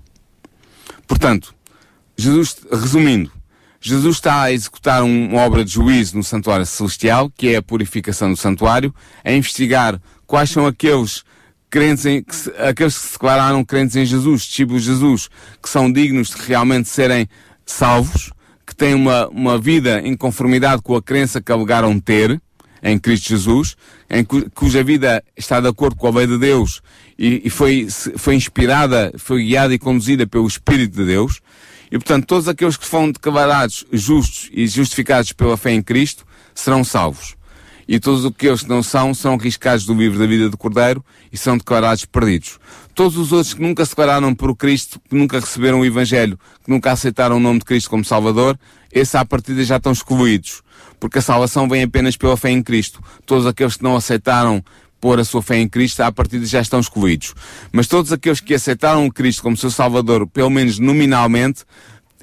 Portanto, 1.07 1.55
Jesus, 2.17 2.57
resumindo, 2.71 3.31
Jesus 3.81 4.17
está 4.17 4.43
a 4.43 4.53
executar 4.53 5.03
uma 5.03 5.41
obra 5.43 5.65
de 5.65 5.73
juízo 5.73 6.17
no 6.17 6.25
santuário 6.25 6.67
celestial, 6.67 7.31
que 7.31 7.49
é 7.49 7.57
a 7.57 7.63
purificação 7.63 8.31
do 8.31 8.37
santuário, 8.37 8.95
a 9.25 9.33
investigar 9.33 10.01
quais 10.27 10.51
são 10.51 10.67
aqueles 10.67 11.25
crentes 11.71 12.07
em, 12.07 12.23
que 12.23 12.35
se, 12.35 12.51
aqueles 12.59 12.97
que 12.97 13.07
se 13.07 13.13
declararam 13.13 13.65
crentes 13.65 13.97
em 13.97 14.05
Jesus, 14.05 14.43
discípulos 14.43 14.83
de 14.83 14.89
Jesus, 14.89 15.29
que 15.63 15.69
são 15.69 15.91
dignos 15.91 16.29
de 16.29 16.43
realmente 16.43 16.89
serem 16.89 17.29
salvos, 17.65 18.33
que 18.67 18.75
têm 18.75 18.95
uma, 18.95 19.29
uma 19.29 19.59
vida 19.59 20.01
em 20.01 20.17
conformidade 20.17 20.83
com 20.83 20.97
a 20.97 21.03
crença 21.03 21.41
que 21.41 21.53
alegaram 21.53 21.99
ter 22.01 22.41
em 22.83 22.99
Cristo 22.99 23.29
Jesus, 23.29 23.77
em 24.09 24.25
cu, 24.25 24.49
cuja 24.51 24.83
vida 24.83 25.23
está 25.37 25.61
de 25.61 25.69
acordo 25.69 25.97
com 25.97 26.07
a 26.07 26.11
lei 26.11 26.27
de 26.27 26.39
Deus 26.39 26.81
e, 27.19 27.43
e 27.45 27.51
foi, 27.51 27.89
foi 28.17 28.35
inspirada, 28.35 29.13
foi 29.19 29.45
guiada 29.45 29.75
e 29.75 29.79
conduzida 29.79 30.27
pelo 30.27 30.47
Espírito 30.47 30.97
de 30.97 31.05
Deus, 31.05 31.41
e 31.91 31.99
portanto 31.99 32.27
todos 32.27 32.49
aqueles 32.49 32.77
que 32.77 32.87
foram 32.87 33.11
declarados 33.11 33.85
justos 33.93 34.51
e 34.53 34.67
justificados 34.67 35.33
pela 35.33 35.57
fé 35.57 35.73
em 35.73 35.83
Cristo 35.83 36.27
serão 36.55 36.83
salvos. 36.83 37.36
E 37.89 38.01
todos 38.01 38.25
aqueles 38.27 38.63
que 38.63 38.69
não 38.69 38.83
são, 38.83 39.15
serão 39.15 39.37
riscados 39.37 39.87
do 39.87 39.95
livro 39.95 40.19
da 40.19 40.27
vida 40.27 40.51
do 40.51 40.57
Cordeiro 40.57 41.05
e 41.33 41.37
serão 41.37 41.57
declarados 41.57 42.05
perdidos. 42.05 42.59
Todos 42.95 43.17
os 43.17 43.31
outros 43.33 43.55
que 43.55 43.63
nunca 43.63 43.85
se 43.85 43.93
declararam 43.93 44.35
por 44.35 44.55
Cristo, 44.57 45.01
que 45.09 45.15
nunca 45.15 45.39
receberam 45.39 45.81
o 45.81 45.85
Evangelho, 45.85 46.39
que 46.65 46.71
nunca 46.71 46.91
aceitaram 46.91 47.37
o 47.37 47.41
nome 47.41 47.61
de 47.61 47.65
Cristo 47.65 47.91
como 47.91 48.05
Salvador, 48.05 48.59
esses 48.91 49.15
à 49.15 49.25
partida 49.25 49.63
já 49.63 49.77
estão 49.77 49.93
excluídos. 49.93 50.63
Porque 50.99 51.19
a 51.19 51.23
salvação 51.23 51.69
vem 51.69 51.83
apenas 51.83 52.17
pela 52.17 52.37
fé 52.37 52.51
em 52.51 52.63
Cristo. 52.63 53.03
Todos 53.25 53.47
aqueles 53.47 53.77
que 53.77 53.83
não 53.83 53.95
aceitaram 53.95 54.65
pôr 55.01 55.21
a 55.21 55.25
sua 55.25 55.43
fé 55.43 55.59
em 55.59 55.69
Cristo, 55.69 56.01
à 56.01 56.11
partida 56.11 56.45
já 56.47 56.61
estão 56.61 56.81
excluídos. 56.81 57.35
Mas 57.71 57.87
todos 57.87 58.13
aqueles 58.13 58.41
que 58.41 58.55
aceitaram 58.55 59.07
o 59.07 59.13
Cristo 59.13 59.43
como 59.43 59.57
seu 59.57 59.71
Salvador, 59.71 60.27
pelo 60.27 60.51
menos 60.51 60.79
nominalmente, 60.79 61.65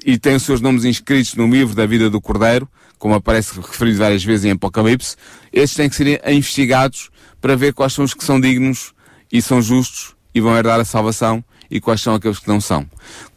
e 0.04 0.18
têm 0.18 0.34
os 0.34 0.42
seus 0.42 0.60
nomes 0.60 0.84
inscritos 0.84 1.34
no 1.34 1.46
livro 1.46 1.74
da 1.74 1.86
vida 1.86 2.10
do 2.10 2.20
Cordeiro, 2.20 2.68
como 2.98 3.14
aparece 3.14 3.60
referido 3.60 3.98
várias 3.98 4.24
vezes 4.24 4.44
em 4.44 4.52
Apocalipse, 4.52 5.16
esses 5.52 5.76
têm 5.76 5.88
que 5.88 5.96
ser 5.96 6.20
investigados 6.28 7.10
para 7.40 7.56
ver 7.56 7.72
quais 7.72 7.92
são 7.92 8.04
os 8.04 8.14
que 8.14 8.24
são 8.24 8.40
dignos 8.40 8.92
e 9.32 9.42
são 9.42 9.60
justos 9.60 10.14
e 10.34 10.40
vão 10.40 10.56
herdar 10.56 10.80
a 10.80 10.84
salvação 10.84 11.44
e 11.70 11.80
quais 11.80 12.00
são 12.00 12.14
aqueles 12.14 12.38
que 12.38 12.48
não 12.48 12.60
são. 12.60 12.88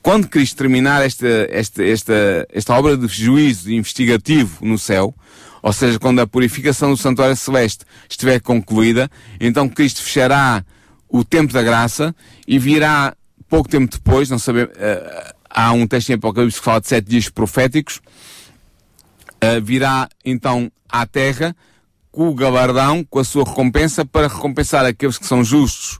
Quando 0.02 0.28
Cristo 0.28 0.58
terminar 0.58 1.04
esta, 1.04 1.28
esta, 1.50 1.84
esta, 1.84 2.48
esta 2.52 2.74
obra 2.78 2.96
de 2.96 3.08
juízo 3.08 3.72
investigativo 3.72 4.65
no 4.65 4.78
céu, 4.78 5.13
ou 5.62 5.74
seja, 5.74 6.00
quando 6.00 6.20
a 6.20 6.28
purificação 6.28 6.91
do 6.91 6.98
santuário 6.98 7.36
celeste 7.36 7.84
estiver 8.10 8.39
concluída, 8.39 9.10
então 9.39 9.67
Cristo 9.67 10.02
fechará 10.02 10.63
o 11.10 11.24
tempo 11.24 11.52
da 11.52 11.63
graça 11.63 12.15
e 12.48 12.60
virá 12.60 13.15
pouco 13.50 13.70
tempo 13.70 13.91
depois, 13.91 14.30
não 14.30 14.39
sabemos, 14.39 14.72
uh, 14.76 15.34
há 15.50 15.72
um 15.72 15.88
texto 15.88 16.10
em 16.10 16.13
Apocalipse 16.13 16.60
que 16.60 16.65
fala 16.65 16.82
de 16.82 16.88
sete 16.88 17.10
dias 17.10 17.30
proféticos, 17.30 18.02
virá 19.63 20.10
então 20.26 20.71
à 20.89 21.06
terra 21.06 21.56
com 22.12 22.30
o 22.30 22.34
galardão, 22.34 23.04
com 23.04 23.19
a 23.19 23.23
sua 23.23 23.43
recompensa, 23.43 24.04
para 24.04 24.28
recompensar 24.28 24.86
aqueles 24.86 25.17
que 25.17 25.26
são 25.28 25.43
justos 25.43 26.00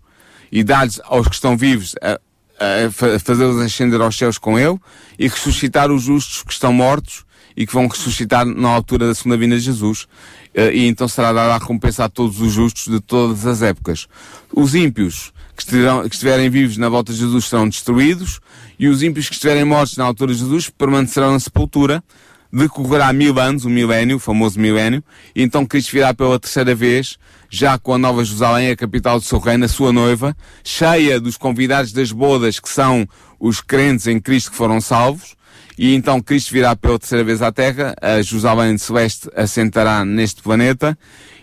e 0.52 0.64
dar-lhes 0.64 1.00
aos 1.06 1.28
que 1.28 1.36
estão 1.36 1.56
vivos 1.56 1.94
a, 2.02 2.20
a 2.60 3.20
fazê-los 3.20 3.62
ascender 3.62 4.02
aos 4.02 4.18
céus 4.18 4.38
com 4.38 4.58
ele 4.58 4.80
e 5.20 5.28
ressuscitar 5.28 5.92
os 5.92 6.04
justos 6.04 6.42
que 6.42 6.52
estão 6.52 6.74
mortos 6.74 7.24
e 7.56 7.66
que 7.66 7.74
vão 7.74 7.88
ressuscitar 7.88 8.46
na 8.46 8.70
altura 8.70 9.08
da 9.08 9.16
segunda 9.16 9.38
vinda 9.38 9.56
de 9.58 9.62
Jesus. 9.62 10.08
Eh, 10.54 10.76
e 10.76 10.88
então 10.88 11.08
será 11.08 11.34
dada 11.34 11.56
a 11.56 11.58
recompensa 11.58 12.06
a 12.06 12.10
todos 12.10 12.40
os 12.40 12.54
justos 12.54 12.92
de 12.92 13.00
todas 13.00 13.46
as 13.46 13.62
épocas. 13.62 14.08
Os 14.54 14.76
ímpios 14.76 15.34
que, 15.56 15.64
estiverem, 15.64 16.08
que 16.08 16.16
estiverem 16.16 16.50
vivos 16.50 16.78
na 16.78 16.88
volta 16.88 17.12
de 17.12 17.20
Jesus 17.20 17.46
serão 17.46 17.68
destruídos 17.68 18.40
e 18.78 18.88
os 18.88 19.02
ímpios 19.02 19.28
que 19.28 19.34
estiverem 19.34 19.66
mortos 19.66 19.98
na 19.98 20.06
altura 20.06 20.34
de 20.34 20.40
Jesus 20.40 20.70
permanecerão 20.70 21.32
na 21.32 21.40
sepultura. 21.40 22.04
Decorrerá 22.52 23.12
mil 23.12 23.38
anos, 23.40 23.66
o 23.66 23.70
milénio, 23.70 24.18
o 24.18 24.20
famoso 24.20 24.60
milénio, 24.60 25.04
e 25.36 25.44
então 25.44 25.66
Cristo 25.66 25.92
virá 25.92 26.14
pela 26.14 26.40
terceira 26.40 26.74
vez, 26.74 27.18
já 27.50 27.78
com 27.78 27.94
a 27.94 27.98
Nova 27.98 28.24
Jerusalém, 28.24 28.70
a 28.70 28.76
capital 28.76 29.20
do 29.20 29.26
seu 29.26 29.40
reino, 29.40 29.66
a 29.66 29.68
sua 29.68 29.92
noiva, 29.92 30.36
cheia 30.64 31.20
dos 31.20 31.38
convidados 31.38 31.92
das 31.92 32.12
bodas, 32.12 32.60
que 32.60 32.70
são 32.70 33.08
os 33.40 33.62
crentes 33.62 34.08
em 34.08 34.20
Cristo 34.20 34.52
que 34.52 34.58
foram 34.58 34.82
salvos, 34.82 35.36
e 35.78 35.94
então 35.94 36.20
Cristo 36.20 36.52
virá 36.52 36.76
pela 36.76 36.98
terceira 36.98 37.24
vez 37.24 37.42
à 37.42 37.52
Terra, 37.52 37.94
a 38.02 38.22
Jerusalém 38.22 38.78
Celeste 38.78 39.30
assentará 39.36 40.04
neste 40.04 40.42
planeta 40.42 40.98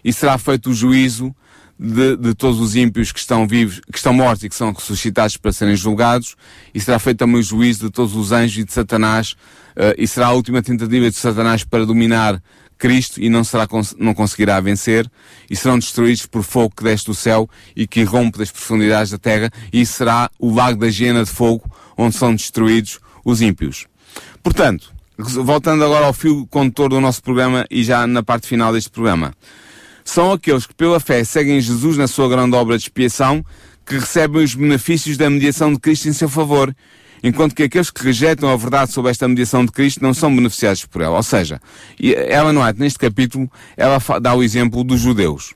e 0.05 0.13
será 0.13 0.37
feito 0.39 0.71
o 0.71 0.75
juízo 0.75 1.35
de, 1.79 2.17
de, 2.17 2.35
todos 2.35 2.61
os 2.61 2.77
ímpios 2.77 3.13
que 3.13 3.19
estão 3.19 3.47
vivos, 3.47 3.81
que 3.91 3.99
estão 3.99 4.13
mortos 4.13 4.45
e 4.45 4.49
que 4.49 4.55
são 4.55 4.73
ressuscitados 4.73 5.37
para 5.37 5.53
serem 5.53 5.77
julgados, 5.77 6.37
e 6.73 6.81
será 6.81 6.99
feito 6.99 7.19
também 7.19 7.37
o 7.37 7.43
juízo 7.43 7.87
de 7.87 7.91
todos 7.91 8.15
os 8.15 8.33
anjos 8.33 8.59
e 8.59 8.65
de 8.65 8.73
Satanás, 8.73 9.33
uh, 9.77 9.95
e 9.99 10.07
será 10.07 10.29
a 10.29 10.33
última 10.33 10.63
tentativa 10.63 11.11
de 11.11 11.17
Satanás 11.17 11.65
para 11.65 11.85
dominar 11.85 12.41
Cristo 12.79 13.21
e 13.21 13.29
não, 13.29 13.45
será, 13.45 13.67
não 13.99 14.15
conseguirá 14.15 14.61
vencer, 14.61 15.11
e 15.51 15.57
serão 15.57 15.79
destruídos 15.79 16.27
por 16.27 16.43
fogo 16.43 16.75
que 16.77 16.85
desce 16.85 17.07
do 17.07 17.15
céu 17.15 17.49
e 17.75 17.87
que 17.87 18.01
irrompe 18.01 18.39
das 18.39 18.51
profundidades 18.51 19.11
da 19.11 19.19
terra, 19.19 19.51
e 19.73 19.85
será 19.85 20.31
o 20.39 20.55
lago 20.55 20.79
da 20.79 20.87
hiena 20.87 21.25
de 21.25 21.31
fogo 21.31 21.65
onde 21.97 22.17
são 22.17 22.35
destruídos 22.35 23.01
os 23.25 23.41
ímpios. 23.41 23.87
Portanto, 24.43 24.93
voltando 25.17 25.85
agora 25.85 26.07
ao 26.07 26.13
fio 26.13 26.47
condutor 26.49 26.91
do 26.91 27.01
nosso 27.01 27.23
programa 27.23 27.65
e 27.71 27.83
já 27.83 28.07
na 28.07 28.23
parte 28.23 28.47
final 28.47 28.73
deste 28.73 28.91
programa. 28.91 29.33
São 30.05 30.33
aqueles 30.33 30.67
que 30.67 30.75
pela 30.75 31.01
fé 31.01 31.25
seguem 31.25 31.61
Jesus 31.61 31.97
na 31.97 32.07
sua 32.07 32.29
grande 32.29 32.55
obra 32.55 32.77
de 32.77 32.85
expiação 32.85 33.45
que 33.87 33.99
recebem 33.99 34.45
os 34.45 34.55
benefícios 34.55 35.17
da 35.17 35.29
mediação 35.29 35.73
de 35.73 35.79
Cristo 35.79 36.09
em 36.09 36.13
seu 36.13 36.29
favor, 36.29 36.75
enquanto 37.23 37.55
que 37.55 37.63
aqueles 37.63 37.91
que 37.91 38.03
rejeitam 38.03 38.49
a 38.51 38.57
verdade 38.57 38.93
sobre 38.93 39.11
esta 39.11 39.27
mediação 39.27 39.65
de 39.65 39.73
Cristo 39.73 40.03
não 40.03 40.13
são 40.13 40.35
beneficiados 40.35 40.85
por 40.85 41.03
ela. 41.03 41.17
Ou 41.17 41.23
seja, 41.23 41.61
Ellen 41.99 42.63
White, 42.63 42.79
neste 42.79 42.99
capítulo, 42.99 43.51
ela 43.77 43.99
dá 44.21 44.35
o 44.35 44.43
exemplo 44.43 44.85
dos 44.85 45.01
judeus. 45.01 45.55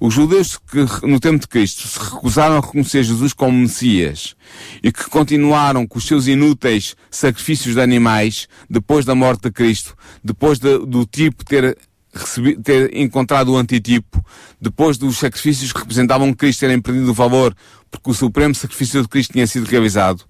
Os 0.00 0.12
judeus 0.12 0.58
que, 0.58 1.06
no 1.06 1.20
tempo 1.20 1.38
de 1.38 1.46
Cristo, 1.46 1.86
se 1.86 1.98
recusaram 1.98 2.56
a 2.56 2.60
reconhecer 2.60 3.04
Jesus 3.04 3.32
como 3.32 3.56
Messias 3.56 4.34
e 4.82 4.90
que 4.90 5.08
continuaram 5.08 5.86
com 5.86 5.98
os 5.98 6.06
seus 6.06 6.26
inúteis 6.26 6.96
sacrifícios 7.10 7.74
de 7.74 7.80
animais 7.80 8.48
depois 8.68 9.04
da 9.04 9.14
morte 9.14 9.44
de 9.44 9.52
Cristo, 9.52 9.96
depois 10.22 10.58
de, 10.58 10.78
do 10.78 11.06
tipo 11.06 11.44
ter 11.44 11.78
recebido, 12.18 12.62
ter 12.62 12.96
encontrado 12.96 13.52
o 13.52 13.56
antitipo, 13.56 14.24
depois 14.60 14.96
dos 14.98 15.18
sacrifícios 15.18 15.72
que 15.72 15.78
representavam 15.78 16.32
Cristo 16.32 16.60
terem 16.60 16.80
perdido 16.80 17.10
o 17.10 17.14
valor 17.14 17.54
porque 17.90 18.10
o 18.10 18.14
supremo 18.14 18.54
sacrifício 18.54 19.00
de 19.02 19.08
Cristo 19.08 19.32
tinha 19.32 19.46
sido 19.46 19.66
realizado, 19.66 20.24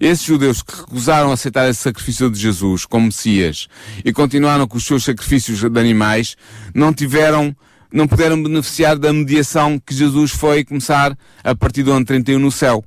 esses 0.00 0.24
judeus 0.24 0.62
que 0.62 0.76
recusaram 0.76 1.32
aceitar 1.32 1.68
esse 1.68 1.80
sacrifício 1.80 2.30
de 2.30 2.38
Jesus 2.38 2.84
como 2.84 3.06
Messias 3.06 3.66
e 4.04 4.12
continuaram 4.12 4.66
com 4.68 4.76
os 4.76 4.86
seus 4.86 5.04
sacrifícios 5.04 5.58
de 5.58 5.80
animais, 5.80 6.36
não 6.74 6.92
tiveram 6.92 7.54
não 7.90 8.06
puderam 8.06 8.42
beneficiar 8.42 8.98
da 8.98 9.12
mediação 9.14 9.78
que 9.78 9.94
Jesus 9.94 10.30
foi 10.30 10.62
começar 10.62 11.16
a 11.42 11.54
partir 11.54 11.82
do 11.82 11.90
ano 11.90 12.04
31 12.04 12.38
no 12.38 12.52
céu. 12.52 12.84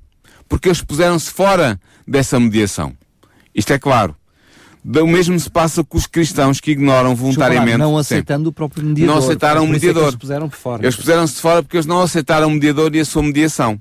Porque 0.48 0.68
eles 0.68 0.84
puseram-se 0.84 1.32
fora 1.32 1.80
dessa 2.08 2.40
mediação. 2.40 2.96
Isto 3.54 3.74
é 3.74 3.80
claro. 3.80 4.16
O 4.84 5.08
mesmo 5.08 5.40
se 5.40 5.50
passa 5.50 5.84
com 5.84 5.98
os 5.98 6.08
cristãos 6.08 6.60
que 6.60 6.72
ignoram 6.72 7.16
voluntariamente. 7.16 7.78
Não 7.78 7.98
aceitando 7.98 8.50
o 8.50 8.52
próprio 8.52 8.84
mediador. 8.84 9.16
Não 9.16 9.24
aceitaram 9.24 9.64
o 9.64 9.68
é 9.68 9.70
mediador. 9.70 10.04
É 10.04 10.08
eles 10.08 10.16
puseram 10.16 10.50
por 10.50 10.58
fora. 10.58 10.84
Eles 10.84 10.96
puseram-se 10.96 11.36
de 11.36 11.42
fora 11.42 11.62
porque 11.62 11.78
eles 11.78 11.86
não 11.86 12.02
aceitaram 12.02 12.48
o 12.48 12.52
mediador 12.52 12.96
e 12.96 13.00
a 13.00 13.06
sua 13.06 13.22
mediação. 13.22 13.80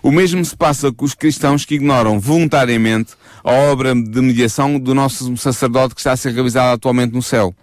O 0.00 0.12
mesmo 0.12 0.44
se 0.44 0.56
passa 0.56 0.92
com 0.92 1.04
os 1.04 1.12
cristãos 1.14 1.64
que 1.64 1.74
ignoram 1.74 2.20
voluntariamente 2.20 3.14
a 3.42 3.50
obra 3.50 3.94
de 3.94 4.20
mediação 4.20 4.78
do 4.78 4.94
nosso 4.94 5.36
sacerdote 5.36 5.94
que 5.94 6.00
está 6.00 6.12
a 6.12 6.16
ser 6.16 6.32
realizada 6.32 6.72
atualmente 6.74 7.12
no 7.12 7.22
céu. 7.22 7.54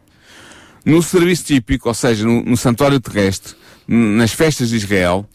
No 0.84 1.02
serviço 1.02 1.46
típico, 1.46 1.88
ou 1.88 1.94
seja, 1.96 2.26
no, 2.26 2.44
no 2.44 2.58
santuário 2.58 3.00
terrestre, 3.00 3.56
nas 3.88 4.32
festas 4.32 4.70
de 4.70 4.76
Israel, 4.76 5.28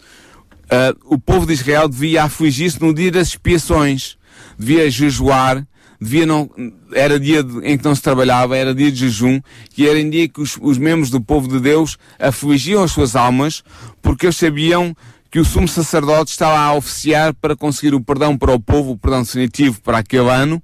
uh, 0.66 0.98
o 1.04 1.18
povo 1.18 1.46
de 1.46 1.54
Israel 1.54 1.88
devia 1.88 2.24
afligir-se 2.24 2.80
no 2.80 2.92
dia 2.92 3.10
das 3.10 3.28
expiações, 3.28 4.16
devia 4.58 4.90
jejuar, 4.90 5.66
devia 6.00 6.24
não, 6.24 6.48
era 6.92 7.20
dia 7.20 7.42
de, 7.42 7.58
em 7.58 7.76
que 7.76 7.84
não 7.84 7.94
se 7.94 8.00
trabalhava, 8.00 8.56
era 8.56 8.74
dia 8.74 8.90
de 8.90 8.98
jejum, 8.98 9.40
e 9.76 9.86
era 9.86 9.98
em 9.98 10.08
dia 10.08 10.28
que 10.28 10.40
os, 10.40 10.56
os 10.60 10.78
membros 10.78 11.10
do 11.10 11.20
povo 11.20 11.46
de 11.46 11.60
Deus 11.60 11.98
afligiam 12.18 12.82
as 12.82 12.92
suas 12.92 13.14
almas, 13.14 13.62
porque 14.00 14.26
eles 14.26 14.36
sabiam 14.36 14.96
que 15.30 15.38
o 15.38 15.44
sumo 15.44 15.68
sacerdote 15.68 16.32
estava 16.32 16.58
a 16.58 16.74
oficiar 16.74 17.34
para 17.34 17.54
conseguir 17.54 17.94
o 17.94 18.00
perdão 18.00 18.36
para 18.36 18.52
o 18.52 18.58
povo, 18.58 18.92
o 18.92 18.98
perdão 18.98 19.22
definitivo 19.22 19.80
para 19.80 19.98
aquele 19.98 20.28
ano, 20.28 20.60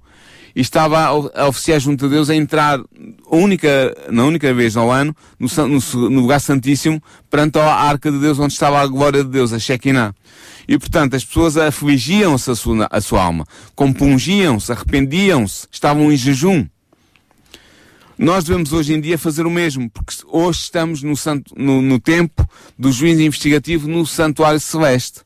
e 0.57 0.63
estava 0.63 0.99
a, 1.35 1.47
oficiar 1.49 1.79
junto 1.79 2.07
a 2.07 2.09
Deus 2.09 2.31
a 2.31 2.35
entrar 2.35 2.81
única, 3.31 3.95
na 4.11 4.25
única 4.25 4.55
vez 4.55 4.75
ao 4.75 4.91
ano 4.91 5.15
no, 5.39 5.49
no, 5.67 6.09
no 6.09 6.21
lugar 6.23 6.41
santíssimo 6.41 7.01
perante 7.31 7.59
a 7.59 7.75
arca 7.75 8.11
de 8.11 8.19
Deus 8.19 8.39
onde 8.39 8.55
estava 8.55 8.81
a 8.81 8.87
glória 8.87 9.23
de 9.23 9.29
Deus, 9.29 9.53
a 9.53 9.59
Shekinah. 9.59 10.15
E 10.67 10.79
portanto 10.79 11.15
as 11.15 11.23
pessoas 11.23 11.59
afligiam-se 11.59 12.51
a 12.51 12.55
sua, 12.55 12.89
a 12.91 13.01
sua 13.03 13.23
alma, 13.23 13.47
compungiam-se, 13.75 14.73
arrependiam-se, 14.73 15.69
estavam 15.71 16.11
em 16.11 16.17
jejum. 16.17 16.67
Nós 18.19 18.45
devemos 18.45 18.73
hoje 18.73 18.95
em 18.95 19.01
dia 19.01 19.19
fazer 19.19 19.45
o 19.45 19.51
mesmo, 19.51 19.91
porque 19.91 20.15
hoje 20.27 20.61
estamos 20.61 21.03
no, 21.03 21.15
santo, 21.15 21.53
no, 21.55 21.83
no 21.83 22.01
tempo 22.01 22.49
do 22.79 22.91
juízo 22.91 23.21
investigativo 23.21 23.87
no 23.87 24.07
santuário 24.07 24.59
celeste. 24.59 25.26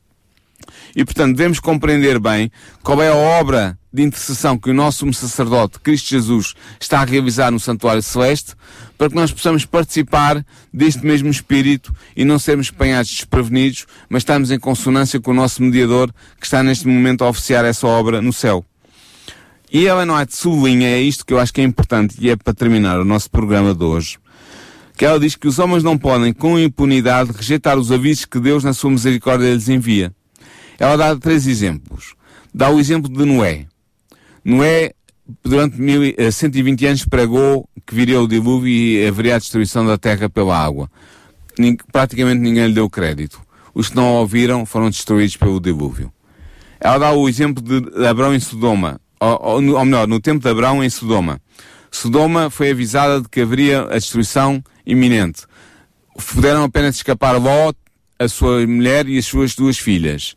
E, 0.95 1.05
portanto, 1.05 1.35
devemos 1.35 1.59
compreender 1.59 2.19
bem 2.19 2.51
qual 2.83 3.01
é 3.01 3.09
a 3.09 3.15
obra 3.15 3.77
de 3.93 4.03
intercessão 4.03 4.57
que 4.57 4.69
o 4.69 4.73
nosso 4.73 5.11
sacerdote, 5.13 5.79
Cristo 5.79 6.09
Jesus, 6.09 6.53
está 6.79 7.01
a 7.01 7.05
realizar 7.05 7.51
no 7.51 7.59
Santuário 7.59 8.01
Celeste, 8.01 8.55
para 8.97 9.09
que 9.09 9.15
nós 9.15 9.31
possamos 9.31 9.65
participar 9.65 10.45
deste 10.73 11.05
mesmo 11.05 11.29
espírito 11.29 11.93
e 12.15 12.23
não 12.23 12.39
sermos 12.39 12.69
apanhados 12.69 13.09
desprevenidos, 13.11 13.85
mas 14.09 14.21
estamos 14.21 14.51
em 14.51 14.59
consonância 14.59 15.19
com 15.19 15.31
o 15.31 15.33
nosso 15.33 15.61
mediador, 15.61 16.13
que 16.39 16.45
está 16.45 16.63
neste 16.63 16.87
momento 16.87 17.23
a 17.23 17.29
oficiar 17.29 17.65
essa 17.65 17.85
obra 17.87 18.21
no 18.21 18.31
céu. 18.31 18.63
E 19.73 19.87
é 19.87 20.25
de 20.25 20.35
sublinha, 20.35 20.87
é 20.87 21.01
isto 21.01 21.25
que 21.25 21.33
eu 21.33 21.39
acho 21.39 21.53
que 21.53 21.61
é 21.61 21.63
importante, 21.63 22.15
e 22.19 22.29
é 22.29 22.35
para 22.35 22.53
terminar 22.53 22.99
o 22.99 23.05
nosso 23.05 23.29
programa 23.29 23.73
de 23.73 23.83
hoje, 23.83 24.17
que 24.97 25.05
ela 25.05 25.19
diz 25.19 25.35
que 25.35 25.47
os 25.47 25.59
homens 25.59 25.81
não 25.81 25.97
podem, 25.97 26.33
com 26.33 26.59
impunidade, 26.59 27.31
rejeitar 27.31 27.77
os 27.77 27.91
avisos 27.91 28.25
que 28.25 28.39
Deus, 28.39 28.63
na 28.63 28.73
sua 28.73 28.91
misericórdia, 28.91 29.53
lhes 29.53 29.69
envia. 29.69 30.13
Ela 30.81 30.97
dá 30.97 31.15
três 31.15 31.45
exemplos. 31.45 32.15
Dá 32.51 32.67
o 32.71 32.79
exemplo 32.79 33.07
de 33.07 33.23
Noé. 33.23 33.67
Noé, 34.43 34.93
durante 35.43 35.79
mil, 35.79 36.01
120 36.31 36.83
eh, 36.83 36.87
anos, 36.89 37.05
pregou 37.05 37.69
que 37.85 37.93
viria 37.93 38.19
o 38.19 38.27
dilúvio 38.27 38.67
e 38.67 39.07
haveria 39.07 39.35
a 39.35 39.37
destruição 39.37 39.85
da 39.85 39.95
terra 39.95 40.27
pela 40.27 40.57
água. 40.57 40.89
Praticamente 41.91 42.41
ninguém 42.41 42.65
lhe 42.65 42.73
deu 42.73 42.89
crédito. 42.89 43.39
Os 43.75 43.89
que 43.89 43.95
não 43.95 44.15
ouviram 44.15 44.65
foram 44.65 44.89
destruídos 44.89 45.37
pelo 45.37 45.59
dilúvio. 45.59 46.11
Ela 46.79 46.97
dá 46.97 47.11
o 47.11 47.29
exemplo 47.29 47.63
de 47.63 48.03
Abraão 48.07 48.33
em 48.33 48.39
Sodoma, 48.39 48.99
ou, 49.19 49.39
ou, 49.39 49.63
ou 49.77 49.85
melhor, 49.85 50.07
no 50.07 50.19
tempo 50.19 50.43
de 50.43 50.49
Abraão 50.49 50.83
em 50.83 50.89
Sodoma. 50.89 51.39
Sodoma 51.91 52.49
foi 52.49 52.71
avisada 52.71 53.21
de 53.21 53.29
que 53.29 53.41
haveria 53.41 53.83
a 53.83 53.99
destruição 53.99 54.63
iminente. 54.83 55.43
Puderam 56.33 56.63
apenas 56.63 56.95
escapar 56.95 57.37
Ló, 57.37 57.71
a 58.17 58.27
sua 58.27 58.65
mulher 58.65 59.07
e 59.07 59.19
as 59.19 59.25
suas 59.27 59.53
duas 59.55 59.77
filhas 59.77 60.35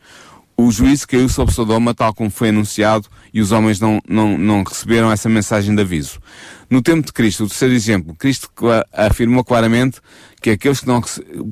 o 0.56 0.70
juízo 0.70 1.06
caiu 1.08 1.28
sobre 1.28 1.52
Sodoma, 1.54 1.94
tal 1.94 2.14
como 2.14 2.30
foi 2.30 2.50
anunciado, 2.50 3.08
e 3.32 3.40
os 3.40 3.50
homens 3.50 3.80
não, 3.80 4.00
não, 4.08 4.38
não 4.38 4.62
receberam 4.62 5.10
essa 5.10 5.28
mensagem 5.28 5.74
de 5.74 5.82
aviso. 5.82 6.20
No 6.70 6.80
tempo 6.80 7.06
de 7.06 7.12
Cristo, 7.12 7.44
o 7.44 7.48
terceiro 7.48 7.74
exemplo, 7.74 8.14
Cristo 8.14 8.48
afirmou 8.92 9.44
claramente 9.44 10.00
que 10.40 10.50
aqueles 10.50 10.80
que 10.80 10.86
não, 10.86 11.02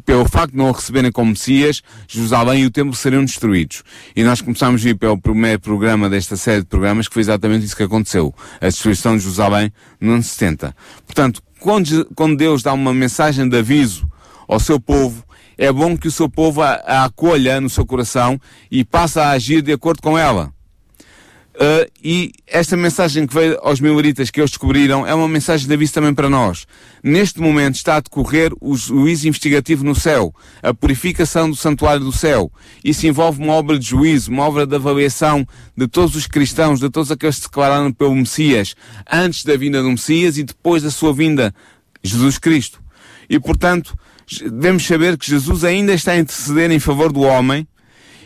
pelo 0.05 0.29
facto 0.29 0.53
de 0.53 0.59
não 0.59 0.71
receberem 0.71 1.11
como 1.11 1.31
Messias, 1.31 1.83
Jerusalém 2.07 2.63
e 2.63 2.67
o 2.67 2.71
templo 2.71 2.95
seriam 2.95 3.25
destruídos. 3.25 3.83
E 4.15 4.23
nós 4.23 4.41
começámos 4.41 4.85
a 4.85 4.89
ir 4.89 4.95
pelo 4.95 5.21
primeiro 5.21 5.61
programa 5.61 6.09
desta 6.09 6.37
série 6.37 6.61
de 6.61 6.67
programas, 6.67 7.09
que 7.09 7.15
foi 7.15 7.23
exatamente 7.23 7.65
isso 7.65 7.77
que 7.77 7.83
aconteceu. 7.83 8.35
A 8.61 8.67
destruição 8.67 9.17
de 9.17 9.23
Jerusalém 9.23 9.73
no 10.01 10.13
ano 10.13 10.23
70. 10.23 10.75
Portanto, 11.07 11.43
quando 11.59 12.37
Deus 12.37 12.63
dá 12.63 12.73
uma 12.73 12.93
mensagem 12.93 13.49
de 13.49 13.59
aviso 13.59 14.09
ao 14.49 14.61
seu 14.61 14.81
povo, 14.81 15.25
é 15.57 15.71
bom 15.73 15.97
que 15.97 16.09
o 16.09 16.13
seu 16.13 16.29
povo 16.29 16.63
a, 16.63 16.75
a 16.87 17.05
acolha 17.05 17.61
no 17.61 17.71
seu 17.71 17.87
coração 17.87 18.41
e 18.71 18.85
passe 18.85 19.19
a 19.19 19.31
agir 19.31 19.63
de 19.63 19.73
acordo 19.73 20.03
com 20.03 20.19
ela. 20.19 20.53
Uh, 21.55 21.85
e 22.03 22.33
esta 22.47 22.79
mensagem 22.79 23.27
que 23.27 23.35
veio 23.35 23.59
aos 23.61 23.79
mileritas 23.79 24.31
que 24.31 24.41
eles 24.41 24.51
descobriram 24.51 25.07
é 25.07 25.15
uma 25.15 25.29
mensagem 25.29 25.69
de 25.69 25.75
aviso 25.75 25.93
também 25.93 26.15
para 26.15 26.31
nós. 26.31 26.67
Neste 27.03 27.41
momento 27.41 27.75
está 27.75 27.97
a 27.97 28.01
decorrer 28.01 28.53
o 28.59 28.75
juízo 28.75 29.29
investigativo 29.29 29.85
no 29.85 29.95
céu, 29.95 30.35
a 30.63 30.73
purificação 30.73 31.51
do 31.51 31.57
santuário 31.57 32.03
do 32.03 32.13
céu. 32.13 32.51
Isso 32.83 33.07
envolve 33.07 33.43
uma 33.43 33.53
obra 33.53 33.79
de 33.79 33.87
juízo, 33.87 34.31
uma 34.31 34.45
obra 34.45 34.67
de 34.67 34.75
avaliação 34.75 35.47
de 35.77 35.87
todos 35.87 36.17
os 36.17 36.27
cristãos, 36.27 36.81
de 36.81 36.89
todos 36.89 37.13
aqueles 37.13 37.37
que 37.37 37.43
se 37.43 37.49
declararam 37.49 37.93
pelo 37.93 38.15
Messias, 38.15 38.75
antes 39.11 39.45
da 39.45 39.55
vinda 39.55 39.83
do 39.83 39.91
Messias 39.91 40.39
e 40.39 40.45
depois 40.45 40.83
da 40.83 40.91
sua 40.91 41.13
vinda, 41.13 41.55
Jesus 42.03 42.39
Cristo. 42.39 42.81
E 43.29 43.39
portanto, 43.39 43.95
devemos 44.41 44.87
saber 44.87 45.17
que 45.17 45.27
Jesus 45.27 45.65
ainda 45.65 45.93
está 45.93 46.13
a 46.13 46.19
interceder 46.19 46.71
em 46.71 46.79
favor 46.79 47.13
do 47.13 47.21
homem 47.21 47.67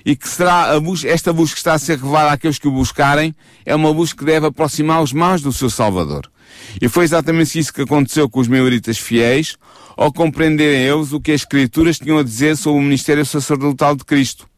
e 0.04 0.14
que 0.14 0.28
será 0.28 0.78
busca, 0.78 1.09
esta 1.09 1.32
busca 1.32 1.54
que 1.54 1.61
está 1.61 1.74
a 1.74 1.78
ser 1.78 1.98
revelada 1.98 2.30
àqueles 2.30 2.59
que 2.59 2.68
o 2.68 2.70
buscarem 2.70 3.34
é 3.64 3.74
uma 3.74 3.92
busca 3.92 4.18
que 4.20 4.24
deve 4.24 4.46
aproximá-los 4.46 5.12
mais 5.12 5.42
do 5.42 5.52
seu 5.52 5.68
Salvador. 5.68 6.30
E 6.80 6.88
foi 6.88 7.04
exatamente 7.04 7.59
isso 7.59 7.72
que 7.72 7.82
aconteceu 7.82 8.28
com 8.28 8.40
os 8.40 8.46
maioritas 8.46 8.98
fiéis, 8.98 9.57
ao 9.96 10.12
compreenderem 10.12 10.82
eles 10.82 11.12
o 11.12 11.20
que 11.20 11.32
as 11.32 11.40
Escrituras 11.40 11.98
tinham 11.98 12.18
a 12.18 12.22
dizer 12.22 12.57
sobre 12.57 12.78
o 12.78 12.82
ministério 12.82 13.26
sacerdotal 13.26 13.96
de 13.96 14.04
Cristo. 14.04 14.48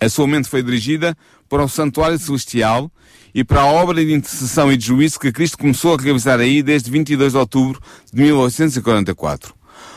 A 0.00 0.08
sua 0.08 0.26
mente 0.26 0.48
foi 0.48 0.62
dirigida 0.62 1.16
para 1.48 1.64
o 1.64 1.68
santuário 1.68 2.18
celestial 2.18 2.90
e 3.34 3.42
para 3.42 3.62
a 3.62 3.66
obra 3.66 4.04
de 4.04 4.12
intercessão 4.12 4.70
e 4.70 4.76
de 4.76 4.84
juízo 4.86 5.18
que 5.18 5.32
Cristo 5.32 5.56
começou 5.56 5.94
a 5.94 6.00
realizar 6.00 6.40
aí 6.40 6.62
desde 6.62 6.90
22 6.90 7.32
de 7.32 7.38
outubro 7.38 7.80
de 8.12 8.20
1844. 8.20 9.54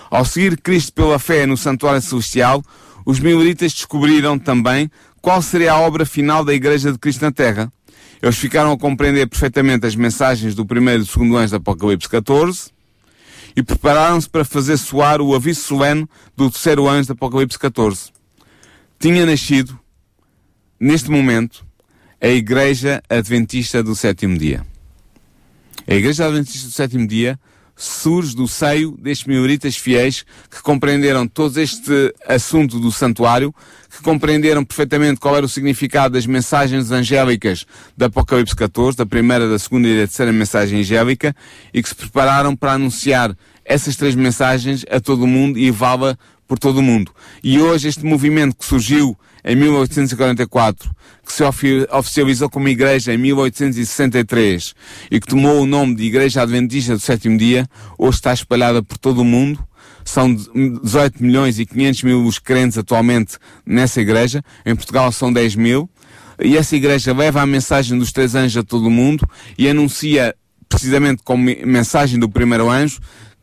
Ao 0.09 0.23
seguir 0.23 0.59
Cristo 0.61 0.93
pela 0.93 1.19
fé 1.19 1.45
no 1.45 1.57
santuário 1.57 2.01
celestial, 2.01 2.63
os 3.05 3.19
mileritas 3.19 3.73
descobriram 3.73 4.37
também 4.37 4.89
qual 5.21 5.41
seria 5.41 5.73
a 5.73 5.79
obra 5.79 6.05
final 6.05 6.43
da 6.43 6.53
Igreja 6.53 6.91
de 6.91 6.97
Cristo 6.97 7.21
na 7.23 7.31
Terra. 7.31 7.71
Eles 8.21 8.37
ficaram 8.37 8.71
a 8.71 8.77
compreender 8.77 9.27
perfeitamente 9.27 9.85
as 9.85 9.95
mensagens 9.95 10.55
do 10.55 10.65
primeiro 10.65 11.01
e 11.03 11.05
do 11.05 11.11
segundo 11.11 11.37
anjo 11.37 11.51
do 11.51 11.57
Apocalipse 11.57 12.09
14 12.09 12.71
e 13.55 13.63
prepararam-se 13.63 14.29
para 14.29 14.45
fazer 14.45 14.77
soar 14.77 15.21
o 15.21 15.35
aviso 15.35 15.61
solene 15.61 16.07
do 16.35 16.49
terceiro 16.49 16.87
anjo 16.87 17.07
do 17.07 17.13
Apocalipse 17.13 17.57
14. 17.57 18.11
Tinha 18.99 19.25
nascido, 19.25 19.79
neste 20.79 21.09
momento, 21.09 21.65
a 22.19 22.27
Igreja 22.27 23.01
Adventista 23.09 23.83
do 23.83 23.95
Sétimo 23.95 24.37
Dia. 24.37 24.65
A 25.87 25.93
Igreja 25.93 26.25
Adventista 26.25 26.67
do 26.67 26.73
Sétimo 26.73 27.07
Dia 27.07 27.39
surge 27.77 28.35
do 28.35 28.47
seio 28.47 28.97
destes 28.99 29.27
minoritas 29.27 29.77
fiéis 29.77 30.25
que 30.49 30.61
compreenderam 30.63 31.27
todo 31.27 31.59
este 31.59 32.13
assunto 32.27 32.79
do 32.79 32.91
santuário, 32.91 33.53
que 33.89 34.01
compreenderam 34.01 34.65
perfeitamente 34.65 35.19
qual 35.19 35.37
era 35.37 35.45
o 35.45 35.49
significado 35.49 36.15
das 36.15 36.25
mensagens 36.25 36.91
angélicas 36.91 37.67
do 37.95 38.05
Apocalipse 38.05 38.55
14, 38.55 38.97
da 38.97 39.05
primeira, 39.05 39.47
da 39.47 39.59
segunda 39.59 39.87
e 39.87 39.93
da 39.93 40.07
terceira 40.07 40.33
mensagem 40.33 40.79
angélica, 40.79 41.35
e 41.71 41.83
que 41.83 41.89
se 41.89 41.95
prepararam 41.95 42.55
para 42.55 42.73
anunciar 42.73 43.37
essas 43.63 43.95
três 43.95 44.15
mensagens 44.15 44.83
a 44.89 44.99
todo 44.99 45.23
o 45.23 45.27
mundo 45.27 45.59
e 45.59 45.65
levá-la 45.65 46.17
por 46.47 46.57
todo 46.57 46.77
o 46.77 46.83
mundo. 46.83 47.11
E 47.43 47.59
hoje 47.59 47.89
este 47.89 48.03
movimento 48.03 48.55
que 48.55 48.65
surgiu 48.65 49.15
em 49.43 49.55
1844, 49.55 50.89
que 51.25 51.33
se 51.33 51.43
oficializou 51.91 52.49
como 52.49 52.67
igreja 52.67 53.13
em 53.13 53.17
1863 53.17 54.73
e 55.11 55.19
que 55.19 55.27
tomou 55.27 55.61
o 55.61 55.65
nome 55.65 55.95
de 55.95 56.03
Igreja 56.03 56.41
Adventista 56.41 56.93
do 56.93 56.99
Sétimo 56.99 57.37
Dia, 57.37 57.67
hoje 57.97 58.17
está 58.17 58.33
espalhada 58.33 58.81
por 58.81 58.97
todo 58.97 59.19
o 59.19 59.25
mundo. 59.25 59.65
São 60.05 60.33
18 60.33 61.21
milhões 61.21 61.59
e 61.59 61.65
500 61.65 62.03
mil 62.03 62.25
os 62.25 62.39
crentes 62.39 62.77
atualmente 62.77 63.37
nessa 63.65 63.99
igreja. 63.99 64.41
Em 64.65 64.75
Portugal 64.75 65.11
são 65.11 65.33
10 65.33 65.55
mil. 65.55 65.89
E 66.39 66.55
essa 66.55 66.75
igreja 66.75 67.13
leva 67.13 67.41
a 67.41 67.45
mensagem 67.45 67.97
dos 67.97 68.11
três 68.11 68.35
anjos 68.35 68.57
a 68.57 68.63
todo 68.63 68.87
o 68.87 68.91
mundo 68.91 69.27
e 69.57 69.67
anuncia, 69.67 70.35
precisamente 70.69 71.23
como 71.23 71.43
mensagem 71.43 72.19
do 72.19 72.29
primeiro 72.29 72.69
anjo, 72.69 72.99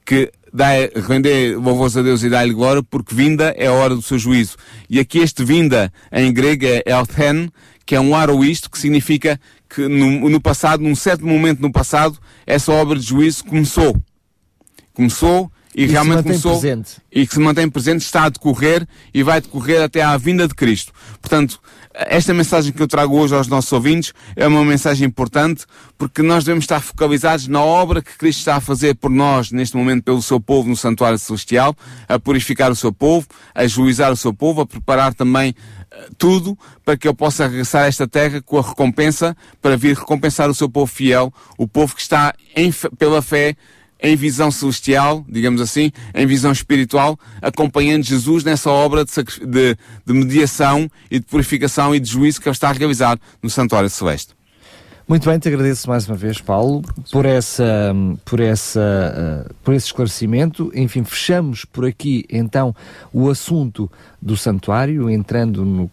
que 0.06 0.32
dá, 0.54 0.68
render 1.08 1.58
louvores 1.58 1.96
a 1.96 2.02
Deus 2.02 2.22
e 2.22 2.30
dá-lhe 2.30 2.54
glória, 2.54 2.82
porque 2.84 3.12
vinda 3.12 3.52
é 3.58 3.66
a 3.66 3.72
hora 3.72 3.96
do 3.96 4.00
seu 4.00 4.16
juízo. 4.16 4.56
E 4.88 5.00
aqui 5.00 5.18
este 5.18 5.44
vinda, 5.44 5.92
em 6.12 6.32
grego, 6.32 6.64
é 6.64 6.84
elthen, 6.86 7.50
que 7.84 7.96
é 7.96 8.00
um 8.00 8.14
aroísto, 8.14 8.70
que 8.70 8.78
significa 8.78 9.38
que 9.68 9.88
no, 9.88 10.30
no 10.30 10.40
passado, 10.40 10.82
num 10.82 10.94
certo 10.94 11.26
momento 11.26 11.60
no 11.60 11.72
passado, 11.72 12.16
essa 12.46 12.70
obra 12.70 12.96
de 12.96 13.04
juízo 13.04 13.44
começou. 13.44 14.00
Começou 14.94 15.50
e, 15.74 15.82
e 15.82 15.86
realmente 15.86 16.22
começou 16.22 16.52
presente. 16.52 16.98
e 17.12 17.26
que 17.26 17.34
se 17.34 17.40
mantém 17.40 17.68
presente, 17.68 18.02
está 18.02 18.24
a 18.24 18.28
decorrer 18.28 18.86
e 19.12 19.24
vai 19.24 19.40
decorrer 19.40 19.82
até 19.82 20.02
à 20.02 20.16
vinda 20.16 20.46
de 20.46 20.54
Cristo. 20.54 20.92
Portanto, 21.20 21.60
esta 21.94 22.34
mensagem 22.34 22.72
que 22.72 22.82
eu 22.82 22.88
trago 22.88 23.16
hoje 23.16 23.34
aos 23.34 23.46
nossos 23.46 23.72
ouvintes 23.72 24.12
é 24.34 24.46
uma 24.48 24.64
mensagem 24.64 25.06
importante 25.06 25.64
porque 25.96 26.22
nós 26.22 26.42
devemos 26.42 26.64
estar 26.64 26.80
focalizados 26.80 27.46
na 27.46 27.62
obra 27.62 28.02
que 28.02 28.18
Cristo 28.18 28.40
está 28.40 28.56
a 28.56 28.60
fazer 28.60 28.96
por 28.96 29.10
nós 29.10 29.52
neste 29.52 29.76
momento 29.76 30.02
pelo 30.02 30.20
seu 30.20 30.40
povo 30.40 30.68
no 30.68 30.76
santuário 30.76 31.18
celestial, 31.18 31.74
a 32.08 32.18
purificar 32.18 32.72
o 32.72 32.76
seu 32.76 32.92
povo, 32.92 33.28
a 33.54 33.64
juizar 33.66 34.10
o 34.10 34.16
seu 34.16 34.34
povo, 34.34 34.60
a 34.60 34.66
preparar 34.66 35.14
também 35.14 35.50
uh, 35.50 36.14
tudo 36.18 36.58
para 36.84 36.96
que 36.96 37.06
eu 37.06 37.14
possa 37.14 37.46
regressar 37.46 37.84
a 37.84 37.86
esta 37.86 38.08
terra 38.08 38.42
com 38.42 38.58
a 38.58 38.62
recompensa 38.62 39.36
para 39.62 39.76
vir 39.76 39.96
recompensar 39.96 40.50
o 40.50 40.54
seu 40.54 40.68
povo 40.68 40.92
fiel, 40.92 41.32
o 41.56 41.68
povo 41.68 41.94
que 41.94 42.02
está 42.02 42.34
em, 42.56 42.72
pela 42.98 43.22
fé 43.22 43.56
em 44.00 44.16
visão 44.16 44.50
celestial, 44.50 45.24
digamos 45.28 45.60
assim, 45.60 45.90
em 46.14 46.26
visão 46.26 46.52
espiritual, 46.52 47.18
acompanhando 47.40 48.02
Jesus 48.02 48.44
nessa 48.44 48.70
obra 48.70 49.04
de, 49.04 49.12
de, 49.46 49.76
de 50.04 50.12
mediação 50.12 50.90
e 51.10 51.18
de 51.18 51.26
purificação 51.26 51.94
e 51.94 52.00
de 52.00 52.10
juízo 52.10 52.40
que 52.40 52.48
ele 52.48 52.54
está 52.54 52.70
a 52.70 52.72
realizar 52.72 53.18
no 53.42 53.48
Santuário 53.48 53.88
Celeste. 53.88 54.34
Muito 55.06 55.28
bem, 55.28 55.38
te 55.38 55.48
agradeço 55.48 55.86
mais 55.86 56.08
uma 56.08 56.16
vez, 56.16 56.40
Paulo, 56.40 56.82
por 57.12 57.26
essa, 57.26 57.94
por 58.24 58.40
essa, 58.40 58.80
uh, 59.50 59.54
por 59.62 59.74
esse 59.74 59.88
esclarecimento. 59.88 60.72
Enfim, 60.74 61.04
fechamos 61.04 61.66
por 61.66 61.84
aqui 61.84 62.24
então 62.30 62.74
o 63.12 63.28
assunto 63.28 63.90
do 64.24 64.38
santuário, 64.38 65.10
entrando 65.10 65.66
no 65.66 65.90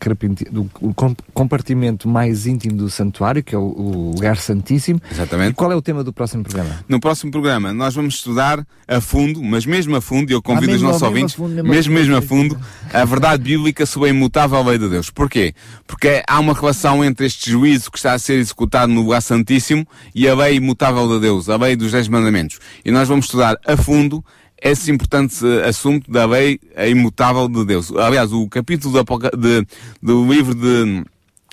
compartimento 1.33 2.07
mais 2.07 2.47
íntimo 2.47 2.77
do 2.77 2.89
santuário, 2.89 3.43
que 3.43 3.53
é 3.53 3.57
o, 3.57 4.13
lugar 4.15 4.37
santíssimo. 4.37 5.01
Exatamente. 5.11 5.51
E 5.51 5.53
qual 5.53 5.69
é 5.69 5.75
o 5.75 5.81
tema 5.81 6.01
do 6.01 6.13
próximo 6.13 6.41
programa? 6.43 6.79
No 6.87 6.97
próximo 6.97 7.29
programa 7.29 7.73
nós 7.73 7.93
vamos 7.93 8.15
estudar 8.15 8.65
a 8.87 9.01
fundo, 9.01 9.43
mas 9.43 9.65
mesmo 9.65 9.97
a 9.97 10.01
fundo, 10.01 10.31
e 10.31 10.33
eu 10.33 10.41
convido 10.41 10.71
ah, 10.71 10.75
os 10.75 10.81
nossos 10.81 11.01
ouvintes, 11.01 11.35
mesmo, 11.35 11.69
mesmo, 11.69 11.93
mesmo 11.93 12.15
a 12.15 12.21
fundo, 12.21 12.57
a 12.93 13.03
verdade 13.03 13.43
bíblica 13.43 13.85
sobre 13.85 14.07
a 14.07 14.11
imutável 14.13 14.63
lei 14.63 14.77
de 14.77 14.87
Deus. 14.87 15.09
Porquê? 15.09 15.53
Porque 15.85 16.23
há 16.25 16.39
uma 16.39 16.53
relação 16.53 17.03
entre 17.03 17.25
este 17.25 17.51
juízo 17.51 17.91
que 17.91 17.97
está 17.97 18.13
a 18.13 18.19
ser 18.19 18.35
executado 18.35 18.93
no 18.93 19.01
lugar 19.01 19.21
santíssimo 19.21 19.85
e 20.15 20.25
a 20.25 20.33
lei 20.33 20.55
imutável 20.55 21.05
de 21.09 21.19
Deus, 21.19 21.49
a 21.49 21.57
lei 21.57 21.75
dos 21.75 21.91
Dez 21.91 22.07
Mandamentos. 22.07 22.59
E 22.85 22.91
nós 22.91 23.09
vamos 23.09 23.25
estudar 23.25 23.57
a 23.67 23.75
fundo 23.75 24.23
esse 24.61 24.91
importante 24.91 25.43
eh, 25.45 25.67
assunto 25.67 26.09
da 26.09 26.25
lei 26.25 26.59
imutável 26.87 27.49
de 27.49 27.65
Deus. 27.65 27.91
Aliás, 27.95 28.31
o 28.31 28.47
capítulo 28.47 28.93
de, 28.93 29.37
de, 29.37 29.67
do 30.01 30.31
livro 30.31 30.53
de, 30.53 31.03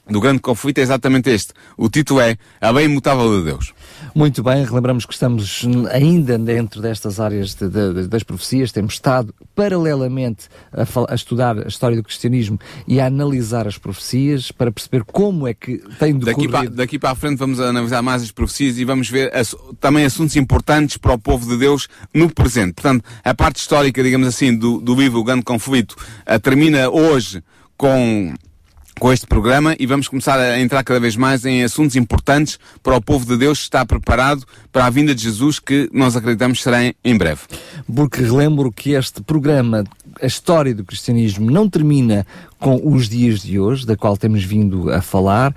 do 0.09 0.21
grande 0.21 0.41
conflito 0.41 0.79
é 0.79 0.83
exatamente 0.83 1.31
este. 1.31 1.53
O 1.77 1.89
título 1.89 2.21
é 2.21 2.37
A 2.61 2.71
Lei 2.71 2.85
Imutável 2.85 3.39
de 3.39 3.47
Deus. 3.47 3.73
Muito 4.15 4.43
bem, 4.43 4.65
relembramos 4.65 5.05
que 5.05 5.13
estamos 5.13 5.67
ainda 5.91 6.39
dentro 6.39 6.81
destas 6.81 7.21
áreas 7.21 7.55
de, 7.55 7.69
de, 7.69 8.09
das 8.09 8.23
profecias, 8.23 8.73
temos 8.73 8.95
estado 8.95 9.35
paralelamente 9.55 10.49
a, 10.73 11.13
a, 11.13 11.15
estudar 11.15 11.59
a 11.59 11.69
história 11.69 11.97
do 11.97 12.03
cristianismo 12.03 12.59
e 12.87 13.01
a 13.01 13.07
analisar 13.07 13.67
as 13.67 13.79
profecias 13.79 14.51
para 14.51 14.71
perceber 14.71 15.05
como 15.05 15.47
é 15.47 15.55
que 15.55 15.79
tem 15.99 16.15
decorrido... 16.15 16.25
Daqui 16.25 16.49
para, 16.49 16.71
daqui 16.71 16.99
para 16.99 17.11
a 17.11 17.15
frente 17.15 17.39
vamos 17.39 17.61
analisar 17.61 18.03
mais 18.03 18.23
as 18.23 18.31
profecias 18.31 18.79
e 18.79 18.85
vamos 18.85 19.09
ver 19.09 19.35
as, 19.35 19.55
também 19.81 20.05
assuntos 20.05 20.37
importantes 20.37 20.97
para 20.97 21.13
o 21.13 21.19
povo 21.19 21.49
de 21.49 21.57
Deus 21.57 21.89
no 22.13 22.33
presente. 22.33 22.75
Portanto, 22.75 23.05
a 23.25 23.35
parte 23.35 23.57
histórica, 23.57 24.03
digamos 24.03 24.27
assim, 24.27 24.57
do, 24.57 24.81
do 24.81 24.95
livro 24.95 25.21
O 25.21 25.25
Grande 25.25 25.43
Conflito 25.43 25.93
uh, 25.93 26.39
termina 26.41 26.89
hoje 26.89 27.43
com 27.77 28.35
com 28.99 29.13
este 29.13 29.27
programa 29.27 29.77
e 29.79 29.87
vamos 29.87 30.09
começar 30.09 30.39
a 30.39 30.61
entrar 30.61 30.83
cada 30.83 30.99
vez 30.99 31.17
mais 31.17 31.45
em 31.45 31.63
assuntos 31.63 31.97
importantes 31.97 32.59
para 32.83 32.97
o 32.97 33.01
povo 33.01 33.25
de 33.25 33.37
Deus 33.37 33.59
que 33.59 33.65
está 33.65 33.87
preparado 33.87 34.45
para 34.73 34.87
a 34.87 34.91
vinda 34.91 35.15
de 35.15 35.23
Jesus 35.23 35.59
que 35.59 35.89
nós 35.93 36.17
acreditamos 36.17 36.63
será 36.63 36.79
em 36.83 37.17
breve. 37.17 37.43
Porque 37.95 38.23
relembro 38.23 38.73
que 38.73 38.93
este 38.93 39.23
programa 39.23 39.85
a 40.21 40.27
história 40.27 40.75
do 40.75 40.85
cristianismo 40.85 41.51
não 41.51 41.69
termina 41.69 42.27
com 42.59 42.81
os 42.93 43.09
dias 43.09 43.41
de 43.41 43.59
hoje, 43.59 43.87
da 43.87 43.97
qual 43.97 44.17
temos 44.17 44.43
vindo 44.43 44.91
a 44.91 45.01
falar, 45.01 45.55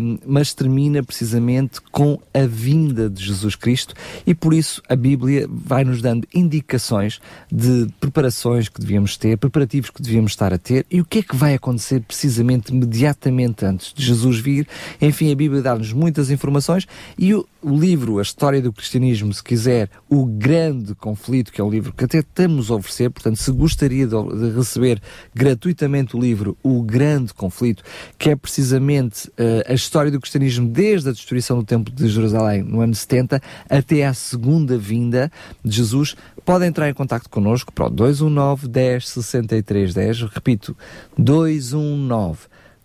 um, 0.00 0.18
mas 0.26 0.52
termina 0.52 1.02
precisamente 1.02 1.80
com 1.90 2.20
a 2.34 2.46
vinda 2.46 3.08
de 3.08 3.24
Jesus 3.24 3.54
Cristo 3.54 3.94
e 4.26 4.34
por 4.34 4.52
isso 4.52 4.82
a 4.88 4.94
Bíblia 4.94 5.46
vai 5.48 5.82
nos 5.84 6.02
dando 6.02 6.28
indicações 6.34 7.20
de 7.50 7.86
preparações 7.98 8.68
que 8.68 8.80
devíamos 8.80 9.16
ter, 9.16 9.38
preparativos 9.38 9.90
que 9.90 10.02
devíamos 10.02 10.32
estar 10.32 10.52
a 10.52 10.58
ter 10.58 10.84
e 10.90 11.00
o 11.00 11.04
que 11.04 11.20
é 11.20 11.22
que 11.22 11.34
vai 11.34 11.54
acontecer 11.54 12.00
precisamente 12.00 12.70
imediatamente 12.70 13.64
antes 13.64 13.92
de 13.94 14.04
Jesus 14.04 14.38
vir. 14.38 14.68
Enfim, 15.00 15.32
a 15.32 15.34
Bíblia 15.34 15.62
dá-nos 15.62 15.92
muitas 15.92 16.30
informações 16.30 16.86
e 17.18 17.34
o, 17.34 17.46
livro 17.62 18.18
A 18.18 18.22
História 18.22 18.62
do 18.62 18.72
Cristianismo, 18.72 19.32
se 19.32 19.42
quiser, 19.42 19.90
o 20.08 20.24
grande 20.24 20.94
conflito, 20.94 21.52
que 21.52 21.60
é 21.60 21.64
um 21.64 21.70
livro 21.70 21.92
que 21.92 22.04
até 22.04 22.18
estamos 22.18 22.70
a 22.70 22.74
oferecer, 22.74 23.10
portanto, 23.10 23.36
se 23.36 23.50
gostaria 23.50 23.75
gostaria 23.76 24.06
de, 24.06 24.56
receber 24.56 25.02
gratuitamente 25.34 26.16
o 26.16 26.20
livro 26.20 26.56
O 26.62 26.82
Grande 26.82 27.34
Conflito, 27.34 27.82
que 28.18 28.30
é 28.30 28.36
precisamente 28.36 29.28
uh, 29.28 29.70
a 29.70 29.74
história 29.74 30.10
do 30.10 30.18
cristianismo 30.18 30.66
desde 30.66 31.10
a 31.10 31.12
destruição 31.12 31.58
do 31.58 31.64
Templo 31.64 31.94
de 31.94 32.08
Jerusalém 32.08 32.62
no 32.62 32.80
ano 32.80 32.94
70 32.94 33.40
até 33.68 34.06
à 34.06 34.14
segunda 34.14 34.78
vinda 34.78 35.30
de 35.62 35.76
Jesus, 35.76 36.16
podem 36.42 36.68
entrar 36.68 36.88
em 36.88 36.94
contato 36.94 37.28
connosco 37.28 37.70
para 37.70 37.86
o 37.86 37.90
219 37.90 38.66
10 38.66 39.08
63 39.08 39.92
10, 39.92 40.22
repito, 40.22 40.74
219 41.18 42.38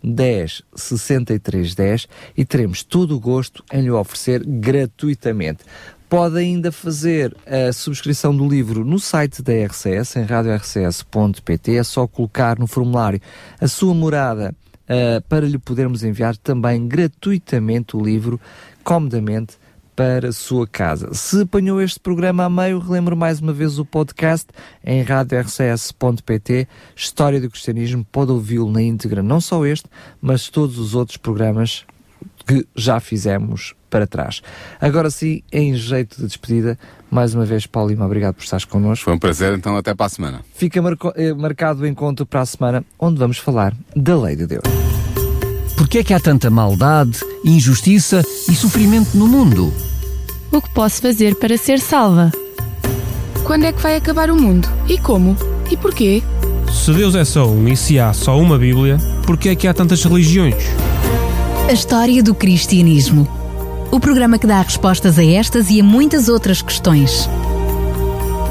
10 0.04 0.62
63 0.74 1.74
10 1.74 2.08
e 2.36 2.44
teremos 2.44 2.82
todo 2.82 3.16
o 3.16 3.20
gosto 3.20 3.64
em 3.72 3.80
lhe 3.80 3.90
oferecer 3.90 4.44
gratuitamente. 4.44 5.64
Pode 6.12 6.36
ainda 6.36 6.70
fazer 6.70 7.34
a 7.46 7.72
subscrição 7.72 8.36
do 8.36 8.46
livro 8.46 8.84
no 8.84 8.98
site 8.98 9.40
da 9.40 9.54
RCS, 9.64 10.16
em 10.16 10.24
radiorcs.pt. 10.24 11.74
É 11.74 11.82
só 11.82 12.06
colocar 12.06 12.58
no 12.58 12.66
formulário 12.66 13.18
a 13.58 13.66
sua 13.66 13.94
morada 13.94 14.54
uh, 14.84 15.22
para 15.26 15.46
lhe 15.46 15.56
podermos 15.56 16.04
enviar 16.04 16.36
também 16.36 16.86
gratuitamente 16.86 17.96
o 17.96 18.04
livro, 18.04 18.38
comodamente, 18.84 19.56
para 19.96 20.28
a 20.28 20.32
sua 20.32 20.66
casa. 20.66 21.14
Se 21.14 21.40
apanhou 21.40 21.80
este 21.80 21.98
programa 21.98 22.44
a 22.44 22.50
meio, 22.50 22.78
relembro 22.78 23.16
mais 23.16 23.40
uma 23.40 23.54
vez 23.54 23.78
o 23.78 23.84
podcast 23.86 24.48
em 24.84 25.00
radiorcs.pt, 25.00 26.68
História 26.94 27.40
do 27.40 27.48
Cristianismo, 27.48 28.06
pode 28.12 28.32
ouvi-lo 28.32 28.70
na 28.70 28.82
íntegra, 28.82 29.22
não 29.22 29.40
só 29.40 29.64
este, 29.64 29.88
mas 30.20 30.50
todos 30.50 30.78
os 30.78 30.94
outros 30.94 31.16
programas 31.16 31.86
que 32.46 32.66
já 32.76 33.00
fizemos 33.00 33.74
para 33.92 34.06
trás. 34.06 34.40
Agora 34.80 35.10
sim, 35.10 35.42
em 35.52 35.74
jeito 35.74 36.16
de 36.16 36.26
despedida, 36.26 36.78
mais 37.10 37.34
uma 37.34 37.44
vez, 37.44 37.66
Paulo 37.66 37.90
Lima, 37.90 38.06
obrigado 38.06 38.34
por 38.34 38.42
estares 38.42 38.64
connosco. 38.64 39.04
Foi 39.04 39.12
um 39.12 39.18
prazer, 39.18 39.52
então 39.52 39.76
até 39.76 39.94
para 39.94 40.06
a 40.06 40.08
semana. 40.08 40.40
Fica 40.54 40.80
marco, 40.80 41.12
eh, 41.14 41.34
marcado 41.34 41.82
o 41.82 41.86
encontro 41.86 42.24
para 42.24 42.40
a 42.40 42.46
semana, 42.46 42.82
onde 42.98 43.18
vamos 43.18 43.36
falar 43.36 43.74
da 43.94 44.18
lei 44.18 44.34
de 44.34 44.46
Deus. 44.46 44.62
Porquê 45.76 45.98
é 45.98 46.04
que 46.04 46.14
há 46.14 46.20
tanta 46.20 46.48
maldade, 46.48 47.20
injustiça 47.44 48.22
e 48.48 48.54
sofrimento 48.54 49.14
no 49.14 49.28
mundo? 49.28 49.70
O 50.50 50.62
que 50.62 50.70
posso 50.70 51.02
fazer 51.02 51.34
para 51.34 51.58
ser 51.58 51.78
salva? 51.78 52.32
Quando 53.44 53.64
é 53.64 53.72
que 53.72 53.82
vai 53.82 53.96
acabar 53.96 54.30
o 54.30 54.36
mundo? 54.36 54.66
E 54.88 54.96
como? 54.96 55.36
E 55.70 55.76
porquê? 55.76 56.22
Se 56.72 56.94
Deus 56.94 57.14
é 57.14 57.24
só 57.24 57.46
um 57.46 57.68
e 57.68 57.76
se 57.76 57.98
há 57.98 58.14
só 58.14 58.38
uma 58.38 58.58
Bíblia, 58.58 58.96
porquê 59.26 59.50
é 59.50 59.54
que 59.54 59.68
há 59.68 59.74
tantas 59.74 60.02
religiões? 60.02 60.54
A 61.68 61.72
história 61.72 62.22
do 62.22 62.34
cristianismo. 62.34 63.41
O 63.92 64.00
programa 64.00 64.38
que 64.38 64.46
dá 64.46 64.58
respostas 64.62 65.18
a 65.18 65.24
estas 65.24 65.68
e 65.68 65.78
a 65.78 65.84
muitas 65.84 66.26
outras 66.26 66.62
questões. 66.62 67.28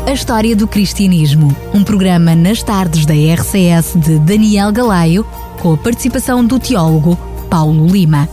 A 0.06 0.12
história 0.14 0.56
do 0.56 0.68
cristianismo. 0.68 1.58
Um 1.74 1.84
programa 1.84 2.36
nas 2.36 2.62
tardes 2.62 3.08
da 3.08 3.16
RCS 3.16 3.96
de 3.96 4.20
Daniel 4.20 4.72
Galaio, 4.72 5.26
com 5.60 5.74
a 5.74 5.78
participação 5.78 6.46
do 6.46 6.60
teólogo 6.60 7.18
Paulo 7.50 7.88
Lima. 7.88 8.30